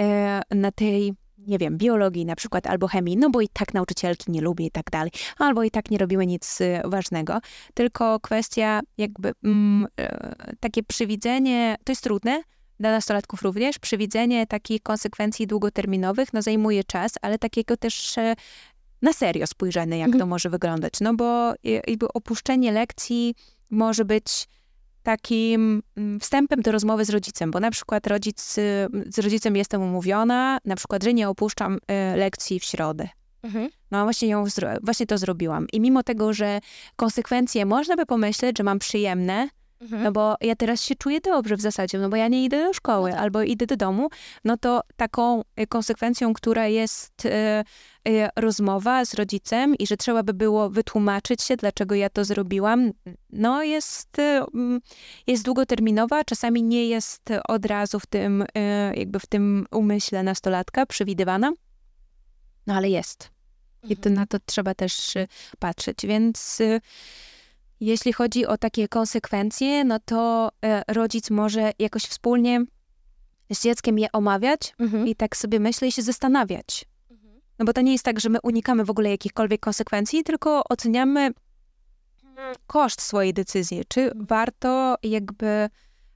[0.00, 1.14] e, na tej,
[1.46, 4.70] nie wiem, biologii na przykład, albo chemii, no bo i tak nauczycielki nie lubię i
[4.70, 7.38] tak dalej, albo i tak nie robiły nic e, ważnego,
[7.74, 12.42] tylko kwestia jakby mm, e, takie przewidzenie, to jest trudne,
[12.80, 18.34] dla nastolatków również, przewidzenie takich konsekwencji długoterminowych no, zajmuje czas, ale takiego też e,
[19.02, 20.28] na serio spojrzenie, jak to Mhm.
[20.30, 20.92] może wyglądać.
[21.00, 23.34] No bo e, jakby opuszczenie lekcji
[23.70, 24.48] może być
[25.02, 28.54] takim mm, wstępem do rozmowy z rodzicem, bo na przykład rodzic,
[29.06, 33.08] z rodzicem jestem umówiona, na przykład, że nie opuszczam e, lekcji w środę.
[33.90, 34.44] No właśnie, ją
[34.82, 35.66] właśnie to zrobiłam.
[35.72, 36.60] I mimo tego, że
[36.96, 39.48] konsekwencje można by pomyśleć, że mam przyjemne,
[40.04, 42.72] no bo ja teraz się czuję dobrze w zasadzie, no bo ja nie idę do
[42.72, 43.24] szkoły No tak.
[43.24, 44.08] albo idę do domu,
[44.44, 47.30] no to taką y, konsekwencją, która jest y,
[48.36, 52.90] rozmowa z rodzicem i że trzeba by było wytłumaczyć się, dlaczego ja to zrobiłam,
[53.30, 54.80] no jest, y, mm,
[55.26, 58.46] jest długoterminowa, czasami nie jest od razu w tym, y,
[58.96, 61.52] jakby w tym umyśle nastolatka przewidywana,
[62.66, 63.30] no ale jest.
[63.88, 66.60] I to, na to trzeba też y, patrzeć, więc...
[66.60, 66.80] y,
[67.80, 70.50] jeśli chodzi o takie konsekwencje, no to
[70.88, 72.64] rodzic może jakoś wspólnie
[73.52, 75.06] z dzieckiem je omawiać Mhm.
[75.06, 76.84] i tak sobie myślę i się zastanawiać.
[77.62, 81.30] No bo to nie jest tak, że my unikamy w ogóle jakichkolwiek konsekwencji, tylko oceniamy
[82.66, 83.82] koszt swojej decyzji.
[83.88, 85.68] Czy warto jakby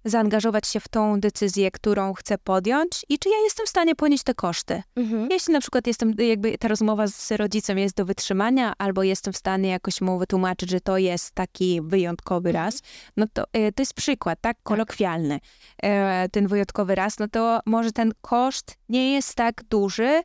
[0.05, 4.24] zaangażować się w tą decyzję, którą chcę podjąć i czy ja jestem w stanie ponieść
[4.24, 4.82] te koszty.
[4.97, 5.28] Mhm.
[5.31, 9.36] Jeśli na przykład jestem, jakby ta rozmowa z rodzicem jest do wytrzymania, albo jestem w
[9.36, 12.64] stanie jakoś mu wytłumaczyć, że to jest taki wyjątkowy Mhm.
[12.64, 12.82] raz,
[13.16, 15.40] no to e, to jest przykład, tak, kolokwialny,
[15.82, 20.23] e, ten wyjątkowy raz, no to może ten koszt nie jest tak duży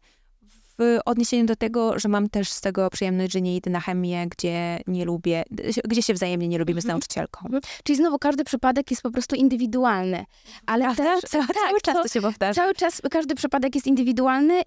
[0.82, 4.28] w odniesieniu do tego, że mam też z tego przyjemność, że nie idę na chemię,
[4.28, 5.44] gdzie nie lubię,
[5.88, 6.94] gdzie się wzajemnie nie lubimy z Mhm.
[6.98, 7.46] nauczycielką.
[7.84, 10.26] Czyli znowu każdy przypadek jest po prostu indywidualny.
[10.66, 11.04] Ale Prawda?
[11.04, 12.62] też, Ca- tak, cały czas to- się powtarza.
[12.62, 14.62] Cały czas każdy przypadek jest indywidualny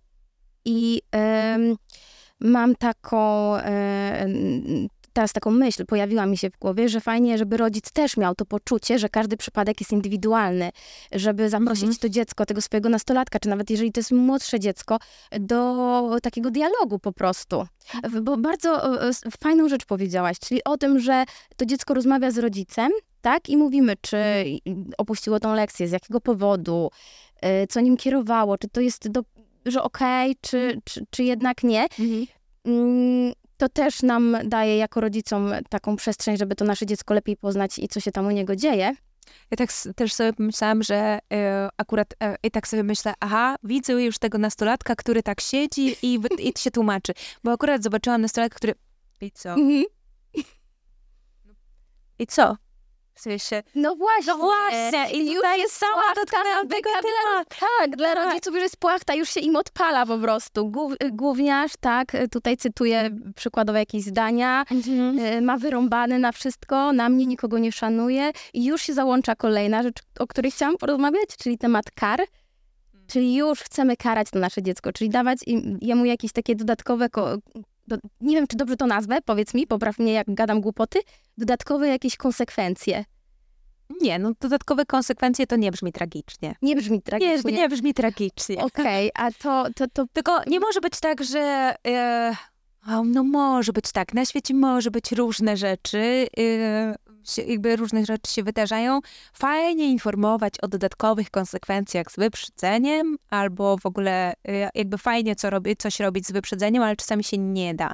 [0.65, 1.77] i em,
[2.41, 4.27] mam taką, e,
[5.15, 8.45] teraz taką myśl, pojawiła mi się w głowie, że fajnie, żeby rodzic też miał to
[8.45, 10.71] poczucie, że każdy przypadek jest indywidualny,
[11.13, 11.99] żeby zaprosić Mhm.
[11.99, 14.99] to dziecko, tego swojego nastolatka, czy nawet jeżeli to jest młodsze dziecko,
[15.41, 17.67] do takiego dialogu po prostu.
[18.23, 18.99] Bo bardzo
[19.41, 21.25] fajną rzecz powiedziałaś, czyli o tym, że
[21.57, 22.93] to dziecko rozmawia z rodzicem,
[23.23, 23.49] tak?
[23.49, 24.17] I mówimy, czy
[24.99, 26.91] opuściło tą lekcję, z jakiego powodu,
[27.63, 29.23] y, co nim kierowało, czy to jest, do,
[29.67, 31.87] że okej, czy, czy, czy jednak nie.
[31.99, 32.27] Mhm.
[33.57, 37.89] To też nam daje jako rodzicom taką przestrzeń, żeby to nasze dziecko lepiej poznać i
[37.89, 38.95] co się tam u niego dzieje.
[39.51, 43.93] Ja tak też sobie pomyślałam, że e, akurat e, i tak sobie myślę, aha, widzę
[43.93, 47.13] już tego nastolatka, który tak siedzi i, i się tłumaczy.
[47.45, 48.75] Bo akurat zobaczyłam nastolatka, który
[49.21, 49.57] i co?
[52.19, 52.57] I co?
[53.15, 54.33] W sensie, No właśnie.
[54.33, 57.45] no właśnie, i już tutaj jest sama płachta dotknęłam nabyka tego dla-.
[57.79, 60.71] Tak, dla rodziców już jest płachta, już się im odpala po prostu.
[60.71, 64.65] Głów, gówniarz, tak, tutaj cytuję przykładowe jakieś zdania,
[65.37, 69.83] y, ma wyrąbany na wszystko, na mnie nikogo nie szanuje i już się załącza kolejna
[69.83, 72.21] rzecz, o której chciałam porozmawiać, czyli temat kar.
[73.07, 77.37] Czyli już chcemy karać to nasze dziecko, czyli dawać im, jemu jakieś takie dodatkowe, ko-
[77.87, 80.99] do, nie wiem czy dobrze to nazwę, powiedz mi, popraw mnie jak gadam głupoty,
[81.39, 83.05] dodatkowe jakieś konsekwencje.
[84.01, 86.55] Nie, no dodatkowe konsekwencje to nie brzmi tragicznie.
[86.63, 87.53] Nie brzmi Nie, tragicznie.
[87.53, 88.65] nie brzmi tragicznie.
[88.65, 91.75] Okej, a to, to, to Tylko nie może być tak, że.
[91.87, 92.35] E,
[93.05, 94.15] no może być tak.
[94.15, 96.27] Na świecie może być różne rzeczy.
[96.39, 96.95] E,
[97.25, 99.01] się, jakby różne rzeczy się wydarzają.
[99.33, 105.77] Fajnie informować o dodatkowych konsekwencjach z wyprzedzeniem, albo w ogóle e, jakby fajnie co robi,
[105.77, 107.93] coś robić z wyprzedzeniem, ale czasami się nie da.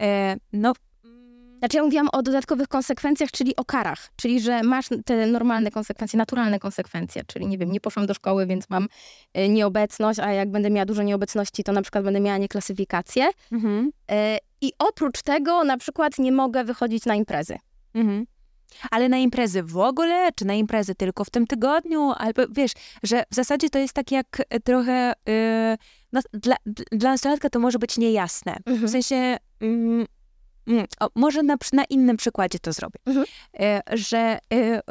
[0.00, 0.72] E, no.
[1.58, 4.08] Znaczy ja mówiłam o dodatkowych konsekwencjach, czyli o karach.
[4.16, 7.22] Czyli, że masz te normalne konsekwencje, naturalne konsekwencje.
[7.26, 8.88] Czyli, nie wiem, nie poszłam do szkoły, więc mam
[9.38, 13.28] y, nieobecność, a jak będę miała dużo nieobecności, to na przykład będę miała nieklasyfikację.
[13.52, 13.90] Mhm.
[14.10, 14.14] Y,
[14.60, 17.56] I oprócz tego na przykład nie mogę wychodzić na imprezy.
[17.94, 18.26] Mhm.
[18.90, 22.12] Ale na imprezy w ogóle, czy na imprezy tylko w tym tygodniu?
[22.16, 22.72] Albo wiesz,
[23.02, 25.12] że w zasadzie to jest tak jak e, trochę.
[25.28, 25.76] e,
[26.12, 26.56] no, dla,
[26.92, 28.56] dla nastolatka to może być niejasne.
[28.66, 29.36] W sensie.
[29.60, 30.06] Mm,
[31.00, 33.00] o, może na, na innym przykładzie to zrobię.
[33.06, 33.26] Mhm.
[33.60, 34.82] E, że e,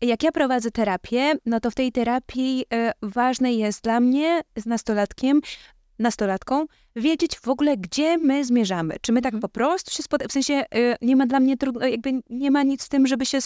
[0.00, 4.66] jak ja prowadzę terapię, no to w tej terapii e, ważne jest dla mnie z
[4.66, 5.40] nastolatkiem,
[5.98, 8.96] nastolatką, wiedzieć w ogóle, gdzie my zmierzamy.
[9.00, 9.40] Czy my tak Mhm.
[9.40, 10.64] po prostu się spotykamy, w sensie
[11.02, 13.38] nie ma dla mnie trudno, jakby nie ma nic z tym, żeby się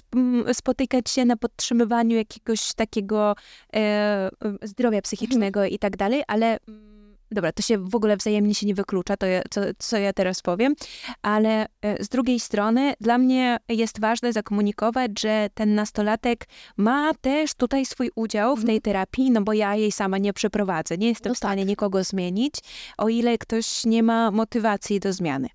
[0.52, 3.34] spotykać się na podtrzymywaniu jakiegoś takiego
[3.74, 4.30] e,
[4.62, 6.97] zdrowia psychicznego i tak dalej, ale mm,
[7.30, 10.42] dobra, to się w ogóle wzajemnie się nie wyklucza, to ja, co, co ja teraz
[10.42, 10.74] powiem,
[11.22, 16.46] ale e, z drugiej strony dla mnie jest ważne zakomunikować, że ten nastolatek
[16.76, 20.98] ma też tutaj swój udział w tej terapii, no bo ja jej sama nie przeprowadzę,
[20.98, 21.68] nie jestem No w stanie tak.
[21.68, 22.54] nikogo zmienić,
[22.98, 25.48] o ile ktoś nie ma motywacji do zmiany.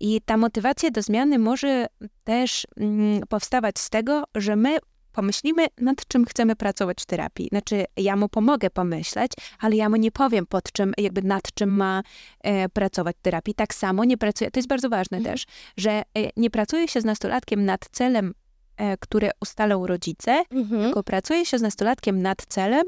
[0.00, 1.86] I ta motywacja do zmiany może
[2.24, 4.78] też mm, powstawać z tego, że my
[5.12, 7.48] pomyślimy, nad czym chcemy pracować w terapii.
[7.52, 11.70] Znaczy, ja mu pomogę pomyśleć, ale ja mu nie powiem, pod czym, jakby nad czym
[11.76, 12.02] ma
[12.40, 13.54] e, pracować w terapii.
[13.54, 15.34] Tak samo nie pracuję, to jest bardzo ważne Mhm.
[15.36, 15.44] też,
[15.76, 16.02] że e,
[16.36, 18.34] nie pracuje się z nastolatkiem nad celem,
[18.76, 20.82] e, które ustalą rodzice, Mhm.
[20.84, 22.82] tylko pracuje się z nastolatkiem nad celem,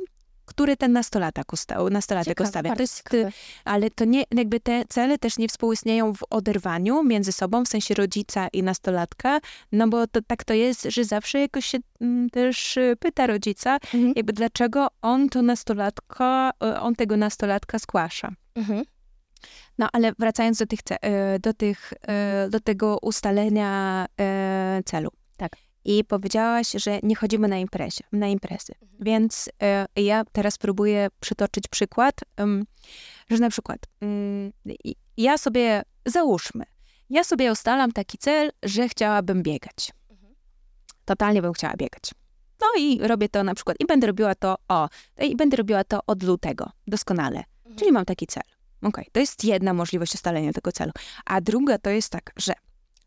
[0.45, 2.77] który ten nastolatek, ustał, nastolatek Ciekawe, ustawia.
[2.77, 3.11] To jest,
[3.65, 7.95] ale to nie, jakby te cele też nie współistnieją w oderwaniu między sobą, w sensie
[7.95, 9.41] rodzica i nastolatka,
[9.73, 13.75] no bo to, tak to jest, że zawsze jakoś się mm, też y, pyta rodzica,
[13.95, 14.13] Mhm.
[14.17, 18.33] jakby dlaczego on to nastolatka, y, on tego nastolatka zgłasza.
[18.55, 18.85] Mhm.
[19.79, 21.93] No ale wracając do tych, e, do tych,
[22.51, 24.07] do tego ustalenia
[24.85, 25.11] celu.
[25.85, 28.73] I powiedziałaś, że nie chodzimy na imprezie, na imprezy.
[29.01, 32.15] Więc e, ja teraz próbuję przytoczyć przykład,
[33.31, 34.53] że na przykład mm,
[35.17, 36.65] ja sobie, załóżmy,
[37.11, 39.93] ja sobie ustalam taki cel, że chciałabym biegać.
[41.05, 42.03] Totalnie bym chciała biegać.
[42.61, 44.89] No i robię to na przykład, i będę robiła to, o,
[45.21, 47.45] i będę robiła to od lutego, doskonale.
[47.77, 48.43] Czyli mam taki cel.
[48.83, 50.93] Okej, to jest jedna możliwość ustalenia tego celu.
[51.25, 52.53] A druga to jest tak, że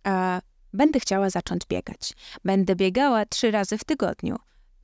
[0.08, 0.42] e,
[0.78, 2.14] będę chciała zacząć biegać.
[2.46, 4.36] Będę biegała trzy razy w tygodniu.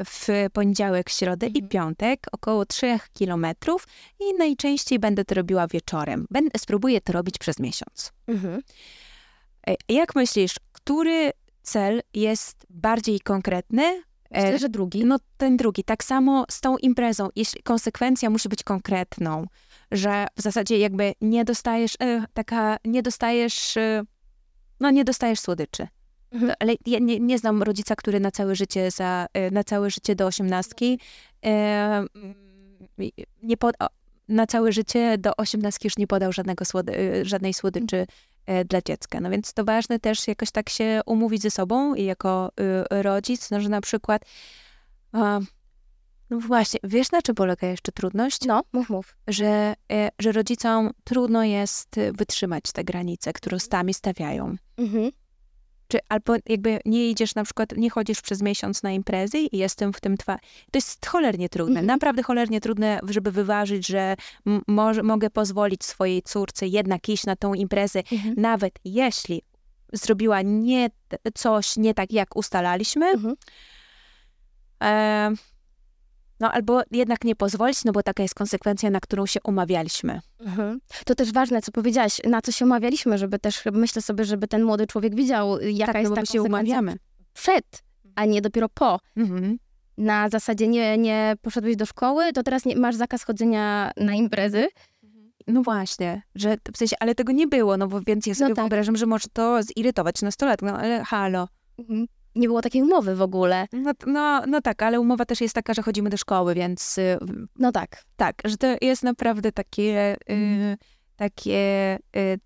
[0.05, 1.67] w poniedziałek, środę i Mhm.
[1.69, 3.87] piątek, około 3 kilometrów
[4.19, 6.25] i najczęściej będę to robiła wieczorem.
[6.31, 8.11] Będę, spróbuję to robić przez miesiąc.
[8.27, 8.61] Mhm.
[9.67, 13.83] E, Jak myślisz, który cel jest bardziej konkretny?
[14.31, 15.05] E, Myślę, że drugi.
[15.05, 15.83] No ten drugi.
[15.83, 17.29] Tak samo z tą imprezą.
[17.35, 19.45] Jeśli konsekwencja musi być konkretną,
[19.91, 24.03] że w zasadzie jakby nie dostajesz, e, taka, nie dostajesz, e,
[24.83, 25.87] no nie dostajesz słodyczy.
[26.31, 26.47] Mhm.
[26.47, 29.89] No, Ale ja nie, nie znam rodzica, który na całe życie, za, e, na całe
[29.89, 30.99] życie do osiemnastki
[31.45, 32.35] e, mm,
[33.43, 33.75] nie pod,
[34.27, 38.05] na całe życie do osiemnastki już nie podał żadnego słody, e, żadnej słodyczy
[38.45, 39.19] e, dla dziecka.
[39.21, 42.51] No więc to ważne też jakoś tak się umówić ze sobą i jako
[42.91, 44.25] y, rodzic, no, że na przykład
[45.11, 45.39] a,
[46.33, 48.41] no właśnie, wiesz na czym polega jeszcze trudność?
[48.45, 49.17] No, mów, mów.
[49.27, 54.55] Że, e, że rodzicom trudno jest wytrzymać te granice, które sami stawiają.
[54.77, 55.11] Mhm.
[55.87, 59.93] Czy albo jakby nie idziesz na przykład, nie chodzisz przez miesiąc na imprezy i jestem
[59.93, 60.35] w tym twa...
[60.71, 61.85] To jest cholernie trudne, Mhm.
[61.87, 64.15] naprawdę cholernie trudne, żeby wyważyć, że
[64.67, 68.33] może, mogę pozwolić swojej córce jednak iść na tą imprezę, Mhm.
[68.37, 69.41] nawet jeśli
[69.93, 70.89] zrobiła nie,
[71.33, 73.35] coś nie tak, jak ustalaliśmy, Mhm.
[74.83, 75.31] e,
[76.39, 80.21] no albo jednak nie pozwolić, no bo taka jest konsekwencja, na którą się umawialiśmy.
[80.39, 80.79] Mhm.
[81.05, 84.63] To też ważne, co powiedziałaś, na co się umawialiśmy, żeby też, myślę sobie, żeby ten
[84.63, 86.95] młody człowiek widział, jaka tak, jest no ta bo się umawiamy.
[87.33, 87.83] przed,
[88.15, 88.99] a nie dopiero po.
[89.17, 89.57] Mhm.
[89.97, 94.67] Na zasadzie nie, nie poszedłeś do szkoły, to teraz nie, masz zakaz chodzenia na imprezy.
[95.47, 98.63] No właśnie, że w sensie, ale tego nie było, no bo więc ja sobie tak.
[98.63, 101.47] wyobrażam, że może to zirytować nastolatkę, no ale halo.
[101.79, 102.05] Mhm.
[102.35, 103.65] Nie było takiej umowy w ogóle.
[103.73, 107.17] No, no, no tak, ale umowa też jest taka, że chodzimy do szkoły, więc y,
[107.59, 108.03] No tak.
[108.15, 110.77] tak, że to jest naprawdę takie, y, Mhm.
[111.15, 112.39] takie y,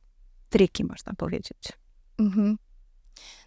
[0.49, 1.57] triki, można powiedzieć.
[2.19, 2.57] Mhm.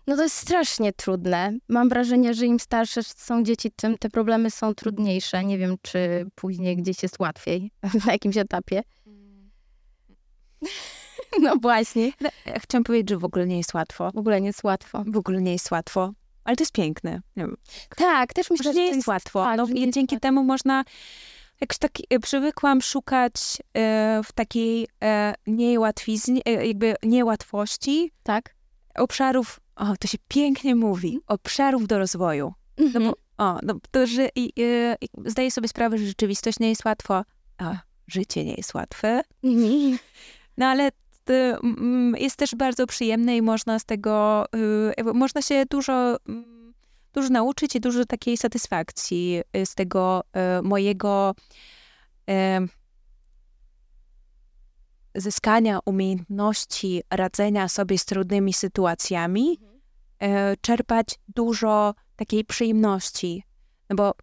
[0.07, 1.53] No to jest strasznie trudne.
[1.69, 5.45] Mam wrażenie, że im starsze są dzieci, tym te problemy są trudniejsze.
[5.45, 7.71] Nie wiem, czy później gdzieś jest łatwiej,
[8.07, 8.83] na jakimś etapie.
[11.41, 12.13] No właśnie.
[12.21, 14.11] No, ja chciałam powiedzieć, że w ogóle nie jest łatwo.
[14.15, 15.05] W ogóle nie jest łatwo.
[15.07, 16.13] W ogóle nie jest łatwo.
[16.45, 17.21] Ale to jest piękne.
[17.97, 19.45] Tak, też myślę, że nie to jest łatwo.
[19.45, 20.21] tak, no, jest dzięki łatwo.
[20.21, 20.85] temu można,
[21.61, 23.35] jakoś tak e, przywykłam szukać
[23.77, 28.55] e, w takiej e, niełatwiznie, e, jakby niełatwości Tak.
[28.95, 32.55] obszarów, o, to się pięknie mówi, obszarów do rozwoju.
[32.79, 33.05] No Mhm.
[33.05, 33.15] bo,
[33.45, 37.25] o, no, to, że i, e, i zdaję sobie sprawę, że rzeczywistość nie jest łatwa,
[37.59, 39.23] a życie nie jest łatwe.
[39.45, 39.99] Mhm.
[40.57, 40.91] No ale
[41.25, 44.45] to, mm, jest też bardzo przyjemne i można z tego,
[45.01, 46.17] y, można się dużo,
[47.13, 50.23] dużo nauczyć i dużo takiej satysfakcji y, z tego
[50.59, 51.35] y, mojego
[55.15, 59.59] zyskania umiejętności radzenia sobie z trudnymi sytuacjami,
[60.61, 63.45] czerpać dużo takiej przyjemności.
[63.91, 64.15] No bo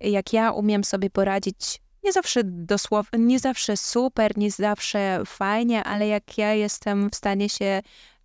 [0.00, 6.08] jak ja umiem sobie poradzić, nie zawsze dosłownie, nie zawsze super, nie zawsze fajnie, ale
[6.08, 7.82] jak ja jestem w stanie się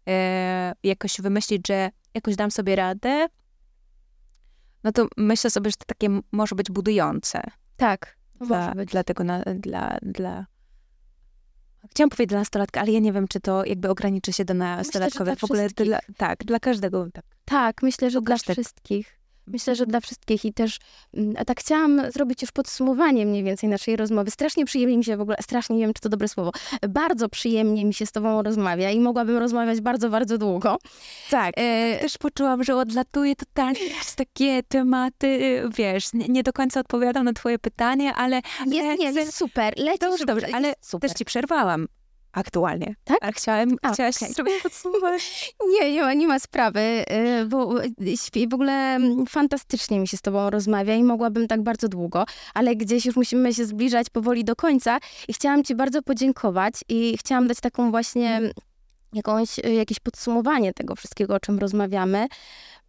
[0.08, 3.28] e, jakoś wymyślić, że jakoś dam sobie radę,
[4.84, 7.42] no to myślę sobie, że to takie może być budujące
[7.78, 8.18] Tak.
[8.36, 8.90] dla, może być.
[8.92, 10.46] dla tego, na, dla, dla...
[11.92, 15.34] Chciałam powiedzieć dla nastolatka, ale ja nie wiem, czy to jakby ograniczy się do nastolatkowych.
[15.34, 17.08] dla W ogóle dla, tak, dla każdego.
[17.14, 17.26] Tak.
[17.46, 18.56] Tak, myślę, że dla tak.
[18.56, 19.20] wszystkich.
[19.48, 20.80] Myślę, że dla wszystkich i też,
[21.14, 24.32] mm, a tak chciałam zrobić już podsumowanie mniej więcej naszej rozmowy.
[24.32, 26.52] Strasznie przyjemnie mi się w ogóle, strasznie nie wiem, czy to dobre słowo,
[26.90, 30.78] bardzo przyjemnie mi się z tobą rozmawia i mogłabym rozmawiać bardzo, bardzo długo.
[31.30, 31.54] Tak.
[31.58, 37.26] E, Też poczułam, że odlatuje totalnie z takie tematy, wiesz, nie, nie do końca odpowiadam
[37.26, 41.10] na twoje pytanie, ale jest, nie, chcę- jest super, lecisz, Dobrze, dobrze, ale super.
[41.10, 41.88] też ci przerwałam
[42.34, 42.96] aktualnie.
[43.04, 43.18] Tak?
[43.22, 44.34] Ale chciałem, A, chciałaś okej.
[44.34, 45.18] zrobić podsumowanie.
[45.82, 46.80] Nie, nie ma, nie ma sprawy,
[47.42, 51.64] y, bo y, w ogóle mm, fantastycznie mi się z tobą rozmawia i mogłabym tak
[51.64, 56.02] bardzo długo, ale gdzieś już musimy się zbliżać powoli do końca i chciałam ci bardzo
[56.02, 58.42] podziękować i chciałam dać taką właśnie
[59.14, 62.28] jakąś, y, jakieś podsumowanie tego wszystkiego, o czym rozmawiamy.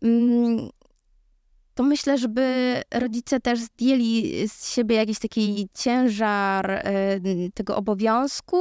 [0.02, 0.68] Mm,
[1.74, 2.44] To myślę, żeby
[2.90, 6.84] rodzice też zdjęli z siebie jakiś taki ciężar
[7.54, 8.56] tego obowiązku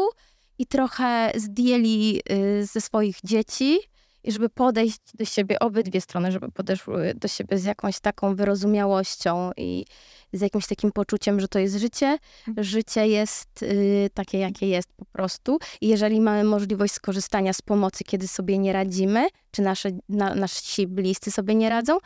[0.59, 3.79] i trochę zdjęli y, ze swoich dzieci
[4.23, 9.51] i żeby podejść do siebie obydwie strony, żeby podeszły do siebie z jakąś taką wyrozumiałością
[9.57, 9.85] i
[10.33, 12.17] z jakimś takim poczuciem, że to jest życie.
[12.57, 15.59] Życie jest y, takie, jakie jest po prostu.
[15.81, 20.87] I jeżeli mamy możliwość skorzystania z pomocy, kiedy sobie nie radzimy, czy nasze, na, nasi
[20.87, 21.97] bliscy sobie nie radzą,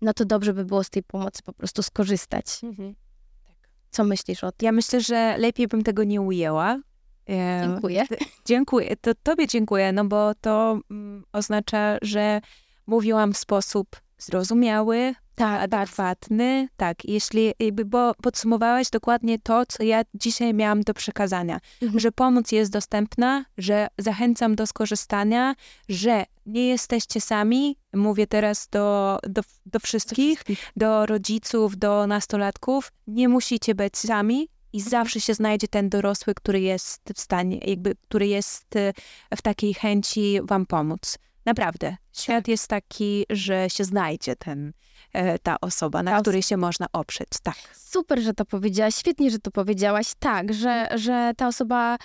[0.00, 2.46] no to dobrze by było z tej pomocy po prostu skorzystać.
[3.90, 4.66] Co myślisz o tym?
[4.66, 6.78] Ja myślę, że lepiej bym tego nie ujęła.
[7.28, 8.04] Dziękuję.
[8.44, 8.96] Dziękuję.
[8.96, 12.40] To tobie dziękuję, no bo to mm, oznacza, że
[12.86, 13.86] mówiłam w sposób
[14.18, 16.68] zrozumiały, Tak, adekwatny.
[16.76, 17.52] Tak, jeśli,
[17.86, 21.60] bo podsumowałaś dokładnie to, co ja dzisiaj miałam do przekazania.
[21.82, 22.00] Mhm.
[22.00, 25.54] Że pomoc jest dostępna, że zachęcam do skorzystania,
[25.88, 27.76] że nie jesteście sami.
[27.92, 30.42] Mówię teraz do, do, do wszystkich,
[30.76, 32.92] do rodziców, do nastolatków.
[33.06, 34.48] Nie musicie być sami.
[34.72, 38.92] I zawsze się znajdzie ten dorosły, który jest w stanie, jakby, który jest e,
[39.36, 41.18] w takiej chęci wam pomóc.
[41.46, 41.96] Naprawdę.
[42.12, 44.72] Świat jest taki, że się znajdzie ten,
[45.12, 47.28] e, ta osoba, na której się można oprzeć.
[47.42, 47.56] Tak.
[47.74, 50.12] Super, że to powiedziałaś, świetnie, że to powiedziałaś.
[50.18, 51.96] Tak, że, że ta osoba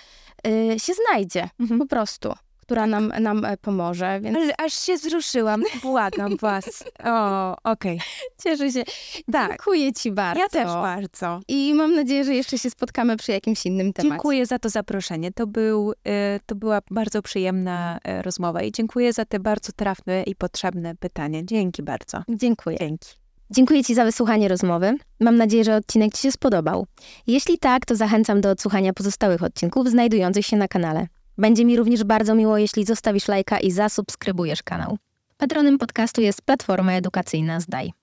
[0.47, 1.79] y, się znajdzie Mhm.
[1.79, 2.33] po prostu,
[2.67, 5.63] która nam, nam e, pomoże, więc Ale aż się wzruszyłam.
[5.81, 6.83] Błagam was.
[7.03, 7.99] O, okej.
[8.43, 8.83] cieszę się.
[9.31, 9.49] Tak.
[9.49, 10.41] Dziękuję ci bardzo.
[10.41, 11.39] Ja też bardzo.
[11.47, 14.09] I mam nadzieję, że jeszcze się spotkamy przy jakimś innym temacie.
[14.09, 15.31] Dziękuję za to zaproszenie.
[15.31, 20.23] To, był, e, to była bardzo przyjemna e, rozmowa i dziękuję za te bardzo trafne
[20.23, 21.45] i potrzebne pytanie.
[21.45, 22.23] Dzięki bardzo.
[22.29, 22.77] Dziękuję.
[22.77, 23.09] Dzięki.
[23.51, 24.97] Dziękuję Ci za wysłuchanie rozmowy.
[25.19, 26.87] Mam nadzieję, że odcinek Ci się spodobał.
[27.27, 31.07] Jeśli tak, to zachęcam do odsłuchania pozostałych odcinków znajdujących się na kanale.
[31.37, 34.97] Będzie mi również bardzo miło, jeśli zostawisz lajka i zasubskrybujesz kanał.
[35.37, 37.96] Patronem podcastu jest Platforma Edukacyjna Zdaj.